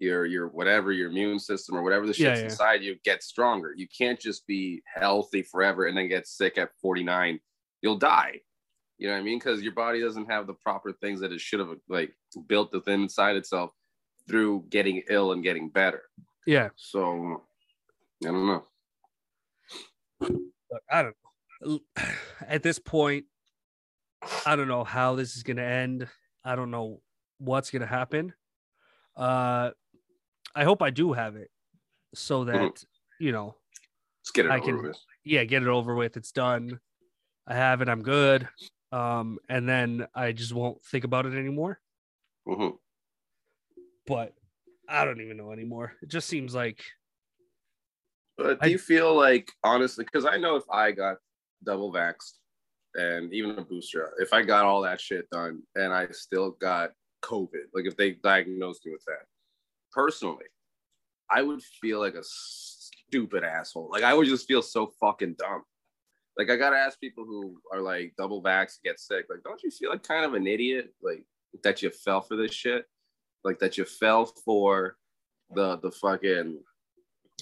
your 0.00 0.24
your 0.26 0.48
whatever 0.48 0.90
your 0.92 1.10
immune 1.10 1.38
system 1.38 1.76
or 1.76 1.82
whatever 1.82 2.06
the 2.06 2.14
Yeah, 2.16 2.30
shit's 2.30 2.40
yeah. 2.40 2.44
inside 2.46 2.82
you 2.82 2.96
gets 3.04 3.26
stronger. 3.26 3.72
You 3.76 3.86
can't 3.96 4.18
just 4.18 4.46
be 4.46 4.82
healthy 4.86 5.42
forever 5.42 5.86
and 5.86 5.96
then 5.96 6.08
get 6.08 6.26
sick 6.26 6.58
at 6.58 6.70
49. 6.80 7.38
You'll 7.82 7.98
die. 7.98 8.40
You 8.98 9.06
know 9.08 9.14
what 9.14 9.20
I 9.20 9.22
mean? 9.22 9.38
Because 9.38 9.62
your 9.62 9.72
body 9.74 10.00
doesn't 10.00 10.30
have 10.30 10.46
the 10.46 10.54
proper 10.54 10.92
things 10.92 11.20
that 11.20 11.32
it 11.32 11.40
should 11.40 11.60
have 11.60 11.76
like 11.88 12.12
built 12.46 12.72
within 12.72 13.02
inside 13.02 13.36
itself 13.36 13.72
through 14.28 14.64
getting 14.70 15.02
ill 15.08 15.32
and 15.32 15.42
getting 15.42 15.68
better. 15.68 16.02
Yeah. 16.46 16.70
So 16.76 17.44
I 18.24 18.28
don't 18.28 18.46
know. 18.46 18.64
Look, 20.20 20.82
I 20.90 21.02
don't 21.02 21.14
know. 21.62 21.78
At 22.46 22.62
this 22.62 22.78
point, 22.78 23.26
I 24.46 24.56
don't 24.56 24.68
know 24.68 24.84
how 24.84 25.14
this 25.14 25.36
is 25.36 25.42
gonna 25.42 25.62
end. 25.62 26.08
I 26.44 26.56
don't 26.56 26.70
know 26.70 27.00
what's 27.38 27.70
gonna 27.70 27.86
happen. 27.86 28.32
Uh 29.16 29.70
I 30.54 30.64
hope 30.64 30.82
I 30.82 30.90
do 30.90 31.12
have 31.12 31.36
it 31.36 31.50
so 32.14 32.44
that 32.44 32.84
you 33.18 33.32
know, 33.32 33.54
Let's 34.22 34.30
get 34.32 34.46
it 34.46 34.50
I 34.50 34.56
over 34.58 34.64
can- 34.66 34.82
with. 34.82 34.98
yeah, 35.24 35.44
get 35.44 35.62
it 35.62 35.68
over 35.68 35.94
with. 35.94 36.16
It's 36.16 36.32
done. 36.32 36.80
I 37.46 37.54
have 37.54 37.80
it, 37.82 37.88
I'm 37.88 38.02
good. 38.02 38.48
Um, 38.92 39.38
and 39.48 39.68
then 39.68 40.06
I 40.14 40.32
just 40.32 40.52
won't 40.52 40.82
think 40.84 41.04
about 41.04 41.26
it 41.26 41.34
anymore. 41.34 41.80
Mhm. 42.46 42.78
But 44.06 44.34
I 44.88 45.04
don't 45.04 45.20
even 45.20 45.36
know 45.36 45.52
anymore. 45.52 45.96
It 46.02 46.08
just 46.08 46.28
seems 46.28 46.54
like 46.54 46.82
But 48.36 48.58
I- 48.62 48.66
do 48.66 48.70
you 48.72 48.78
feel 48.78 49.14
like 49.14 49.52
honestly, 49.62 50.04
because 50.04 50.24
I 50.24 50.36
know 50.38 50.56
if 50.56 50.64
I 50.70 50.92
got 50.92 51.18
double 51.62 51.92
vaxxed 51.92 52.38
and 52.94 53.32
even 53.34 53.58
a 53.58 53.64
booster, 53.64 54.14
if 54.18 54.32
I 54.32 54.42
got 54.42 54.64
all 54.64 54.80
that 54.82 55.00
shit 55.00 55.28
done 55.30 55.62
and 55.74 55.92
I 55.92 56.08
still 56.08 56.52
got 56.52 56.92
COVID, 57.22 57.66
like 57.74 57.84
if 57.84 57.96
they 57.96 58.12
diagnosed 58.12 58.84
me 58.86 58.92
with 58.92 59.04
that, 59.04 59.26
personally, 59.92 60.46
I 61.30 61.42
would 61.42 61.62
feel 61.62 62.00
like 62.00 62.14
a 62.14 62.22
stupid 62.22 63.44
asshole. 63.44 63.90
Like 63.90 64.02
I 64.02 64.14
would 64.14 64.26
just 64.26 64.46
feel 64.46 64.62
so 64.62 64.92
fucking 65.00 65.36
dumb. 65.38 65.62
Like 66.38 66.50
I 66.50 66.56
gotta 66.56 66.76
ask 66.76 66.98
people 67.00 67.24
who 67.24 67.60
are 67.72 67.80
like 67.80 68.14
double 68.16 68.42
vaxxed 68.42 68.82
get 68.84 69.00
sick, 69.00 69.26
like, 69.28 69.42
don't 69.44 69.62
you 69.62 69.70
feel 69.70 69.90
like 69.90 70.02
kind 70.02 70.24
of 70.24 70.34
an 70.34 70.46
idiot? 70.46 70.94
Like 71.02 71.24
that 71.64 71.82
you 71.82 71.90
fell 71.90 72.20
for 72.20 72.36
this 72.36 72.52
shit? 72.52 72.86
Like 73.44 73.58
that 73.58 73.76
you 73.78 73.84
fell 73.84 74.26
for 74.26 74.96
the 75.54 75.78
the 75.78 75.90
fucking 75.90 76.58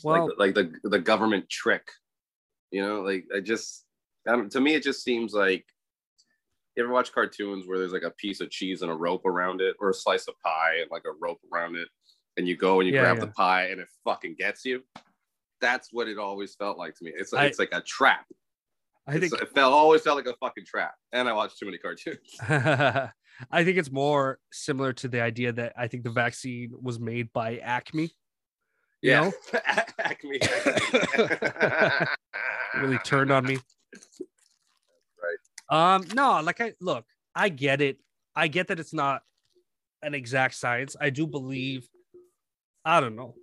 well, 0.03 0.29
like, 0.39 0.39
like 0.39 0.55
the 0.55 0.89
the 0.89 0.99
government 0.99 1.49
trick 1.49 1.91
you 2.71 2.83
know 2.83 3.01
like 3.01 3.25
i 3.35 3.41
just 3.41 3.85
I 4.27 4.33
don't, 4.33 4.51
to 4.53 4.61
me 4.61 4.75
it 4.75 4.83
just 4.83 5.03
seems 5.03 5.33
like 5.33 5.65
you 6.77 6.85
ever 6.85 6.93
watch 6.93 7.13
cartoons 7.13 7.67
where 7.67 7.79
there's 7.79 7.93
like 7.93 8.03
a 8.03 8.11
piece 8.11 8.41
of 8.41 8.51
cheese 8.51 8.83
and 8.83 8.91
a 8.91 8.95
rope 8.95 9.27
around 9.27 9.61
it 9.61 9.77
or 9.81 9.91
a 9.91 9.95
slice 9.95 10.29
of 10.29 10.35
pie 10.45 10.77
and 10.81 10.91
like 10.91 11.05
a 11.07 11.17
rope 11.21 11.41
around 11.53 11.77
it 11.77 11.89
and 12.38 12.48
you 12.48 12.57
go 12.57 12.81
and 12.81 12.88
you 12.88 12.94
Yeah, 12.94 13.03
grab 13.03 13.18
yeah. 13.18 13.24
the 13.27 13.31
pie 13.33 13.64
and 13.66 13.81
it 13.81 13.88
fucking 14.05 14.37
gets 14.38 14.64
you 14.64 14.83
that's 15.61 15.88
what 15.92 16.09
it 16.09 16.16
always 16.18 16.55
felt 16.55 16.79
like 16.79 16.94
to 16.94 17.05
me 17.05 17.12
it's 17.14 17.33
like 17.33 17.42
I- 17.42 17.46
it's 17.46 17.59
like 17.59 17.72
a 17.72 17.83
trap 17.83 18.24
I 19.07 19.12
think 19.18 19.33
It's- 19.33 19.42
it 19.42 19.55
felt 19.55 19.72
always 19.74 20.03
felt 20.03 20.16
like 20.16 20.27
a 20.27 20.37
fucking 20.38 20.64
trap 20.66 20.94
and 21.12 21.29
i 21.29 21.33
watched 21.33 21.59
too 21.59 21.66
many 21.66 21.79
cartoons 21.79 22.18
I 23.53 23.62
think 23.62 23.79
it's 23.79 23.92
more 23.92 24.40
similar 24.51 24.92
to 24.94 25.07
the 25.07 25.20
idea 25.20 25.53
that 25.53 25.72
I 25.77 25.87
think 25.87 26.03
the 26.03 26.11
vaccine 26.11 26.72
was 26.83 26.98
made 26.98 27.33
by 27.33 27.59
Acme. 27.59 28.11
You 29.01 29.12
know, 29.12 29.33
acme 30.01 30.40
really 32.77 32.98
turned 33.05 33.31
on 33.31 33.46
me. 33.46 33.59
Right. 35.22 35.94
Um, 35.94 36.05
no, 36.14 36.40
like 36.40 36.61
I 36.61 36.74
look, 36.81 37.05
I 37.35 37.48
get 37.48 37.81
it. 37.81 37.98
I 38.35 38.48
get 38.48 38.66
that 38.68 38.81
it's 38.81 38.92
not 38.94 39.22
an 40.03 40.14
exact 40.14 40.55
science. 40.55 40.96
I 41.01 41.11
do 41.11 41.24
believe, 41.24 41.88
I 42.85 43.01
don't 43.01 43.17
know. 43.17 43.35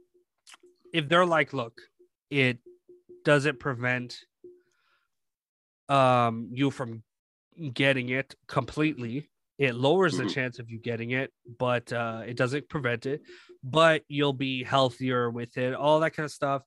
If 0.94 1.10
they're 1.10 1.26
like, 1.26 1.54
look, 1.54 1.82
it 2.30 2.60
doesn't 3.24 3.60
prevent 3.60 4.20
um 5.90 6.50
you 6.52 6.72
from 6.72 7.04
getting 7.74 8.10
it 8.10 8.34
completely. 8.48 9.30
It 9.58 9.76
lowers 9.76 10.18
the 10.18 10.24
Mhm. 10.26 10.34
chance 10.34 10.60
of 10.60 10.70
you 10.70 10.80
getting 10.80 11.12
it, 11.12 11.32
but 11.60 11.92
uh 11.94 12.24
it 12.26 12.36
doesn't 12.38 12.70
prevent 12.70 13.06
it. 13.06 13.22
But 13.64 14.04
you'll 14.08 14.34
be 14.34 14.64
healthier 14.64 15.30
with 15.30 15.58
it, 15.58 15.74
all 15.74 16.00
that 16.00 16.12
kind 16.12 16.26
of 16.26 16.32
stuff. 16.32 16.64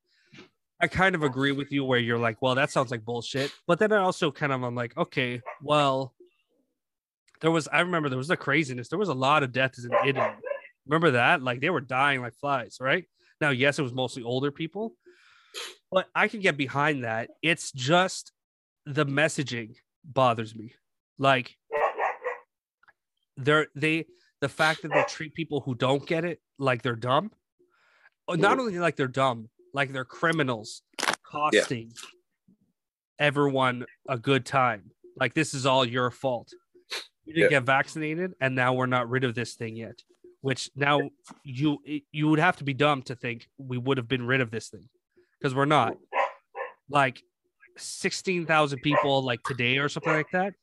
I 0.80 0.86
kind 0.86 1.14
of 1.16 1.22
agree 1.24 1.50
with 1.52 1.72
you 1.72 1.84
where 1.84 1.98
you're 1.98 2.18
like, 2.18 2.40
well, 2.40 2.54
that 2.54 2.70
sounds 2.70 2.92
like 2.92 3.04
bullshit. 3.04 3.50
But 3.66 3.80
then 3.80 3.92
I 3.92 3.98
also 3.98 4.30
kind 4.30 4.52
of 4.52 4.62
I'm 4.62 4.76
like, 4.76 4.96
okay, 4.96 5.42
well, 5.62 6.14
there 7.40 7.50
was 7.50 7.66
I 7.68 7.80
remember 7.80 8.08
there 8.08 8.18
was 8.18 8.28
the 8.28 8.36
craziness. 8.36 8.88
There 8.88 8.98
was 8.98 9.08
a 9.08 9.14
lot 9.14 9.42
of 9.42 9.52
deaths 9.52 9.84
in 9.84 9.90
Italy. 10.06 10.26
Remember 10.88 11.12
that? 11.12 11.42
Like 11.42 11.60
they 11.60 11.70
were 11.70 11.80
dying 11.80 12.20
like 12.22 12.34
flies, 12.34 12.78
right? 12.80 13.04
Now, 13.40 13.50
yes, 13.50 13.78
it 13.78 13.82
was 13.82 13.92
mostly 13.92 14.22
older 14.22 14.50
people, 14.50 14.94
but 15.92 16.06
I 16.14 16.28
can 16.28 16.40
get 16.40 16.56
behind 16.56 17.04
that. 17.04 17.30
It's 17.42 17.70
just 17.72 18.32
the 18.86 19.06
messaging 19.06 19.76
bothers 20.04 20.54
me. 20.54 20.74
Like 21.18 21.56
they're 23.36 23.68
they 23.74 24.06
the 24.40 24.48
fact 24.48 24.82
that 24.82 24.92
they 24.92 25.04
treat 25.08 25.34
people 25.34 25.60
who 25.60 25.74
don't 25.74 26.04
get 26.06 26.24
it 26.24 26.40
like 26.58 26.82
they're 26.82 26.96
dumb. 26.96 27.30
Oh, 28.26 28.34
Not 28.34 28.52
mm-hmm. 28.52 28.60
only 28.60 28.78
like 28.78 28.96
they're 28.96 29.08
dumb, 29.08 29.48
like 29.72 29.92
they're 29.92 30.04
criminals 30.04 30.82
costing 31.22 31.92
everyone 33.18 33.84
a 34.08 34.18
good 34.18 34.46
time. 34.46 34.90
Like 35.18 35.34
this 35.34 35.54
is 35.54 35.66
all 35.66 35.84
your 35.84 36.10
fault. 36.10 36.52
You 37.24 37.34
didn't 37.34 37.50
get 37.50 37.64
vaccinated, 37.64 38.32
and 38.40 38.54
now 38.54 38.72
we're 38.72 38.86
not 38.86 39.10
rid 39.10 39.24
of 39.24 39.34
this 39.34 39.54
thing 39.54 39.76
yet. 39.76 40.00
Which 40.40 40.70
now 40.76 41.00
you 41.42 41.78
you 42.12 42.28
would 42.28 42.38
have 42.38 42.56
to 42.58 42.64
be 42.64 42.74
dumb 42.74 43.02
to 43.02 43.16
think 43.16 43.48
we 43.58 43.76
would 43.76 43.96
have 43.98 44.06
been 44.08 44.24
rid 44.26 44.40
of 44.40 44.50
this 44.50 44.68
thing 44.68 44.88
because 45.38 45.54
we're 45.54 45.64
not. 45.64 45.96
Like 46.88 47.22
sixteen 47.76 48.46
thousand 48.46 48.80
people 48.80 49.22
like 49.22 49.42
today 49.44 49.78
or 49.78 49.88
something 49.88 50.12
like 50.12 50.30
that, 50.32 50.54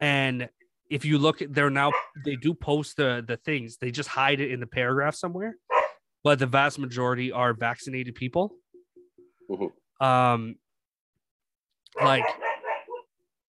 and 0.00 0.48
if 0.90 1.04
you 1.04 1.18
look 1.18 1.40
they're 1.50 1.70
now 1.70 1.92
they 2.24 2.36
do 2.36 2.54
post 2.54 2.96
the 2.96 3.24
the 3.26 3.36
things. 3.36 3.76
They 3.76 3.90
just 3.90 4.08
hide 4.08 4.40
it 4.40 4.50
in 4.50 4.60
the 4.60 4.66
paragraph 4.66 5.14
somewhere. 5.14 5.56
But 6.24 6.40
the 6.40 6.46
vast 6.46 6.78
majority 6.78 7.30
are 7.32 7.54
vaccinated 7.54 8.14
people. 8.14 8.52
Mhm. 9.50 9.70
um 10.00 10.56
like 12.02 12.24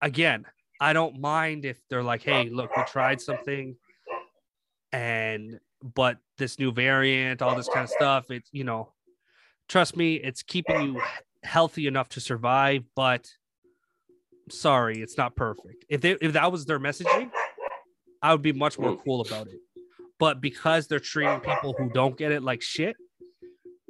again 0.02 0.44
i 0.82 0.92
don't 0.92 1.20
mind 1.20 1.66
if 1.66 1.80
they're 1.90 2.02
like 2.04 2.24
hey 2.24 2.50
look 2.50 2.76
we 2.76 2.84
tried 2.86 3.22
something 3.22 3.76
and 4.94 5.60
but 5.82 6.20
this 6.38 6.60
new 6.60 6.72
variant 6.72 7.42
all 7.42 7.56
this 7.56 7.68
kind 7.68 7.84
of 7.84 7.90
stuff 7.90 8.32
it's 8.32 8.50
you 8.54 8.64
know 8.64 8.94
trust 9.68 9.98
me 9.98 10.16
it's 10.16 10.44
keeping 10.44 10.82
you 10.82 11.02
healthy 11.44 11.88
enough 11.88 12.08
to 12.08 12.22
survive 12.22 12.84
but 12.96 13.30
sorry 14.50 15.02
it's 15.02 15.18
not 15.18 15.36
perfect. 15.36 15.86
If 15.90 16.02
they 16.02 16.12
if 16.22 16.34
that 16.34 16.52
was 16.52 16.66
their 16.66 16.80
messaging 16.80 17.32
i 18.22 18.32
would 18.32 18.42
be 18.42 18.54
much 18.54 18.80
more 18.80 18.92
hmm. 18.92 19.02
cool 19.04 19.22
about 19.22 19.48
it. 19.48 19.60
But 20.20 20.40
because 20.40 20.88
they're 20.88 21.00
treating 21.00 21.40
people 21.42 21.76
who 21.78 21.90
don't 21.90 22.18
get 22.18 22.32
it 22.32 22.44
like 22.44 22.62
shit 22.62 22.96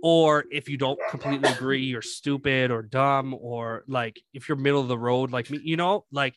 or 0.01 0.45
if 0.51 0.67
you 0.67 0.77
don't 0.77 0.99
completely 1.09 1.51
agree 1.51 1.83
you're 1.83 2.01
stupid 2.01 2.71
or 2.71 2.81
dumb 2.81 3.35
or 3.39 3.83
like 3.87 4.19
if 4.33 4.47
you're 4.47 4.57
middle 4.57 4.81
of 4.81 4.87
the 4.87 4.97
road 4.97 5.31
like 5.31 5.49
me 5.51 5.59
you 5.63 5.77
know 5.77 6.05
like 6.11 6.35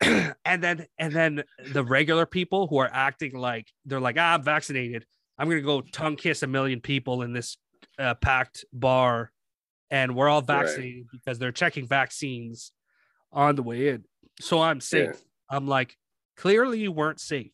and 0.44 0.62
then 0.62 0.86
and 0.98 1.12
then 1.12 1.44
the 1.72 1.82
regular 1.84 2.26
people 2.26 2.66
who 2.66 2.76
are 2.78 2.90
acting 2.92 3.34
like 3.36 3.66
they're 3.86 4.00
like 4.00 4.16
ah, 4.18 4.34
i'm 4.34 4.42
vaccinated. 4.42 5.06
I'm 5.38 5.48
gonna 5.48 5.60
go 5.62 5.80
tongue 5.80 6.16
kiss 6.16 6.42
a 6.42 6.46
million 6.46 6.80
people 6.80 7.22
in 7.22 7.32
this 7.32 7.56
uh, 7.98 8.14
packed 8.14 8.64
bar. 8.72 9.30
And 9.90 10.16
we're 10.16 10.28
all 10.28 10.42
vaccinated 10.42 11.06
because 11.12 11.38
they're 11.38 11.52
checking 11.52 11.86
vaccines 11.86 12.72
on 13.32 13.54
the 13.54 13.62
way 13.62 13.88
in. 13.88 14.04
So 14.40 14.60
i'm 14.60 14.80
safe. 14.80 15.10
Yeah. 15.12 15.56
i'm 15.56 15.66
like 15.66 15.96
clearly 16.36 16.80
you 16.80 16.92
weren't 16.92 17.20
safe. 17.20 17.52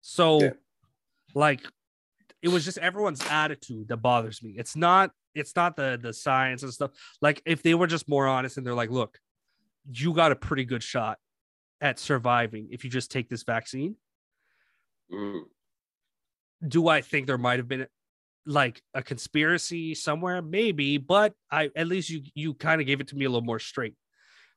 So 0.00 0.40
Yeah. 0.42 0.50
like 1.34 1.60
it 2.40 2.48
was 2.48 2.64
just 2.64 2.78
everyone's 2.78 3.22
attitude 3.28 3.88
that 3.88 3.96
bothers 3.98 4.42
me. 4.42 4.54
It's 4.56 4.76
not 4.76 5.10
it's 5.34 5.54
not 5.56 5.76
the 5.76 5.98
the 6.00 6.12
science 6.12 6.62
and 6.62 6.72
stuff. 6.72 6.92
Like 7.20 7.42
if 7.44 7.62
they 7.62 7.74
were 7.74 7.86
just 7.86 8.08
more 8.08 8.26
honest 8.26 8.56
and 8.56 8.66
they're 8.66 8.74
like 8.74 8.90
look 8.90 9.18
you 9.92 10.12
got 10.12 10.32
a 10.32 10.36
pretty 10.36 10.64
good 10.64 10.82
shot 10.82 11.18
at 11.80 11.98
surviving 11.98 12.68
if 12.70 12.84
you 12.84 12.90
just 12.90 13.10
take 13.10 13.28
this 13.28 13.42
vaccine 13.44 13.96
Mhm. 15.12 15.44
do 16.66 16.88
I 16.88 17.00
think 17.00 17.26
there 17.26 17.38
might 17.38 17.58
have 17.58 17.68
been 17.68 17.86
like 18.44 18.82
a 18.94 19.02
conspiracy 19.02 19.94
somewhere? 19.94 20.42
Maybe, 20.42 20.98
but 20.98 21.34
I 21.50 21.70
at 21.76 21.86
least 21.86 22.10
you 22.10 22.22
you 22.34 22.54
kind 22.54 22.80
of 22.80 22.86
gave 22.86 23.00
it 23.00 23.08
to 23.08 23.16
me 23.16 23.24
a 23.24 23.28
little 23.30 23.44
more 23.44 23.58
straight. 23.58 23.94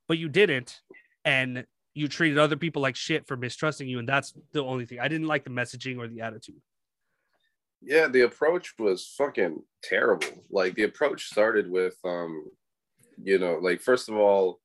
but 0.08 0.18
you 0.18 0.28
didn't, 0.28 0.82
and 1.24 1.66
you 1.94 2.08
treated 2.10 2.38
other 2.38 2.58
people 2.58 2.82
like 2.82 2.98
shit 2.98 3.26
for 3.28 3.38
mistrusting 3.38 3.88
you, 3.88 3.98
and 4.00 4.10
that's 4.10 4.34
the 4.52 4.62
only 4.62 4.86
thing. 4.86 5.00
I 5.00 5.08
didn't 5.08 5.28
like 5.28 5.46
the 5.46 5.50
messaging 5.52 6.00
or 6.00 6.08
the 6.10 6.20
attitude. 6.22 6.62
Yeah, 7.82 8.08
the 8.10 8.22
approach 8.22 8.74
was 8.78 9.08
fucking 9.18 9.64
terrible. 9.84 10.44
Like 10.50 10.76
the 10.76 10.84
approach 10.84 11.28
started 11.28 11.70
with 11.70 11.98
um, 12.04 12.52
you 13.24 13.38
know, 13.40 13.56
like 13.60 13.82
first 13.82 14.10
of 14.10 14.16
all, 14.18 14.60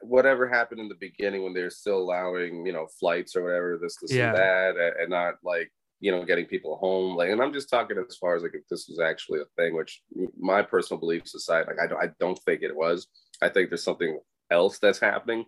whatever 0.00 0.48
happened 0.48 0.80
in 0.80 0.88
the 0.88 0.94
beginning 0.96 1.42
when 1.42 1.54
they're 1.54 1.70
still 1.70 1.98
allowing, 1.98 2.66
you 2.66 2.72
know, 2.72 2.86
flights 3.00 3.36
or 3.36 3.42
whatever, 3.44 3.78
this, 3.80 3.96
this, 4.00 4.12
Yeah. 4.12 4.28
and 4.30 4.36
that, 4.38 4.76
and- 4.76 4.96
and 5.00 5.10
not 5.10 5.34
like, 5.42 5.70
you 6.00 6.10
know, 6.12 6.24
getting 6.24 6.46
people 6.46 6.76
home. 6.76 7.16
Like, 7.16 7.30
and 7.30 7.42
I'm 7.42 7.52
just 7.52 7.68
talking 7.70 7.98
as 7.98 8.16
far 8.16 8.36
as 8.36 8.42
like 8.42 8.54
if 8.54 8.66
this 8.68 8.86
was 8.88 9.00
actually 9.00 9.40
a 9.40 9.44
thing, 9.56 9.74
which 9.74 10.02
my 10.38 10.62
personal 10.62 11.00
beliefs 11.00 11.34
aside, 11.34 11.66
like 11.66 11.80
I 11.80 11.86
don't, 11.86 12.02
I 12.02 12.10
don't 12.20 12.38
think 12.44 12.62
it 12.62 12.74
was. 12.76 13.08
I 13.42 13.48
think 13.48 13.70
there's 13.70 13.82
something 13.84 14.18
else 14.50 14.78
that's 14.78 15.00
happening, 15.00 15.44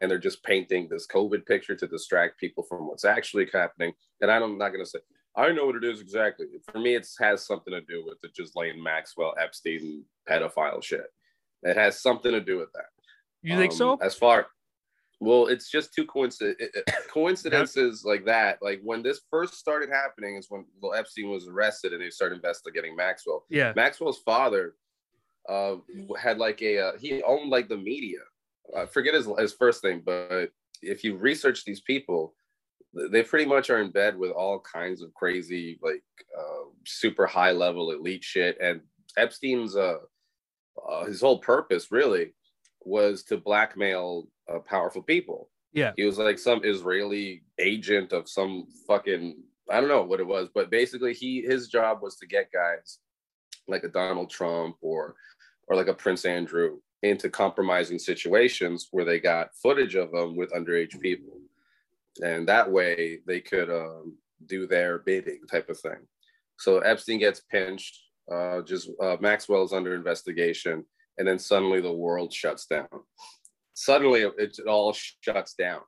and 0.00 0.10
they're 0.10 0.18
just 0.18 0.42
painting 0.44 0.88
this 0.88 1.06
COVID 1.06 1.46
picture 1.46 1.74
to 1.76 1.86
distract 1.88 2.38
people 2.38 2.62
from 2.64 2.86
what's 2.86 3.04
actually 3.04 3.48
happening. 3.52 3.92
And 4.20 4.30
i'm 4.30 4.56
not 4.58 4.70
gonna 4.70 4.86
say 4.86 5.00
I 5.36 5.52
know 5.52 5.66
what 5.66 5.76
it 5.76 5.84
is 5.84 6.00
exactly. 6.00 6.46
For 6.72 6.78
me, 6.80 6.96
it 6.96 7.06
has 7.20 7.46
something 7.46 7.72
to 7.72 7.80
do 7.82 8.04
with 8.04 8.20
the 8.22 8.28
Ghislaine 8.36 8.82
Maxwell 8.82 9.34
Epstein 9.40 10.04
pedophile 10.28 10.82
shit. 10.82 11.06
It 11.62 11.76
has 11.76 12.00
something 12.00 12.32
to 12.32 12.40
do 12.40 12.58
with 12.58 12.72
that. 12.72 12.86
You 13.48 13.56
think 13.56 13.72
Um, 13.72 13.78
so? 13.78 13.98
As 14.02 14.14
far, 14.14 14.46
well, 15.20 15.46
it's 15.46 15.70
just 15.70 15.94
two 15.94 16.06
coincidence 16.06 16.60
coincidences 17.12 18.04
like 18.04 18.24
that. 18.26 18.58
Like 18.62 18.80
when 18.82 19.02
this 19.02 19.20
first 19.30 19.54
started 19.54 19.88
happening 19.90 20.36
is 20.36 20.46
when 20.48 20.64
well, 20.80 20.94
Epstein 20.94 21.30
was 21.30 21.48
arrested 21.48 21.92
and 21.92 22.02
they 22.02 22.10
started 22.10 22.36
investigating 22.36 22.94
Maxwell. 22.94 23.44
Yeah. 23.50 23.72
Maxwell's 23.74 24.18
father 24.18 24.74
uh, 25.48 25.76
had 26.18 26.38
like 26.38 26.62
a 26.62 26.78
uh, 26.78 26.92
he 26.98 27.22
owned 27.22 27.50
like 27.50 27.68
the 27.68 27.76
media. 27.76 28.20
I 28.76 28.86
forget 28.86 29.14
his 29.14 29.26
his 29.38 29.54
first 29.54 29.82
name, 29.82 30.02
but 30.04 30.50
if 30.82 31.02
you 31.02 31.16
research 31.16 31.64
these 31.64 31.80
people, 31.80 32.34
they 33.10 33.22
pretty 33.22 33.46
much 33.46 33.70
are 33.70 33.80
in 33.80 33.90
bed 33.90 34.16
with 34.16 34.30
all 34.30 34.60
kinds 34.60 35.02
of 35.02 35.12
crazy, 35.14 35.78
like 35.82 36.02
uh, 36.38 36.64
super 36.86 37.26
high 37.26 37.52
level 37.52 37.90
elite 37.90 38.22
shit. 38.22 38.58
And 38.60 38.82
Epstein's 39.16 39.74
uh, 39.74 39.98
uh, 40.88 41.04
his 41.06 41.20
whole 41.22 41.38
purpose 41.38 41.90
really 41.90 42.34
was 42.88 43.22
to 43.24 43.36
blackmail 43.36 44.28
uh, 44.52 44.58
powerful 44.60 45.02
people. 45.02 45.50
Yeah. 45.72 45.92
He 45.96 46.04
was 46.04 46.18
like 46.18 46.38
some 46.38 46.62
Israeli 46.64 47.42
agent 47.58 48.12
of 48.12 48.28
some 48.28 48.66
fucking 48.86 49.36
I 49.70 49.80
don't 49.80 49.90
know 49.90 50.02
what 50.02 50.20
it 50.20 50.26
was, 50.26 50.48
but 50.54 50.70
basically 50.70 51.12
he 51.12 51.42
his 51.42 51.68
job 51.68 51.98
was 52.00 52.16
to 52.16 52.26
get 52.26 52.52
guys 52.52 52.98
like 53.66 53.84
a 53.84 53.88
Donald 53.88 54.30
Trump 54.30 54.76
or 54.80 55.14
or 55.66 55.76
like 55.76 55.88
a 55.88 55.94
Prince 55.94 56.24
Andrew 56.24 56.78
into 57.02 57.28
compromising 57.28 57.98
situations 57.98 58.88
where 58.90 59.04
they 59.04 59.20
got 59.20 59.54
footage 59.62 59.94
of 59.94 60.10
them 60.10 60.36
with 60.36 60.52
underage 60.52 60.98
people, 61.00 61.38
and 62.24 62.48
that 62.48 62.70
way 62.70 63.20
they 63.26 63.40
could 63.40 63.70
um, 63.70 64.16
do 64.46 64.66
their 64.66 65.00
bidding 65.00 65.42
type 65.50 65.68
of 65.68 65.78
thing. 65.78 66.06
So 66.58 66.78
Epstein 66.78 67.18
gets 67.18 67.40
pinched. 67.40 68.00
Uh, 68.30 68.60
just 68.60 68.90
uh, 69.02 69.16
is 69.22 69.72
under 69.72 69.94
investigation, 69.94 70.84
and 71.18 71.26
then 71.26 71.38
suddenly 71.38 71.80
the 71.80 71.92
world 71.92 72.32
shuts 72.32 72.66
down. 72.66 72.88
Suddenly 73.74 74.22
it, 74.22 74.34
it 74.38 74.66
all 74.66 74.92
shuts 74.92 75.54
down, 75.54 75.80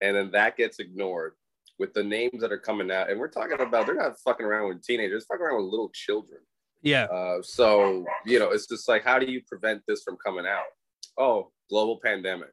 and 0.00 0.16
then 0.16 0.30
that 0.32 0.56
gets 0.56 0.78
ignored 0.78 1.34
with 1.78 1.92
the 1.92 2.04
names 2.04 2.40
that 2.40 2.52
are 2.52 2.58
coming 2.58 2.90
out. 2.90 3.10
And 3.10 3.18
we're 3.18 3.28
talking 3.28 3.60
about 3.60 3.86
they're 3.86 3.94
not 3.94 4.18
fucking 4.24 4.46
around 4.46 4.68
with 4.68 4.82
teenagers, 4.82 5.26
they're 5.28 5.36
fucking 5.36 5.46
around 5.46 5.64
with 5.64 5.70
little 5.70 5.90
children. 5.94 6.40
Yeah. 6.82 7.04
Uh, 7.04 7.42
so 7.42 8.04
you 8.26 8.38
know, 8.38 8.50
it's 8.50 8.66
just 8.66 8.88
like, 8.88 9.04
how 9.04 9.18
do 9.18 9.26
you 9.30 9.42
prevent 9.46 9.82
this 9.88 10.02
from 10.02 10.16
coming 10.24 10.46
out? 10.46 10.64
Oh, 11.18 11.52
global 11.70 11.98
pandemic, 12.02 12.50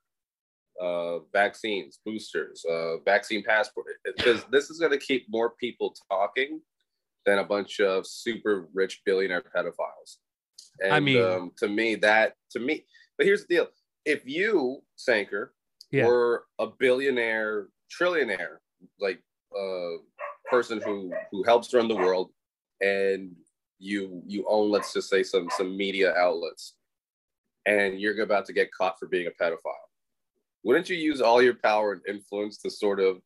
uh, 0.82 1.20
vaccines, 1.34 2.00
boosters, 2.06 2.64
uh, 2.70 3.00
vaccine 3.00 3.44
passport. 3.44 3.88
Because 4.06 4.44
this 4.52 4.70
is 4.70 4.80
going 4.80 4.92
to 4.92 4.98
keep 4.98 5.26
more 5.30 5.54
people 5.60 5.94
talking 6.10 6.62
than 7.26 7.40
a 7.40 7.44
bunch 7.44 7.80
of 7.80 8.08
super 8.08 8.68
rich 8.74 9.02
billionaire 9.06 9.44
pedophiles. 9.56 10.18
And 10.82 10.94
I 10.94 11.00
mean- 11.00 11.22
um, 11.24 11.52
to 11.58 11.68
me, 11.68 11.96
that 11.96 12.36
to 12.52 12.60
me, 12.60 12.86
but 13.18 13.26
here's 13.26 13.46
the 13.46 13.56
deal: 13.56 13.68
if 14.06 14.26
you, 14.26 14.84
Sanker, 14.96 15.54
Yeah. 15.92 16.06
were 16.08 16.46
a 16.60 16.68
billionaire, 16.68 17.68
trillionaire, 17.90 18.58
like 19.00 19.22
uh, 19.58 19.98
person 20.50 20.82
who 20.82 21.14
who 21.32 21.44
helps 21.44 21.74
run 21.74 21.88
the 21.88 21.96
world, 21.96 22.32
and 22.82 23.36
you 23.80 24.22
you 24.26 24.46
own, 24.48 24.70
let's 24.72 24.94
just 24.94 25.10
say, 25.10 25.24
some 25.24 25.50
some 25.58 25.76
media 25.78 26.14
outlets, 26.16 26.76
and 27.66 28.00
you're 28.02 28.20
about 28.22 28.46
to 28.48 28.54
get 28.54 28.72
caught 28.72 28.98
for 29.00 29.08
being 29.08 29.28
a 29.28 29.32
pedophile, 29.32 29.88
wouldn't 30.64 30.90
you 30.90 30.96
use 30.98 31.22
all 31.22 31.42
your 31.42 31.56
power 31.56 31.94
and 31.94 32.02
influence 32.08 32.58
to 32.60 32.70
sort 32.72 33.00
of 33.00 33.22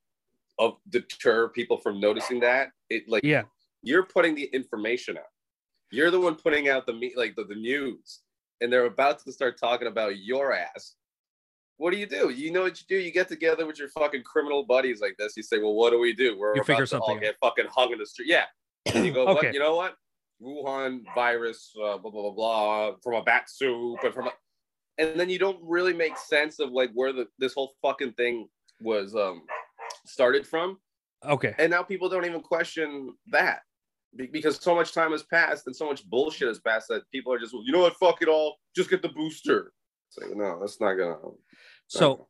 of 0.59 0.77
deter 0.89 1.49
people 1.49 1.77
from 1.77 1.99
noticing 1.99 2.39
that? 2.41 2.71
It 2.89 3.07
like 3.07 3.23
Yeah. 3.23 3.43
you're 3.81 4.05
putting 4.05 4.35
the 4.35 4.45
information 4.45 5.17
out. 5.17 5.31
You're 5.91 6.11
the 6.11 6.19
one 6.19 6.35
putting 6.35 6.69
out 6.69 6.85
the 6.85 6.93
me 6.93 7.13
like 7.15 7.35
the, 7.35 7.43
the 7.45 7.55
news, 7.55 8.21
and 8.61 8.71
they're 8.71 8.85
about 8.85 9.19
to 9.19 9.31
start 9.31 9.59
talking 9.59 9.87
about 9.87 10.17
your 10.17 10.53
ass. 10.53 10.95
What 11.77 11.91
do 11.91 11.97
you 11.97 12.05
do? 12.05 12.29
You 12.29 12.51
know 12.51 12.61
what 12.61 12.79
you 12.79 12.85
do? 12.87 12.95
You 13.01 13.11
get 13.11 13.27
together 13.27 13.65
with 13.65 13.77
your 13.77 13.89
fucking 13.89 14.23
criminal 14.23 14.65
buddies 14.65 15.01
like 15.01 15.15
this. 15.17 15.35
You 15.37 15.43
say, 15.43 15.59
"Well, 15.59 15.73
what 15.73 15.91
do 15.91 15.99
we 15.99 16.13
do? 16.13 16.37
We're 16.37 16.55
You 16.55 16.61
about 16.61 16.65
figure 16.67 16.85
to 16.85 16.99
all 16.99 17.07
something 17.07 17.21
get 17.21 17.35
fucking 17.41 17.65
hung 17.69 17.91
in 17.91 17.99
the 17.99 18.05
street." 18.05 18.29
Yeah. 18.29 18.45
And 18.93 19.05
you 19.05 19.11
go, 19.13 19.27
Okay. 19.27 19.47
"What? 19.47 19.53
You 19.53 19.59
know 19.59 19.75
what? 19.75 19.95
Wuhan 20.41 21.03
virus, 21.15 21.73
uh, 21.81 21.97
blah 21.97 22.11
blah 22.11 22.21
blah 22.21 22.31
blah, 22.31 22.91
from 23.03 23.13
a 23.15 23.23
bat 23.23 23.49
soup, 23.49 23.99
and 24.03 24.13
from 24.13 24.27
a," 24.27 24.33
and 24.97 25.19
then 25.19 25.29
you 25.29 25.39
don't 25.39 25.59
really 25.61 25.93
make 25.93 26.17
sense 26.17 26.59
of 26.59 26.71
like 26.71 26.91
where 26.93 27.11
the 27.13 27.27
this 27.39 27.53
whole 27.53 27.75
fucking 27.81 28.13
thing 28.13 28.47
was 28.81 29.15
um 29.15 29.43
started 30.05 30.45
from 30.45 30.77
Okay. 31.23 31.55
and 31.57 31.71
now 31.71 31.81
people 31.81 32.09
don't 32.09 32.25
even 32.25 32.41
question 32.41 33.13
that 33.27 33.61
because 34.31 34.57
so 34.57 34.75
much 34.75 34.93
time 34.93 35.11
has 35.11 35.23
passed 35.23 35.67
and 35.67 35.75
so 35.75 35.87
much 35.87 36.05
bullshit 36.05 36.47
has 36.47 36.59
passed 36.59 36.87
that 36.87 37.03
people 37.11 37.33
are 37.33 37.39
just 37.39 37.53
you 37.53 37.71
know 37.71 37.81
what 37.81 37.95
fuck 37.97 38.21
it 38.21 38.27
all 38.27 38.55
just 38.75 38.89
get 38.89 39.01
the 39.01 39.09
booster 39.09 39.73
it's 40.07 40.17
like 40.17 40.35
no 40.35 40.59
that's 40.59 40.79
not 40.79 40.93
gonna 40.93 41.15
So 41.87 42.27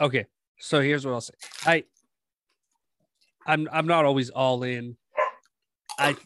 okay. 0.00 0.26
So 0.60 0.80
here's 0.80 1.06
what 1.06 1.14
I'll 1.14 1.20
say. 1.20 1.34
I 1.64 1.84
I'm 3.46 3.68
I'm 3.72 3.86
not 3.86 4.04
always 4.04 4.30
all 4.30 4.62
in. 4.62 4.96
I 5.98 6.16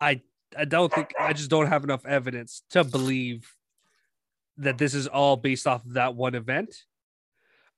I 0.00 0.22
I 0.56 0.64
don't 0.64 0.92
think 0.92 1.12
I 1.18 1.32
just 1.32 1.50
don't 1.50 1.66
have 1.66 1.84
enough 1.84 2.04
evidence 2.06 2.62
to 2.70 2.84
believe 2.84 3.54
that 4.58 4.78
this 4.78 4.94
is 4.94 5.06
all 5.06 5.36
based 5.36 5.66
off 5.66 5.84
of 5.84 5.94
that 5.94 6.14
one 6.14 6.34
event. 6.34 6.74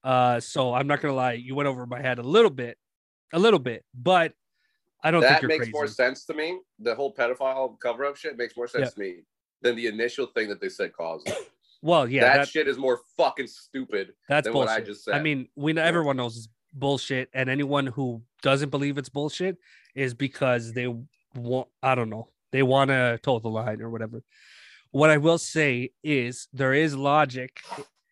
Uh 0.02 0.40
so 0.40 0.74
I'm 0.74 0.86
not 0.86 1.00
gonna 1.00 1.14
lie, 1.14 1.34
you 1.34 1.54
went 1.54 1.68
over 1.68 1.86
my 1.86 2.00
head 2.00 2.18
a 2.18 2.22
little 2.22 2.50
bit, 2.50 2.76
a 3.32 3.38
little 3.38 3.60
bit, 3.60 3.84
but 3.94 4.32
I 5.02 5.10
don't 5.10 5.22
think 5.22 5.40
that 5.40 5.46
makes 5.46 5.58
crazy. 5.58 5.72
more 5.72 5.86
sense 5.86 6.24
to 6.26 6.34
me 6.34 6.60
the 6.78 6.94
whole 6.94 7.14
pedophile 7.14 7.78
cover-up 7.80 8.16
shit 8.16 8.36
makes 8.36 8.56
more 8.56 8.68
sense 8.68 8.94
to 8.94 9.00
me 9.00 9.22
than 9.60 9.76
the 9.76 9.86
initial 9.86 10.26
thing 10.26 10.48
that 10.48 10.60
they 10.60 10.68
said 10.68 10.92
caused 10.92 11.28
it. 11.28 11.36
Well, 11.82 12.08
yeah, 12.08 12.22
that, 12.22 12.36
that, 12.36 12.48
shit 12.48 12.68
is 12.68 12.78
more 12.78 13.00
fucking 13.16 13.48
stupid 13.48 14.12
that's 14.28 14.48
what 14.48 14.68
i 14.68 14.80
just 14.80 15.04
said 15.04 15.14
I 15.14 15.20
mean, 15.20 15.48
we 15.56 15.72
know 15.72 15.82
everyone 15.82 16.16
knows 16.16 16.36
it's 16.36 16.48
bullshit, 16.72 17.28
and 17.34 17.48
anyone 17.48 17.86
who 17.86 18.22
doesn't 18.42 18.70
believe 18.70 18.98
it's 18.98 19.08
bullshit 19.08 19.56
is 19.94 20.14
because 20.14 20.72
they 20.72 20.88
want. 21.34 21.68
I 21.82 21.94
don't 21.94 22.10
know. 22.10 22.28
They 22.50 22.62
want 22.62 22.90
to 22.90 23.18
toe 23.22 23.38
the 23.38 23.48
line 23.48 23.80
or 23.80 23.90
whatever. 23.90 24.22
What 24.90 25.10
I 25.10 25.16
will 25.16 25.38
say 25.38 25.90
is 26.02 26.48
there 26.52 26.74
is 26.74 26.94
logic. 26.94 27.60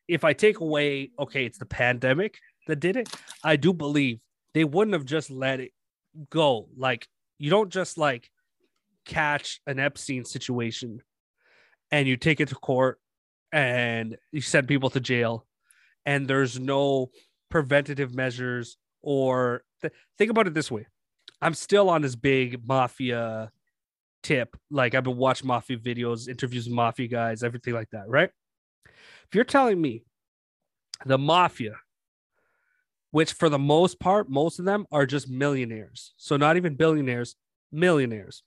If 0.08 0.24
I 0.24 0.32
take 0.32 0.60
away, 0.60 1.10
okay, 1.18 1.44
it's 1.44 1.58
the 1.58 1.66
pandemic 1.66 2.38
that 2.66 2.80
did 2.80 2.96
it. 2.96 3.08
I 3.44 3.56
do 3.56 3.72
believe 3.72 4.20
they 4.54 4.64
wouldn't 4.64 4.94
have 4.94 5.04
just 5.04 5.30
let 5.30 5.60
it 5.60 5.72
go. 6.30 6.68
Like 6.76 7.08
you 7.38 7.50
don't 7.50 7.70
just 7.70 7.98
like 7.98 8.30
catch 9.04 9.60
an 9.66 9.78
Epstein 9.78 10.24
situation 10.24 11.02
and 11.90 12.06
you 12.06 12.16
take 12.16 12.40
it 12.40 12.48
to 12.48 12.54
court 12.54 13.00
and 13.52 14.16
you 14.32 14.40
send 14.40 14.68
people 14.68 14.90
to 14.90 15.00
jail 15.00 15.46
and 16.06 16.28
there's 16.28 16.58
no 16.58 17.10
preventative 17.50 18.14
measures 18.14 18.76
or 19.02 19.62
th- 19.80 19.92
think 20.18 20.30
about 20.30 20.46
it 20.46 20.54
this 20.54 20.70
way. 20.70 20.86
I'm 21.42 21.54
still 21.54 21.88
on 21.90 22.02
this 22.02 22.14
big 22.14 22.66
mafia 22.66 23.50
tip. 24.22 24.56
Like 24.70 24.94
i've 24.94 25.04
been 25.04 25.16
watching 25.16 25.48
mafia 25.48 25.78
videos 25.78 26.28
interviews 26.28 26.66
with 26.66 26.74
mafia 26.74 27.08
guys 27.08 27.42
everything 27.42 27.74
like 27.74 27.90
that 27.90 28.08
right? 28.08 28.30
If 28.86 29.34
you're 29.34 29.44
telling 29.44 29.80
me 29.80 30.04
the 31.06 31.18
mafia 31.18 31.76
which 33.10 33.32
for 33.32 33.48
the 33.48 33.58
most 33.58 33.98
part 34.00 34.28
most 34.30 34.58
of 34.58 34.64
them 34.64 34.86
are 34.92 35.06
just 35.06 35.28
millionaires 35.28 36.14
so 36.16 36.36
not 36.36 36.56
even 36.56 36.74
billionaires 36.74 37.36
millionaires 37.72 38.42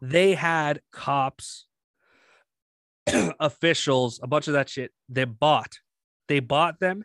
they 0.00 0.34
had 0.34 0.80
cops 0.92 1.66
officials, 3.40 4.20
a 4.22 4.26
bunch 4.26 4.48
of 4.48 4.54
that 4.54 4.68
shit 4.68 4.92
they 5.08 5.24
bought. 5.24 5.78
They 6.28 6.40
bought 6.40 6.80
them 6.80 7.04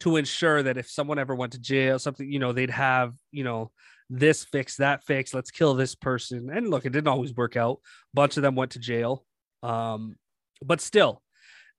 to 0.00 0.16
ensure 0.16 0.62
that 0.62 0.76
if 0.76 0.90
someone 0.90 1.18
ever 1.18 1.34
went 1.34 1.52
to 1.52 1.60
jail, 1.60 1.98
something, 1.98 2.30
you 2.30 2.38
know, 2.38 2.52
they'd 2.52 2.70
have, 2.70 3.14
you 3.30 3.44
know, 3.44 3.70
this 4.10 4.44
fix, 4.44 4.76
that 4.76 5.04
fix, 5.04 5.32
let's 5.32 5.50
kill 5.50 5.74
this 5.74 5.94
person. 5.94 6.50
And 6.52 6.70
look, 6.70 6.84
it 6.84 6.92
didn't 6.92 7.08
always 7.08 7.34
work 7.34 7.56
out. 7.56 7.80
A 8.12 8.14
bunch 8.14 8.36
of 8.36 8.42
them 8.42 8.54
went 8.54 8.72
to 8.72 8.78
jail. 8.78 9.24
Um, 9.62 10.16
but 10.62 10.80
still, 10.80 11.22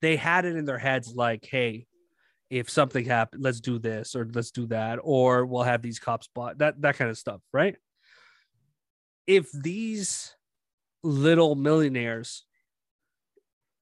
they 0.01 0.15
had 0.15 0.45
it 0.45 0.55
in 0.55 0.65
their 0.65 0.77
heads 0.77 1.13
like, 1.15 1.45
hey, 1.45 1.85
if 2.49 2.69
something 2.69 3.05
happened, 3.05 3.43
let's 3.43 3.59
do 3.59 3.79
this 3.79 4.15
or 4.15 4.27
let's 4.33 4.51
do 4.51 4.67
that, 4.67 4.99
or 5.01 5.45
we'll 5.45 5.63
have 5.63 5.81
these 5.81 5.99
cops 5.99 6.27
bought 6.33 6.59
that 6.59 6.81
that 6.81 6.95
kind 6.97 7.09
of 7.09 7.17
stuff, 7.17 7.41
right? 7.51 7.75
If 9.27 9.51
these 9.51 10.35
little 11.03 11.55
millionaires 11.55 12.45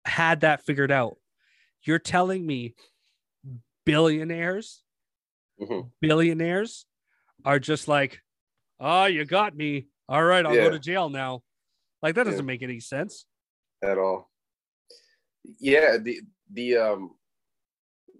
had 0.05 0.41
that 0.41 0.63
figured 0.65 0.91
out, 0.91 1.17
you're 1.83 1.99
telling 1.99 2.45
me 2.45 2.75
billionaires, 3.85 4.83
Mhm. 5.59 5.91
billionaires 6.01 6.85
are 7.45 7.59
just 7.59 7.87
like, 7.87 8.21
oh, 8.79 9.05
you 9.05 9.25
got 9.25 9.55
me. 9.55 9.87
All 10.07 10.23
right, 10.23 10.45
I'll 10.45 10.55
Yeah. 10.55 10.63
go 10.63 10.69
to 10.71 10.79
jail 10.79 11.09
now. 11.09 11.43
Like 12.01 12.15
that 12.15 12.23
doesn't 12.25 12.45
make 12.45 12.61
any 12.61 12.79
sense. 12.79 13.25
at 13.81 13.97
all. 13.97 14.31
Yeah, 15.59 15.97
the 15.97 16.21
the 16.49 16.77
um 16.77 17.17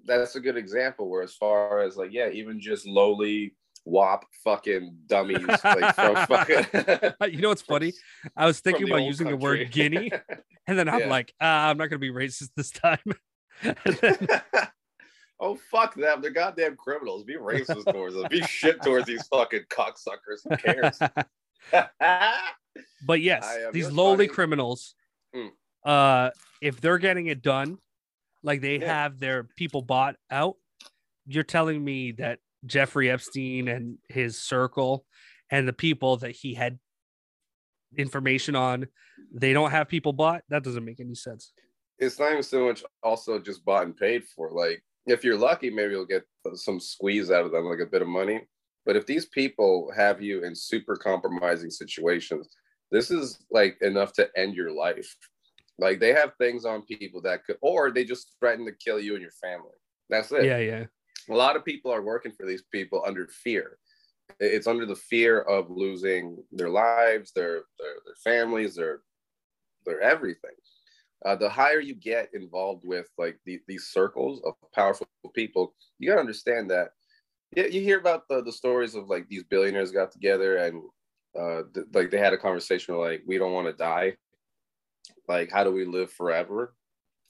that's 0.06 0.36
a 0.36 0.40
good 0.40 0.58
example 0.58 1.10
where 1.10 1.22
as 1.24 1.34
far 1.34 1.80
as 1.82 1.96
like, 1.98 2.12
yeah, 2.12 2.30
even 2.30 2.60
just 2.60 2.86
lowly 2.88 3.56
wop 3.86 4.26
fucking 4.44 4.96
dummies 5.08 5.46
like 5.48 5.96
from 5.96 6.16
fucking 6.28 6.66
you 7.34 7.42
know 7.42 7.50
what's 7.50 7.62
funny? 7.62 7.94
I 8.36 8.46
was 8.46 8.60
thinking 8.60 8.88
about 8.90 9.04
using 9.04 9.28
the 9.28 9.36
word 9.38 9.72
guinea, 9.72 10.12
and 10.68 10.78
then 10.80 10.88
I'm 10.90 11.02
Yeah. 11.02 11.08
like, 11.10 11.34
ah, 11.42 11.70
I'm 11.70 11.78
not 11.78 11.90
going 11.90 12.00
to 12.02 12.08
be 12.08 12.12
racist 12.12 12.50
this 12.56 12.72
time. 12.72 13.00
Then- 13.62 14.16
oh 15.40 15.56
fuck 15.72 15.96
them. 15.96 16.22
They're 16.22 16.32
goddamn 16.32 16.76
criminals. 16.78 17.24
Be 17.24 17.36
racist 17.36 17.92
towards 17.92 18.16
them. 18.16 18.28
Be 18.30 18.42
shit 18.44 18.82
towards 18.82 19.06
these 19.08 19.26
fucking 19.28 19.64
cocksuckers. 19.70 20.42
Who 20.50 20.58
cares? 20.58 21.00
but 23.06 23.22
yes, 23.22 23.46
these 23.72 23.76
you 23.76 23.82
know 23.84 23.88
what's 23.88 23.96
lowly 23.98 24.28
funny? 24.28 24.36
criminals, 24.36 24.96
Hmm. 25.34 25.48
uh, 25.84 26.30
if 26.62 26.80
they're 26.80 26.98
getting 26.98 27.28
it 27.28 27.42
done, 27.42 27.78
like 28.44 28.62
they 28.62 28.80
Yeah. 28.80 28.94
have 29.04 29.20
their 29.20 29.44
people 29.44 29.82
bought 29.82 30.16
out, 30.30 30.56
you're 31.26 31.44
telling 31.44 31.84
me 31.84 32.12
that 32.14 32.40
Jeffrey 32.66 33.10
Epstein 33.10 33.68
and 33.68 33.98
his 34.10 34.40
circle 34.42 35.06
and 35.50 35.68
the 35.68 35.74
people 35.74 36.18
that 36.18 36.32
he 36.32 36.54
had 36.54 36.80
information 37.98 38.56
on, 38.56 38.88
they 39.34 39.54
don't 39.54 39.72
have 39.72 39.88
people 39.88 40.14
bought. 40.14 40.44
That 40.50 40.64
doesn't 40.64 40.86
make 40.86 41.00
any 41.00 41.16
sense. 41.16 41.54
it's 42.00 42.20
not 42.20 42.32
even 42.32 42.44
so 42.44 42.66
much 42.66 42.84
also 43.04 43.40
just 43.40 43.64
bought 43.64 43.84
and 43.86 43.96
paid 43.96 44.24
for. 44.26 44.52
Like, 44.52 44.84
if 45.06 45.24
you're 45.24 45.38
lucky, 45.38 45.70
maybe 45.70 45.92
you'll 45.94 46.06
get 46.06 46.24
some 46.56 46.80
squeeze 46.80 47.30
out 47.32 47.46
of 47.46 47.52
them, 47.52 47.66
like 47.66 47.80
a 47.80 47.86
bit 47.86 48.02
of 48.02 48.08
money. 48.08 48.42
But 48.86 48.96
if 48.98 49.06
these 49.06 49.28
people 49.28 49.92
have 49.96 50.22
you 50.22 50.44
in 50.44 50.54
super 50.56 50.96
compromising 50.96 51.70
situations, 51.70 52.50
this 52.92 53.12
is 53.12 53.46
like 53.52 53.78
enough 53.82 54.12
to 54.14 54.28
end 54.36 54.56
your 54.56 54.72
life. 54.72 55.16
Like, 55.80 56.00
they 56.00 56.14
have 56.14 56.34
things 56.38 56.66
on 56.66 56.84
people 56.84 57.22
that 57.22 57.46
could, 57.46 57.58
or 57.62 57.92
they 57.92 58.06
just 58.06 58.36
threaten 58.40 58.66
to 58.66 58.72
kill 58.74 59.00
you 59.00 59.14
and 59.14 59.22
your 59.22 59.32
family. 59.32 59.76
That's 60.10 60.32
it. 60.32 60.46
Yeah, 60.46 60.60
yeah. 60.60 60.86
a 61.30 61.34
lot 61.34 61.56
of 61.56 61.66
people 61.66 61.92
are 61.92 62.02
working 62.02 62.32
for 62.32 62.46
these 62.46 62.64
people 62.72 63.04
under 63.06 63.28
fear. 63.28 63.78
It's 64.40 64.68
under 64.68 64.86
the 64.86 64.96
fear 64.96 65.42
of 65.42 65.70
losing 65.70 66.44
their 66.52 66.70
lives, 66.70 67.32
their 67.34 67.64
their, 67.80 67.96
their 68.06 68.16
families, 68.24 68.76
their 68.76 69.02
their 69.86 70.02
everything. 70.02 70.56
Uh, 71.26 71.36
the 71.36 71.50
higher 71.50 71.80
you 71.80 71.96
get 71.96 72.30
involved 72.34 72.84
with 72.86 73.08
like 73.18 73.40
the, 73.46 73.60
these 73.68 73.86
circles 73.86 74.42
of 74.46 74.56
powerful 74.74 75.08
people, 75.34 75.74
you 76.00 76.10
gotta 76.10 76.20
understand 76.20 76.70
that. 76.70 76.90
Yeah, 77.56 77.66
you 77.66 77.82
hear 77.82 78.00
about 78.00 78.28
the, 78.28 78.42
the 78.44 78.52
stories 78.52 78.96
of 78.96 79.08
like 79.10 79.28
these 79.30 79.44
billionaires 79.44 79.92
got 79.92 80.12
together 80.12 80.58
and 80.58 80.82
uh, 81.40 81.64
th- 81.74 81.88
like 81.94 82.12
they 82.12 82.18
had 82.18 82.34
a 82.34 82.38
conversation 82.38 82.96
like 82.98 83.24
we 83.26 83.38
don't 83.38 83.54
want 83.54 83.68
to 83.68 83.74
die. 83.74 84.16
Like 85.28 85.52
how 85.52 85.64
do 85.64 85.72
we 85.72 85.86
live 85.86 86.12
forever? 86.12 86.76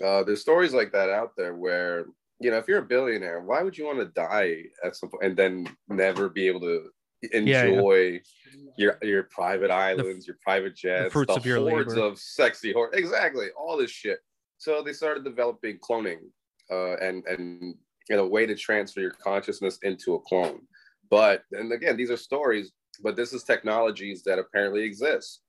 Uh, 0.03 0.23
there's 0.23 0.41
stories 0.41 0.73
like 0.73 0.91
that 0.91 1.09
out 1.09 1.31
there 1.37 1.55
where 1.55 2.05
you 2.39 2.51
know, 2.51 2.57
if 2.57 2.67
you're 2.67 2.79
a 2.79 2.85
billionaire, 2.85 3.41
why 3.41 3.61
would 3.61 3.77
you 3.77 3.85
want 3.85 3.99
to 3.99 4.05
die 4.05 4.63
at 4.83 4.95
some 4.95 5.09
point 5.09 5.23
and 5.23 5.37
then 5.37 5.67
never 5.87 6.27
be 6.27 6.47
able 6.47 6.59
to 6.61 6.89
Yeah, 7.21 7.39
yeah. 7.45 7.63
enjoy 7.65 8.21
your 8.77 8.97
your 9.01 9.23
private 9.23 9.71
islands, 9.71 10.27
your 10.27 10.37
private 10.41 10.75
jets, 10.75 11.13
fruits 11.13 11.33
the 11.33 11.39
of 11.39 11.45
your 11.45 11.59
hordes 11.59 11.95
labor. 11.95 12.07
of 12.07 12.19
sexy 12.19 12.73
horse, 12.73 12.93
exactly, 12.93 13.47
all 13.57 13.77
this 13.77 13.91
shit. 13.91 14.19
So 14.57 14.81
they 14.81 14.93
started 14.93 15.23
developing 15.23 15.77
cloning, 15.79 16.19
uh, 16.69 16.95
and 16.97 17.23
and 17.25 17.75
you 18.09 18.15
know, 18.17 18.25
a 18.25 18.27
way 18.27 18.45
to 18.45 18.55
transfer 18.55 18.99
your 18.99 19.11
consciousness 19.11 19.79
into 19.83 20.15
a 20.15 20.19
clone. 20.19 20.61
But 21.09 21.43
and 21.51 21.71
again, 21.71 21.95
these 21.95 22.11
are 22.11 22.17
stories, 22.17 22.71
but 23.01 23.15
this 23.15 23.31
is 23.31 23.43
technologies 23.43 24.23
that 24.23 24.39
apparently 24.39 24.83
exist, 24.83 25.41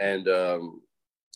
and 0.00 0.28
um, 0.28 0.82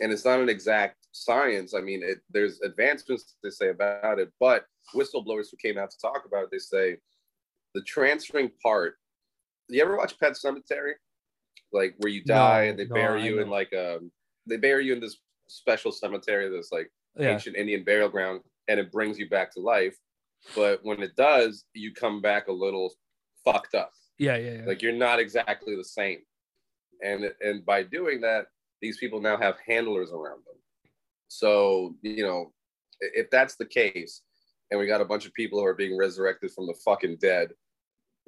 and 0.01 0.13
it's 0.13 0.25
not 0.25 0.41
an 0.41 0.49
exact 0.49 0.97
science. 1.13 1.75
I 1.75 1.81
mean, 1.81 2.03
it, 2.03 2.19
there's 2.31 2.61
advancements 2.63 3.35
they 3.43 3.51
say 3.51 3.69
about 3.71 4.19
it, 4.19 4.31
but 4.41 4.65
whistleblowers 4.95 5.51
who 5.51 5.57
came 5.61 5.79
out 5.79 5.91
to 5.91 5.99
talk 5.99 6.25
about 6.27 6.45
it, 6.45 6.49
they 6.51 6.59
say 6.59 6.97
the 7.75 7.83
transferring 7.83 8.51
part. 8.63 8.97
You 9.69 9.83
ever 9.83 9.97
watch 9.97 10.19
Pet 10.19 10.33
Sematary? 10.33 10.93
Like 11.73 11.95
where 11.99 12.13
you 12.13 12.23
die 12.25 12.65
No, 12.65 12.71
and 12.71 12.79
they 12.79 12.87
no, 12.87 12.95
bury 12.95 13.23
I 13.23 13.25
you 13.27 13.41
in 13.41 13.49
like 13.49 13.73
um 13.75 14.11
they 14.47 14.57
bury 14.59 14.85
you 14.87 14.93
in 14.93 15.01
this 15.01 15.19
special 15.49 15.93
cemetery 15.93 16.49
that's 16.51 16.73
like 16.73 16.91
Yeah. 17.17 17.31
ancient 17.31 17.57
Indian 17.57 17.83
burial 17.85 18.09
ground 18.11 18.41
and 18.69 18.79
it 18.79 18.93
brings 18.93 19.19
you 19.19 19.29
back 19.29 19.53
to 19.55 19.61
life. 19.61 19.97
But 20.55 20.81
when 20.85 21.03
it 21.03 21.17
does, 21.17 21.65
you 21.73 21.95
come 21.95 22.21
back 22.21 22.49
a 22.49 22.53
little 22.53 22.93
fucked 23.45 23.75
up 23.75 23.93
Yeah, 24.19 24.37
yeah, 24.37 24.53
yeah. 24.59 24.65
like 24.67 24.83
you're 24.83 24.93
not 24.93 25.19
exactly 25.19 25.75
the 25.77 25.85
same 25.85 26.19
and 27.03 27.33
and 27.41 27.65
by 27.65 27.83
doing 27.83 28.21
that 28.21 28.47
these 28.83 28.99
people 28.99 29.21
now 29.21 29.39
have 29.39 29.57
handlers 29.67 30.11
around 30.11 30.43
them. 30.45 30.57
So 31.29 31.95
you 32.03 32.25
know 32.25 32.53
if 33.01 33.31
that's 33.31 33.57
the 33.57 33.67
case 33.67 34.23
and 34.71 34.79
we 34.79 34.87
got 34.87 35.01
a 35.01 35.07
bunch 35.07 35.27
of 35.27 35.35
people 35.35 35.59
who 35.59 35.65
are 35.65 35.75
being 35.75 35.97
resurrected 35.97 36.51
from 36.53 36.67
the 36.67 36.75
fucking 36.85 37.17
dead 37.21 37.51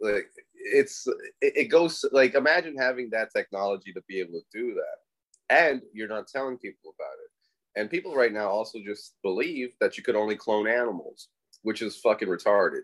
like 0.00 0.30
it's 0.54 1.06
it, 1.40 1.68
goes 1.68 2.04
like 2.12 2.34
imagine 2.34 2.76
having 2.76 3.10
that 3.10 3.32
technology 3.34 3.92
to 3.92 4.02
be 4.08 4.18
able 4.20 4.32
to 4.32 4.44
do 4.52 4.74
that. 4.74 5.54
And 5.54 5.82
you're 5.92 6.08
not 6.08 6.26
telling 6.26 6.56
people 6.56 6.94
about 6.98 7.14
it. 7.24 7.80
And 7.80 7.90
people 7.90 8.14
right 8.14 8.32
now 8.32 8.48
also 8.48 8.78
just 8.84 9.14
believe 9.22 9.74
that 9.80 9.96
you 9.96 10.02
could 10.02 10.16
only 10.16 10.36
clone 10.36 10.68
animals 10.68 11.28
which 11.62 11.80
is 11.80 11.96
fucking 11.96 12.28
retarded. 12.28 12.82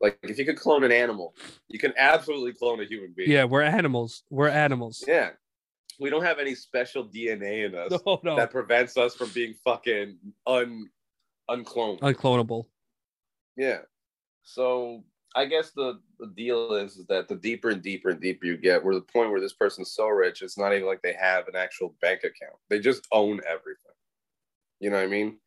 Like 0.00 0.18
if 0.22 0.38
you 0.38 0.44
could 0.44 0.58
clone 0.58 0.84
an 0.84 0.92
animal 0.92 1.34
you 1.68 1.78
can 1.78 1.92
absolutely 1.96 2.52
clone 2.52 2.80
a 2.80 2.84
human 2.84 3.12
being. 3.16 3.30
Yeah, 3.30 3.44
we're 3.44 3.62
animals. 3.62 4.22
We're 4.30 4.48
animals. 4.48 5.04
yeah 5.06 5.30
we 5.98 6.10
don't 6.10 6.24
have 6.24 6.38
any 6.38 6.54
special 6.54 7.04
dna 7.04 7.66
in 7.66 7.74
us 7.74 8.00
No, 8.06 8.20
no. 8.22 8.36
that 8.36 8.50
prevents 8.50 8.96
us 8.96 9.14
from 9.14 9.30
being 9.30 9.54
fucking 9.64 10.16
un 10.46 10.88
uncloned 11.50 12.00
Unclonable. 12.00 12.66
yeah. 13.56 13.78
So 14.42 15.04
i 15.36 15.44
guess 15.44 15.70
the 15.72 16.00
the 16.18 16.28
deal 16.28 16.74
is, 16.74 16.96
is 16.96 17.06
that 17.06 17.28
the 17.28 17.36
deeper 17.36 17.68
and 17.70 17.82
deeper 17.82 18.08
and 18.10 18.20
deeper 18.20 18.46
you 18.46 18.56
get 18.56 18.82
we're 18.82 18.94
the 18.94 19.00
point 19.02 19.30
where 19.30 19.40
this 19.40 19.52
person's 19.52 19.92
so 19.92 20.08
rich 20.08 20.40
it's 20.42 20.56
not 20.58 20.72
even 20.72 20.86
like 20.86 21.02
they 21.02 21.12
have 21.12 21.46
an 21.48 21.54
actual 21.56 21.94
bank 22.00 22.20
account. 22.20 22.56
They 22.70 22.78
just 22.80 23.06
own 23.12 23.40
everything. 23.46 23.96
You 24.80 24.90
know 24.90 24.96
what 24.96 25.04
i 25.04 25.08
mean? 25.08 25.38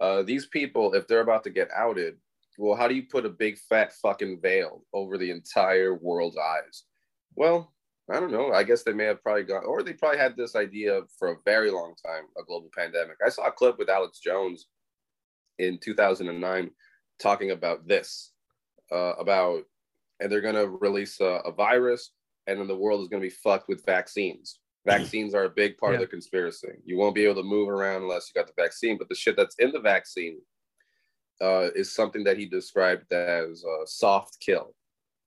Uh, 0.00 0.22
these 0.22 0.46
people 0.46 0.92
if 0.94 1.06
they're 1.08 1.20
about 1.20 1.44
to 1.44 1.50
get 1.50 1.68
outed 1.74 2.16
well 2.58 2.76
how 2.76 2.86
do 2.88 2.94
you 2.94 3.04
put 3.04 3.24
a 3.24 3.28
big 3.30 3.56
fat 3.58 3.92
fucking 3.94 4.38
veil 4.42 4.84
over 4.92 5.16
the 5.16 5.30
entire 5.30 5.94
world's 5.94 6.36
eyes? 6.36 6.84
Well 7.34 7.71
i 8.10 8.18
don't 8.18 8.32
know. 8.32 8.52
I 8.52 8.64
guess 8.64 8.82
they 8.82 8.92
may 8.92 9.04
have 9.04 9.22
probably 9.22 9.44
got 9.44 9.64
or 9.64 9.82
they 9.82 9.92
probably 9.92 10.18
had 10.18 10.36
this 10.36 10.56
idea 10.56 11.02
for 11.18 11.32
a 11.32 11.36
very 11.44 11.70
long 11.70 11.94
time 12.04 12.24
a 12.38 12.44
global 12.44 12.70
pandemic. 12.76 13.16
I 13.24 13.28
saw 13.28 13.46
a 13.46 13.52
clip 13.52 13.78
with 13.78 13.88
alex 13.88 14.18
jones 14.18 14.66
in 15.58 15.78
2009 15.78 16.70
talking 17.20 17.50
about 17.52 17.86
this 17.86 18.32
uh, 18.90 19.14
about 19.18 19.62
and 20.20 20.30
they're 20.30 20.40
going 20.40 20.54
to 20.54 20.68
release 20.68 21.20
a, 21.20 21.40
a 21.44 21.52
virus 21.52 22.10
and 22.46 22.58
then 22.58 22.68
the 22.68 22.76
world 22.76 23.00
is 23.00 23.08
going 23.08 23.22
to 23.22 23.28
be 23.28 23.34
fucked 23.34 23.68
with 23.68 23.84
vaccines. 23.86 24.58
Vaccines 24.86 25.32
are 25.32 25.44
a 25.44 25.50
big 25.50 25.78
part 25.78 25.94
of 25.94 26.00
the 26.00 26.08
conspiracy. 26.08 26.72
You 26.84 26.98
won't 26.98 27.14
be 27.14 27.24
able 27.24 27.40
to 27.40 27.48
move 27.48 27.68
around 27.68 28.02
unless 28.02 28.28
you 28.28 28.40
got 28.40 28.48
the 28.48 28.60
vaccine 28.60 28.98
but 28.98 29.08
the 29.08 29.14
shit 29.14 29.36
that's 29.36 29.54
in 29.60 29.70
the 29.70 29.78
vaccine 29.78 30.40
uh, 31.40 31.68
is 31.76 31.94
something 31.94 32.24
that 32.24 32.36
he 32.36 32.46
described 32.46 33.12
as 33.12 33.62
a 33.62 33.86
soft 33.86 34.38
kill 34.40 34.74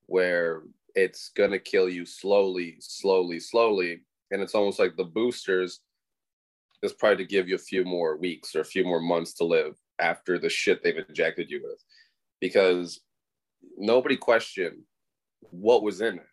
where 0.07 0.63
it's 0.96 1.30
to 1.36 1.60
kill 1.60 1.89
you 1.89 2.06
slowly 2.06 2.78
slowly 2.80 3.39
slowly. 3.39 4.02
And 4.32 4.41
it's 4.41 4.56
almost 4.56 4.80
like 4.80 4.96
the 4.96 5.04
boosters 5.04 5.82
is 6.82 6.93
probably 6.93 7.18
to 7.18 7.30
give 7.30 7.48
you 7.48 7.56
a 7.56 7.60
few 7.60 7.84
more 7.84 8.18
weeks 8.18 8.56
or 8.56 8.62
a 8.62 8.66
few 8.66 8.84
more 8.84 9.02
months 9.02 9.34
to 9.36 9.43
live 9.43 9.76
after 10.00 10.39
the 10.39 10.50
shit 10.50 10.84
they've 10.84 11.04
injected 11.08 11.50
you 11.50 11.62
with. 11.64 11.82
Because 12.41 13.02
nobody 13.78 14.18
questioned 14.18 14.82
what 15.52 15.84
was 15.84 16.02
in 16.02 16.16
it. 16.16 16.28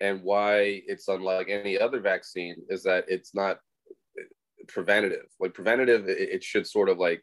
And 0.00 0.22
why 0.22 0.82
it's 0.86 1.08
unlike 1.08 1.48
any 1.48 1.78
other 1.78 2.00
vaccine 2.00 2.56
is 2.68 2.82
that 2.84 3.04
it's 3.08 3.34
not 3.34 3.58
preventative. 4.68 5.26
Like 5.40 5.54
preventative 5.54 6.08
it, 6.08 6.18
it 6.18 6.44
should 6.44 6.66
sort 6.66 6.88
of 6.88 6.98
like 6.98 7.22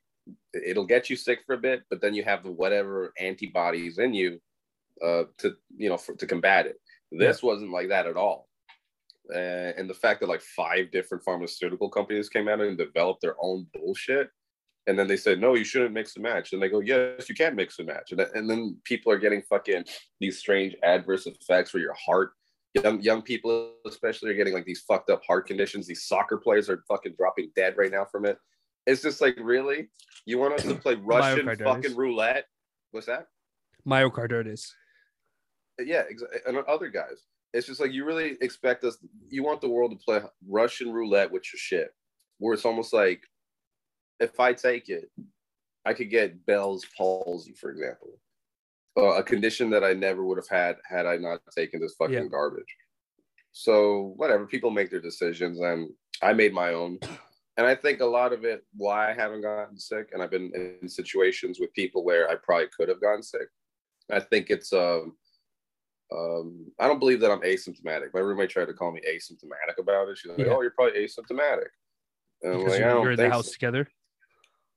it'll 0.54 0.86
get 0.86 1.10
you 1.10 1.16
sick 1.16 1.40
for 1.46 1.54
a 1.54 1.58
bit 1.60 1.84
but 1.90 2.02
then 2.02 2.14
you 2.14 2.24
have 2.24 2.44
the 2.44 2.52
whatever 2.52 3.14
antibodies 3.20 4.00
in 4.00 4.14
you 4.14 4.40
uh, 5.04 5.24
to 5.38 5.56
you 5.76 5.89
know 5.89 5.98
for, 5.98 6.16
to 6.16 6.26
combat 6.26 6.66
it 6.66 6.80
this 7.12 7.41
wasn't 7.43 7.72
like 7.72 7.89
that 7.89 8.08
at 8.08 8.18
all 8.18 8.48
uh, 9.34 9.74
and 9.78 9.89
the 9.89 9.93
fact 9.93 10.20
that 10.20 10.30
like 10.30 10.41
five 10.41 10.91
different 10.91 11.24
pharmaceutical 11.24 11.89
companies 11.89 12.30
came 12.30 12.48
out 12.48 12.62
and 12.62 12.78
developed 12.78 13.22
their 13.22 13.36
own 13.41 13.66
bullshit 13.74 14.30
And 14.88 14.98
then 15.00 15.08
they 15.08 15.18
said, 15.18 15.41
no, 15.41 15.56
you 15.56 15.64
shouldn't 15.64 15.93
mix 15.93 16.16
and 16.16 16.24
match. 16.24 16.54
And 16.54 16.62
they 16.62 16.70
go, 16.70 16.80
yes, 16.80 17.28
you 17.28 17.36
can 17.36 17.56
mix 17.56 17.80
and 17.80 17.88
match. 17.88 18.12
And, 18.12 18.22
and 18.22 18.48
then 18.50 18.78
people 18.84 19.12
are 19.12 19.18
getting 19.18 19.41
fucking 19.41 19.86
these 20.20 20.38
strange 20.38 20.76
adverse 20.84 21.26
effects 21.26 21.74
where 21.74 21.82
your 21.82 21.96
heart, 21.96 22.34
young 22.76 23.02
young 23.02 23.22
people 23.22 23.72
especially, 23.88 24.30
are 24.30 24.36
getting 24.36 24.54
like 24.54 24.66
these 24.66 24.82
fucked 24.82 25.10
up 25.10 25.24
heart 25.26 25.48
conditions. 25.48 25.88
These 25.88 26.06
soccer 26.06 26.38
players 26.38 26.70
are 26.70 26.84
fucking 26.88 27.16
dropping 27.18 27.52
dead 27.56 27.76
right 27.78 27.91
now 27.91 28.06
from 28.06 28.26
it. 28.26 28.38
It's 28.86 29.02
just 29.02 29.22
like, 29.22 29.38
really? 29.41 29.89
You 30.28 30.38
want 30.38 30.54
us 30.54 30.64
to 30.64 30.76
play 30.76 30.96
Russian 31.04 31.48
fucking 31.58 31.96
roulette? 31.96 32.46
What's 32.91 33.08
that? 33.08 33.28
Myocarditis. 33.88 34.70
Yeah, 35.80 36.04
exa- 36.04 36.46
and 36.46 36.58
other 36.60 36.90
guys. 36.90 37.26
It's 37.54 37.68
just 37.68 37.80
like 37.80 37.92
you 37.94 38.06
really 38.06 38.38
expect 38.42 38.84
us. 38.84 38.98
You 39.30 39.44
want 39.44 39.62
the 39.62 39.70
world 39.70 39.92
to 39.92 39.98
play 39.98 40.22
Russian 40.48 40.92
roulette 40.92 41.32
with 41.32 41.44
your 41.54 41.58
shit, 41.60 41.94
where 42.40 42.54
it's 42.54 42.66
almost 42.66 42.94
like 42.94 43.22
if 44.20 44.40
I 44.40 44.54
take 44.54 44.90
it, 44.90 45.10
I 45.86 45.94
could 45.94 46.10
get 46.10 46.46
Bell's 46.46 46.86
palsy, 46.98 47.54
for 47.54 47.70
example, 47.72 48.20
uh, 48.98 49.16
a 49.18 49.24
condition 49.24 49.70
that 49.70 49.84
I 49.84 49.94
never 49.94 50.26
would 50.26 50.38
have 50.38 50.48
had 50.50 50.78
had 50.90 51.06
I 51.06 51.18
not 51.18 51.42
taken 51.56 51.80
this 51.80 51.96
fucking 51.96 52.14
Yeah. 52.14 52.26
garbage. 52.26 52.76
So 53.52 54.14
whatever, 54.18 54.46
people 54.46 54.70
make 54.70 54.90
their 54.92 55.00
decisions, 55.02 55.60
and 55.60 55.90
I 56.22 56.34
made 56.34 56.54
my 56.54 56.74
own. 56.74 57.00
And 57.58 57.66
I 57.66 57.74
think 57.74 58.02
a 58.02 58.06
lot 58.06 58.34
of 58.34 58.44
it, 58.44 58.66
why 58.76 59.10
I 59.10 59.14
haven't 59.14 59.42
gotten 59.42 59.78
sick, 59.80 60.10
and 60.12 60.22
I've 60.22 60.32
been 60.32 60.52
in 60.82 60.90
situations 60.90 61.58
with 61.58 61.72
people 61.74 62.04
where 62.04 62.30
I 62.30 62.36
probably 62.36 62.68
could 62.76 62.90
have 62.90 63.00
gotten 63.00 63.24
sick. 63.24 63.48
I 64.12 64.20
think 64.20 64.50
it's 64.50 64.74
um, 64.74 65.16
um, 66.16 66.72
I 66.80 66.88
don't 66.88 66.99
believe 66.99 67.20
that 67.22 67.32
I'm 67.32 67.41
asymptomatic. 67.41 68.13
My 68.13 68.22
roommate 68.22 68.49
tried 68.49 68.66
to 68.66 68.74
call 68.74 68.91
me 68.91 69.01
asymptomatic 69.07 69.78
about 69.80 70.09
it. 70.09 70.18
She's 70.18 70.32
like, 70.32 70.39
Yeah. 70.39 70.53
"Oh, 70.53 70.61
you're 70.61 70.72
probably 70.72 71.05
asymptomatic." 71.05 71.68
And 72.41 72.59
Because 72.59 72.72
like, 72.74 72.80
you're, 72.80 73.01
you're 73.01 73.11
in 73.11 73.18
the 73.18 73.30
house 73.30 73.47
so. 73.47 73.53
together. 73.53 73.88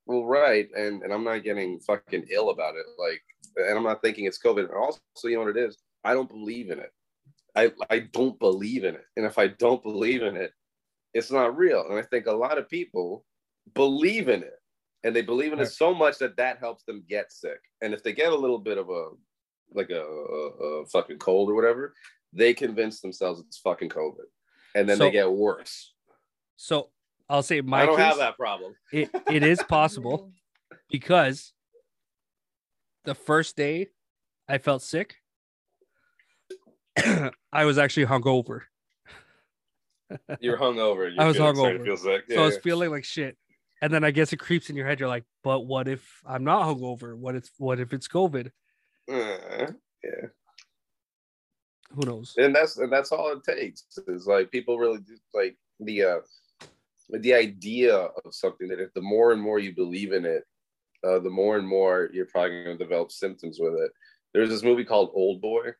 Well, 0.06 0.24
right, 0.24 0.68
and 0.76 1.02
and 1.02 1.12
I'm 1.12 1.24
not 1.24 1.44
getting 1.44 1.80
fucking 1.80 2.26
ill 2.30 2.50
about 2.50 2.74
it. 2.76 2.86
Like, 2.98 3.22
and 3.56 3.76
I'm 3.76 3.84
not 3.84 4.02
thinking 4.02 4.24
it's 4.24 4.42
COVID. 4.42 4.64
And 4.64 4.74
also, 4.74 4.98
you 5.24 5.34
know 5.34 5.44
what 5.44 5.56
it 5.56 5.68
is? 5.68 5.76
I 6.04 6.14
don't 6.14 6.28
believe 6.28 6.70
in 6.70 6.78
it. 6.78 6.90
I 7.54 7.72
I 7.90 8.00
don't 8.00 8.38
believe 8.38 8.84
in 8.84 8.94
it. 8.94 9.04
And 9.16 9.26
if 9.26 9.38
I 9.38 9.48
don't 9.48 9.82
believe 9.82 10.22
in 10.22 10.36
it, 10.36 10.52
it's 11.14 11.30
not 11.30 11.56
real. 11.56 11.84
And 11.88 11.98
I 11.98 12.02
think 12.02 12.26
a 12.26 12.32
lot 12.32 12.58
of 12.58 12.68
people 12.68 13.24
believe 13.74 14.28
in 14.28 14.42
it, 14.42 14.58
and 15.04 15.14
they 15.14 15.22
believe 15.22 15.52
in 15.52 15.60
it 15.60 15.66
so 15.66 15.92
much 15.92 16.18
that 16.18 16.36
that 16.36 16.58
helps 16.58 16.84
them 16.84 17.04
get 17.08 17.32
sick. 17.32 17.60
And 17.82 17.92
if 17.92 18.02
they 18.02 18.12
get 18.12 18.32
a 18.32 18.36
little 18.36 18.58
bit 18.58 18.78
of 18.78 18.88
a 18.88 19.10
like 19.74 19.90
a, 19.90 20.00
a, 20.02 20.64
a 20.82 20.86
fucking 20.86 21.18
cold 21.18 21.50
or 21.50 21.54
whatever, 21.54 21.94
they 22.32 22.54
convince 22.54 23.00
themselves 23.00 23.40
it's 23.40 23.58
fucking 23.58 23.88
COVID, 23.90 24.26
and 24.74 24.88
then 24.88 24.96
So- 24.98 25.04
they 25.04 25.10
get 25.10 25.30
worse. 25.30 25.92
So 26.56 26.90
I'll 27.28 27.42
say 27.42 27.60
my 27.60 27.82
I 27.82 27.86
don't 27.86 27.96
case, 27.96 28.04
have 28.06 28.16
that 28.18 28.36
problem. 28.36 28.74
It, 28.92 29.10
it 29.30 29.42
is 29.44 29.62
possible 29.62 30.32
because 30.90 31.52
the 33.04 33.14
first 33.14 33.56
day 33.56 33.88
I 34.48 34.58
felt 34.58 34.82
sick, 34.82 35.16
I 37.52 37.64
was 37.64 37.78
actually 37.78 38.06
hungover. 38.06 38.62
You're 40.40 40.56
hungover. 40.58 41.06
and 41.08 41.20
I 41.20 41.24
you're 41.24 41.28
was 41.28 41.36
feeling- 41.36 41.54
starting 41.56 41.82
hungover. 41.82 41.84
feel 41.84 41.96
sick. 41.96 42.24
so 42.28 42.34
Yeah, 42.34 42.40
I 42.40 42.44
was 42.46 42.54
yeah. 42.54 42.60
feeling 42.62 42.90
like 42.90 43.04
shit. 43.04 43.36
And 43.80 43.92
then 43.92 44.02
I 44.02 44.10
guess 44.10 44.32
it 44.32 44.38
creeps 44.38 44.70
in 44.70 44.74
your 44.76 44.86
head. 44.88 44.98
You're 44.98 45.08
like, 45.08 45.24
but 45.44 45.60
what 45.60 45.86
if 45.86 46.04
I'm 46.26 46.42
not 46.42 46.64
hungover? 46.66 47.16
What 47.16 47.36
if 47.36 47.48
what 47.58 47.78
if 47.78 47.92
it's 47.92 48.08
COVID? 48.08 48.50
Uh, 49.10 49.72
yeah, 50.04 50.28
Who 51.94 52.06
knows? 52.06 52.34
and 52.36 52.54
that's 52.54 52.76
and 52.78 52.92
that's 52.92 53.12
all 53.12 53.32
it 53.32 53.42
takes. 53.44 53.84
Is 54.06 54.26
like 54.26 54.50
people 54.50 54.78
really 54.78 54.98
do 55.00 55.16
like 55.34 55.56
the 55.80 56.02
uh 56.04 56.18
the 57.10 57.32
idea 57.34 57.94
of 57.96 58.34
something 58.34 58.68
that 58.68 58.80
if 58.80 58.92
the 58.94 59.00
more 59.00 59.32
and 59.32 59.40
more 59.40 59.58
you 59.58 59.74
believe 59.74 60.12
in 60.12 60.24
it, 60.26 60.44
uh, 61.04 61.18
the 61.18 61.30
more 61.30 61.56
and 61.56 61.66
more 61.66 62.10
you're 62.12 62.26
probably 62.26 62.64
going 62.64 62.76
to 62.76 62.84
develop 62.84 63.10
symptoms 63.10 63.58
with 63.60 63.74
it. 63.74 63.90
There's 64.34 64.50
this 64.50 64.62
movie 64.62 64.84
called 64.84 65.10
Old 65.14 65.40
Boy, 65.40 65.70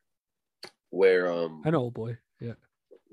where 0.89 1.31
um 1.31 1.61
I 1.65 1.69
know, 1.69 1.81
old 1.81 1.93
boy. 1.93 2.17
Yeah. 2.39 2.53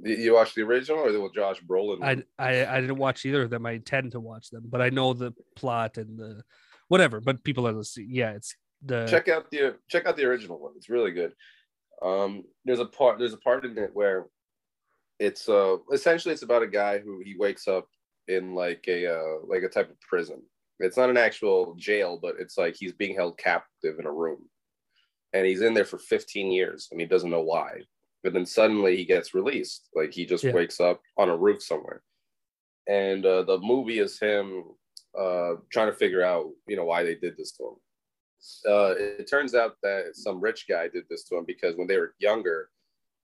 you 0.03 0.33
watched 0.35 0.55
the 0.55 0.63
original 0.63 1.01
or 1.01 1.13
the 1.13 1.21
with 1.21 1.35
Josh 1.35 1.61
Brolin? 1.61 2.03
I. 2.03 2.23
I 2.43 2.65
I 2.77 2.81
didn't 2.81 2.97
watch 2.97 3.27
either 3.27 3.43
of 3.43 3.51
them. 3.51 3.67
I 3.67 3.73
intend 3.73 4.13
to 4.13 4.21
watch 4.21 4.49
them, 4.51 4.65
but 4.67 4.81
I 4.81 4.89
know 4.89 5.13
the 5.13 5.33
plot 5.57 5.99
and 5.99 6.19
the 6.19 6.43
whatever. 6.89 7.21
But 7.21 7.45
people 7.45 7.69
are 7.69 7.73
listening. 7.73 8.09
Yeah, 8.11 8.31
it's 8.31 8.55
the 8.87 9.07
check 9.07 9.29
out 9.29 9.51
the 9.51 9.77
check 9.89 10.07
out 10.07 10.17
the 10.17 10.25
original 10.25 10.59
one. 10.59 10.73
It's 10.77 10.89
really 10.89 11.11
good. 11.13 11.33
Um, 12.03 12.45
there's 12.65 12.81
a 12.81 12.87
part 12.87 13.19
there's 13.19 13.33
a 13.33 13.39
part 13.39 13.65
in 13.65 13.77
it 13.79 13.91
where 13.95 14.27
it's 15.19 15.49
uh 15.49 15.77
essentially 15.93 16.33
it's 16.35 16.43
about 16.43 16.63
a 16.63 16.67
guy 16.67 16.99
who 16.99 17.21
he 17.21 17.37
wakes 17.39 17.67
up 17.69 17.89
in 18.29 18.55
like 18.55 18.85
a 18.89 19.07
uh, 19.07 19.39
like 19.47 19.63
a 19.63 19.69
type 19.69 19.91
of 19.91 20.01
prison. 20.01 20.43
It's 20.79 20.97
not 20.97 21.09
an 21.11 21.17
actual 21.17 21.75
jail, 21.77 22.19
but 22.21 22.35
it's 22.39 22.59
like 22.59 22.77
he's 22.77 22.93
being 22.93 23.15
held 23.15 23.39
captive 23.39 23.99
in 23.99 24.07
a 24.07 24.13
room, 24.13 24.49
and 25.33 25.47
he's 25.47 25.63
in 25.63 25.73
there 25.73 25.87
for 25.87 25.99
15 25.99 26.53
years, 26.53 26.89
and 26.91 27.01
he 27.01 27.07
doesn't 27.07 27.31
know 27.31 27.41
why. 27.43 27.81
But 28.23 28.35
then 28.35 28.45
suddenly 28.45 28.97
he 28.97 29.05
gets 29.05 29.35
released. 29.35 29.89
Like 29.95 30.13
he 30.13 30.27
just 30.27 30.45
Yeah. 30.45 30.53
wakes 30.53 30.81
up 30.81 31.01
on 31.17 31.31
a 31.31 31.37
roof 31.37 31.63
somewhere, 31.63 32.03
and 32.87 33.25
uh, 33.25 33.43
the 33.45 33.59
movie 33.59 34.01
is 34.01 34.19
him 34.19 34.65
uh, 35.19 35.55
trying 35.73 35.91
to 35.91 35.97
figure 35.97 36.23
out 36.23 36.51
you 36.67 36.77
know 36.77 36.85
why 36.85 37.03
they 37.03 37.15
did 37.15 37.37
this 37.39 37.53
to 37.53 37.65
him 37.69 37.77
uh, 38.69 38.95
it 38.99 39.29
turns 39.29 39.55
out 39.55 39.77
that 39.83 40.15
some 40.15 40.41
rich 40.41 40.67
guy 40.69 40.89
did 40.89 41.05
this 41.09 41.25
to 41.25 41.37
him 41.37 41.45
because 41.47 41.77
when 41.77 41.87
they 41.87 41.99
were 41.99 42.15
younger, 42.19 42.71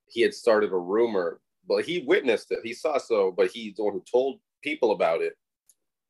he 0.06 0.20
had 0.22 0.34
started 0.34 0.72
a 0.72 0.76
rumor. 0.76 1.40
But 1.68 1.84
he 1.84 2.00
witnessed 2.06 2.50
it. 2.50 2.58
He 2.64 2.74
saw 2.74 2.98
so, 2.98 3.30
but 3.30 3.48
he's 3.50 3.76
the 3.76 3.84
one 3.84 3.92
who 3.94 4.04
told 4.10 4.40
people 4.62 4.90
about 4.90 5.22
it. 5.22 5.34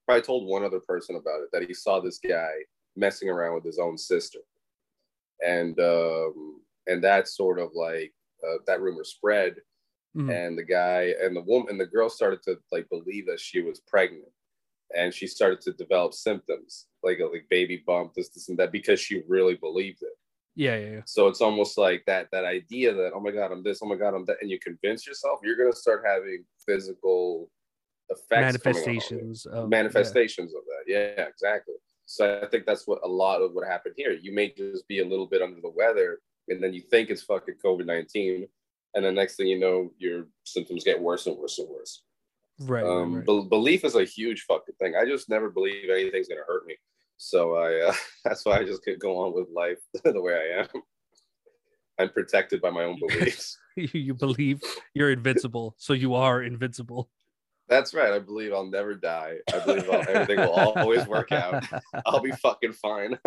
Probably 0.06 0.22
told 0.22 0.48
one 0.48 0.64
other 0.64 0.80
person 0.80 1.16
about 1.16 1.42
it 1.42 1.50
that 1.52 1.64
he 1.68 1.74
saw 1.74 2.00
this 2.00 2.18
guy 2.18 2.52
messing 2.96 3.28
around 3.28 3.54
with 3.54 3.64
his 3.64 3.78
own 3.78 3.98
sister, 3.98 4.40
and 5.44 5.78
um, 5.78 6.62
and 6.86 7.04
that 7.04 7.28
sort 7.28 7.58
of 7.58 7.70
like 7.74 8.12
uh, 8.46 8.56
that 8.66 8.80
rumor 8.80 9.04
spread, 9.04 9.56
Mhm. 10.16 10.30
and 10.30 10.58
the 10.58 10.64
guy 10.64 11.14
and 11.22 11.34
the 11.36 11.40
woman 11.42 11.68
and 11.70 11.80
the 11.80 11.86
girl 11.86 12.08
started 12.10 12.42
to 12.42 12.58
like 12.70 12.88
believe 12.90 13.26
that 13.26 13.40
she 13.40 13.60
was 13.62 13.80
pregnant 13.80 14.28
and 14.96 15.12
she 15.12 15.26
started 15.26 15.60
to 15.60 15.72
develop 15.72 16.14
symptoms 16.14 16.86
like 17.02 17.18
a 17.18 17.24
like 17.26 17.46
baby 17.50 17.82
bump 17.86 18.12
this 18.14 18.28
this 18.30 18.48
and 18.48 18.58
that 18.58 18.72
because 18.72 19.00
she 19.00 19.22
really 19.28 19.54
believed 19.54 20.02
it 20.02 20.16
yeah 20.54 20.76
yeah 20.76 20.90
yeah. 20.90 21.00
so 21.06 21.28
it's 21.28 21.40
almost 21.40 21.78
like 21.78 22.02
that 22.06 22.28
that 22.32 22.44
idea 22.44 22.92
that 22.92 23.12
oh 23.14 23.20
my 23.20 23.30
god 23.30 23.50
i'm 23.52 23.62
this 23.62 23.80
oh 23.82 23.86
my 23.86 23.96
god 23.96 24.14
i'm 24.14 24.24
that 24.24 24.36
and 24.40 24.50
you 24.50 24.58
convince 24.58 25.06
yourself 25.06 25.40
you're 25.42 25.56
going 25.56 25.70
to 25.70 25.78
start 25.78 26.02
having 26.06 26.44
physical 26.66 27.48
effects 28.10 28.28
coming 28.58 28.76
on 28.76 28.82
it. 28.82 28.90
manifestations 28.90 29.46
of 29.46 29.68
manifestations 29.68 30.54
of 30.54 30.62
that 30.66 30.92
yeah 30.92 31.24
exactly 31.26 31.74
so 32.04 32.40
i 32.42 32.46
think 32.48 32.66
that's 32.66 32.86
what 32.86 33.00
a 33.04 33.08
lot 33.08 33.40
of 33.40 33.52
what 33.52 33.66
happened 33.66 33.94
here 33.96 34.12
you 34.12 34.34
may 34.34 34.52
just 34.56 34.86
be 34.88 34.98
a 34.98 35.06
little 35.06 35.26
bit 35.26 35.42
under 35.42 35.60
the 35.60 35.70
weather 35.70 36.18
and 36.48 36.62
then 36.62 36.74
you 36.74 36.82
think 36.82 37.08
it's 37.08 37.22
fucking 37.22 37.54
covid-19 37.64 38.46
and 38.94 39.04
the 39.04 39.12
next 39.12 39.36
thing 39.36 39.46
you 39.46 39.58
know 39.58 39.90
your 39.98 40.26
symptoms 40.44 40.84
get 40.84 41.00
worse 41.00 41.26
and 41.26 41.36
worse 41.38 41.58
and 41.58 41.68
worse 41.68 42.02
yeah. 42.04 42.11
Right, 42.64 42.84
um, 42.84 43.16
right. 43.16 43.26
be- 43.26 43.46
belief 43.48 43.84
is 43.84 43.94
a 43.94 44.04
huge 44.04 44.42
fucking 44.42 44.74
thing. 44.80 44.94
I 44.96 45.04
just 45.04 45.28
never 45.28 45.50
believe 45.50 45.90
anything's 45.90 46.28
gonna 46.28 46.42
hurt 46.46 46.66
me. 46.66 46.76
So 47.16 47.54
I, 47.56 47.88
uh, 47.88 47.94
that's 48.24 48.44
why 48.44 48.58
I 48.58 48.64
just 48.64 48.82
could 48.82 48.98
go 48.98 49.18
on 49.18 49.34
with 49.34 49.48
life 49.54 49.78
the 50.04 50.20
way 50.20 50.34
I 50.34 50.60
am. 50.62 50.68
I'm 51.98 52.08
protected 52.10 52.60
by 52.60 52.70
my 52.70 52.84
own 52.84 52.98
beliefs. 53.08 53.56
you, 53.76 53.88
you 53.92 54.14
believe 54.14 54.60
you're 54.94 55.12
invincible, 55.12 55.74
so 55.78 55.92
you 55.92 56.14
are 56.14 56.42
invincible. 56.42 57.10
that's 57.68 57.94
right. 57.94 58.12
I 58.12 58.18
believe 58.18 58.52
I'll 58.52 58.66
never 58.66 58.94
die. 58.94 59.36
I 59.52 59.58
believe 59.60 59.88
I'll, 59.88 60.08
everything 60.08 60.38
will 60.40 60.50
always 60.50 61.06
work 61.06 61.32
out. 61.32 61.64
I'll 62.06 62.20
be 62.20 62.32
fucking 62.32 62.72
fine. 62.72 63.18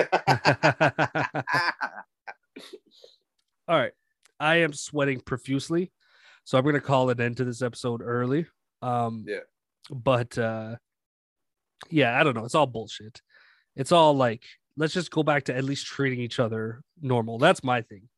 All 3.68 3.80
right. 3.80 3.94
I 4.40 4.58
am 4.58 4.74
sweating 4.74 5.22
profusely. 5.22 5.92
So 6.44 6.58
I'm 6.58 6.64
going 6.64 6.76
to 6.76 6.82
call 6.82 7.10
an 7.10 7.20
end 7.20 7.38
to 7.38 7.46
this 7.46 7.62
episode 7.62 8.02
early. 8.04 8.46
Um 8.86 9.26
Yeah. 9.28 9.40
but 9.92 10.38
uh 10.38 10.76
yeah, 11.90 12.20
I 12.20 12.24
don't 12.24 12.36
know. 12.36 12.46
It's 12.46 12.56
all 12.56 12.68
bullshit. 12.68 13.22
It's 13.76 13.92
all 13.92 14.14
like 14.16 14.44
let's 14.78 14.94
just 14.94 15.12
go 15.12 15.24
back 15.24 15.46
to 15.46 15.56
at 15.56 15.64
least 15.64 15.86
treating 15.86 16.20
each 16.20 16.40
other 16.40 16.82
normal. 17.02 17.38
That's 17.38 17.64
my 17.64 17.82
thing. 17.82 18.10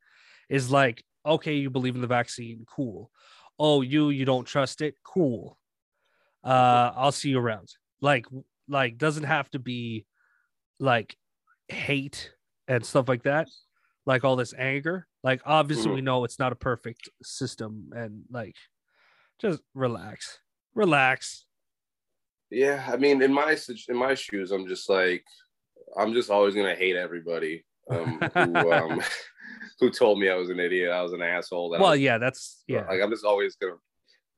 Is 0.50 0.72
like, 0.72 1.04
okay, 1.26 1.56
you 1.56 1.70
believe 1.70 1.96
in 1.96 2.02
the 2.02 2.08
vaccine, 2.08 2.66
cool. 2.68 3.12
Oh, 3.60 3.82
you 3.82 4.10
you 4.10 4.26
don't 4.26 4.46
trust 4.46 4.82
it, 4.82 4.96
cool. 5.04 5.58
Uh 6.44 6.92
I'll 6.96 7.12
see 7.12 7.30
you 7.30 7.40
around. 7.40 7.70
Like 8.02 8.26
like 8.68 8.98
doesn't 8.98 9.24
have 9.24 9.50
to 9.52 9.60
be 9.60 10.06
like 10.80 11.18
hate 11.70 12.32
and 12.68 12.86
stuff 12.86 13.10
like 13.10 13.24
that 13.24 13.48
like 14.06 14.24
all 14.24 14.36
this 14.38 14.54
anger 14.58 15.06
like 15.24 15.42
obviously 15.46 15.90
Mhm. 15.92 15.96
we 15.96 16.02
know 16.02 16.24
it's 16.24 16.40
not 16.40 16.52
a 16.54 16.56
perfect 16.56 17.10
system 17.24 17.90
and 17.96 18.24
like 18.30 18.56
just 19.42 19.62
relax 19.74 20.40
relax 20.78 21.44
yeah, 22.50 22.88
I 22.88 22.96
mean, 22.96 23.22
in 23.22 23.34
my 23.34 23.58
in 23.90 23.98
my 23.98 24.14
shoes, 24.14 24.52
I'm 24.52 24.68
just 24.70 24.88
like, 24.90 25.26
I'm 25.98 26.14
just 26.14 26.30
always 26.30 26.56
gonna 26.56 26.76
hate 26.76 26.96
everybody 26.96 27.66
um, 27.92 28.20
who 28.34 28.72
um, 28.72 29.02
who 29.82 29.90
told 29.90 30.18
me 30.20 30.30
I 30.30 30.36
was 30.36 30.50
an 30.50 30.60
idiot, 30.60 30.92
I 30.92 31.02
was 31.02 31.12
an 31.12 31.22
asshole. 31.22 31.72
that 31.72 31.82
well 31.82 31.92
was 31.92 32.00
yeah 32.00 32.18
that's 32.18 32.64
yeah 32.68 32.86
Like 32.88 33.02
I'm 33.02 33.10
just 33.10 33.26
always 33.26 33.58
gonna, 33.58 33.76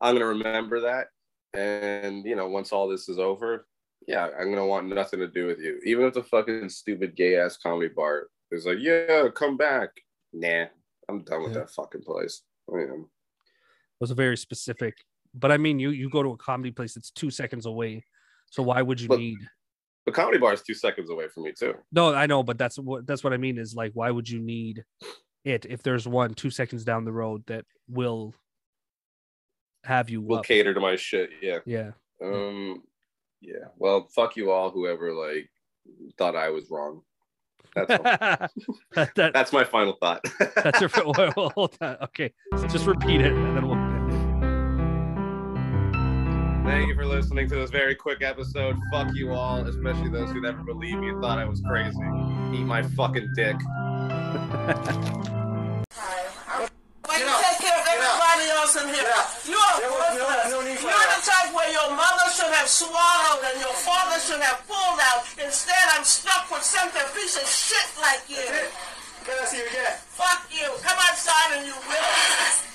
I'm 0.02 0.16
gonna 0.16 0.26
remember 0.26 0.80
that. 0.82 1.08
And 1.54 2.26
you 2.26 2.36
know, 2.36 2.48
once 2.48 2.72
all 2.72 2.88
this 2.88 3.10
is 3.10 3.20
over, 3.20 3.68
yeah, 4.08 4.30
I'm 4.40 4.50
gonna 4.50 4.66
want 4.66 4.88
nothing 4.88 5.20
to 5.20 5.28
do 5.28 5.46
with 5.46 5.60
you. 5.60 5.80
Even 5.86 6.06
if 6.06 6.16
the 6.16 6.24
fucking 6.24 6.70
stupid 6.70 7.16
gay 7.16 7.38
ass 7.38 7.58
comedy 7.58 7.90
bar 7.96 8.28
is 8.52 8.66
like, 8.66 8.80
yeah, 8.80 9.28
come 9.36 9.56
back. 9.56 9.90
Nah, 10.34 10.66
I'm 11.08 11.24
done 11.24 11.44
with 11.44 11.54
Yeah. 11.54 11.60
that 11.60 11.70
fucking 11.72 12.02
place. 12.02 12.42
I 12.74 12.80
am. 12.82 13.08
was 14.00 14.10
a 14.10 14.16
very 14.16 14.36
specific. 14.38 14.96
But 15.34 15.52
I 15.52 15.58
mean, 15.58 15.80
you 15.80 15.90
you 15.92 16.10
go 16.10 16.24
to 16.24 16.30
a 16.30 16.38
comedy 16.38 16.72
place 16.72 16.94
that's 16.96 17.12
two 17.12 17.30
seconds 17.32 17.66
away, 17.66 18.04
so 18.50 18.64
why 18.64 18.82
would 18.82 19.00
you 19.00 19.08
But- 19.08 19.20
need? 19.20 19.38
The 20.06 20.14
comedy 20.14 20.40
bar 20.40 20.54
is 20.54 20.64
two 20.64 20.74
seconds 20.74 21.10
away 21.12 21.28
from 21.28 21.44
me 21.44 21.52
too. 21.52 21.76
No, 21.92 22.16
I 22.16 22.26
know, 22.26 22.42
but 22.42 22.58
that's 22.58 22.80
what 22.80 23.06
that's 23.06 23.24
what 23.24 23.32
I 23.34 23.38
mean 23.38 23.60
is 23.60 23.76
like, 23.76 23.92
why 23.94 24.10
would 24.10 24.28
you 24.28 24.40
need 24.40 24.84
it 25.46 25.66
if 25.70 25.84
there's 25.84 26.08
one 26.08 26.34
two 26.34 26.50
seconds 26.50 26.84
down 26.84 27.06
the 27.06 27.12
road 27.12 27.44
that 27.48 27.66
will 27.88 28.34
have 29.84 30.10
you 30.10 30.22
Will 30.22 30.38
up? 30.40 30.46
cater 30.46 30.74
to 30.74 30.80
my 30.80 30.96
shit. 30.96 31.30
Yeah. 31.42 31.60
Yeah, 31.66 31.92
Um. 32.24 32.82
Yeah. 33.42 33.68
Well, 33.78 34.08
fuck 34.16 34.36
you 34.36 34.50
all. 34.52 34.72
Whoever 34.72 35.14
like 35.14 35.50
thought 36.18 36.36
I 36.36 36.50
was 36.50 36.72
wrong. 36.72 37.04
That's 37.76 37.88
that, 38.96 39.16
that, 39.16 39.34
that's 39.34 39.54
my 39.54 39.64
final 39.64 39.94
thought. 40.02 40.26
that's 40.56 40.82
your 40.82 40.90
well, 41.06 41.34
well, 41.38 41.50
hold 41.52 41.78
on. 41.82 41.98
Okay, 42.04 42.34
so 42.58 42.66
just 42.68 42.88
repeat 42.88 43.22
it 43.22 43.32
and 43.34 43.56
then 43.56 43.68
we'll. 43.68 43.69
Thank 46.70 46.86
you 46.88 46.94
for 46.94 47.02
listening 47.04 47.50
to 47.50 47.56
this 47.56 47.72
very 47.72 47.96
quick 47.96 48.22
episode. 48.22 48.78
Fuck 48.94 49.10
you 49.16 49.34
all, 49.34 49.66
especially 49.66 50.14
those 50.14 50.30
who 50.30 50.40
never 50.40 50.62
believed 50.62 51.02
me 51.02 51.10
and 51.10 51.20
thought 51.20 51.40
I 51.42 51.46
was 51.50 51.66
crazy. 51.66 51.98
Eat 52.54 52.62
my 52.62 52.86
fucking 52.94 53.26
dick. 53.34 53.58
Like 53.58 54.06
you 57.18 57.26
take 57.26 57.58
care 57.58 57.74
of 57.74 57.90
everybody 57.90 58.46
else 58.54 58.78
in 58.78 58.86
here. 58.86 59.18
You 59.50 59.58
are 59.58 59.82
worthless. 59.82 60.54
You're 60.54 61.10
the 61.10 61.22
type 61.26 61.50
where 61.58 61.74
your 61.74 61.90
mother 61.90 62.30
should 62.38 62.54
have 62.54 62.70
swallowed 62.70 63.42
and 63.50 63.58
your 63.58 63.74
father 63.74 64.22
should 64.22 64.46
have 64.46 64.62
pulled 64.70 65.02
out. 65.10 65.26
Instead, 65.42 65.74
I'm 65.98 66.06
stuck 66.06 66.54
with 66.54 66.62
something 66.62 67.02
piece 67.18 67.34
of 67.36 67.50
shit 67.50 67.90
like 67.98 68.30
you. 68.30 68.46
Can 69.26 69.42
I 69.42 69.46
see 69.46 69.58
you 69.58 69.66
again? 69.66 69.98
Fuck 70.14 70.46
you. 70.54 70.70
Come 70.86 71.00
outside 71.02 71.58
and 71.58 71.66
you 71.66 71.74
will. 71.74 72.69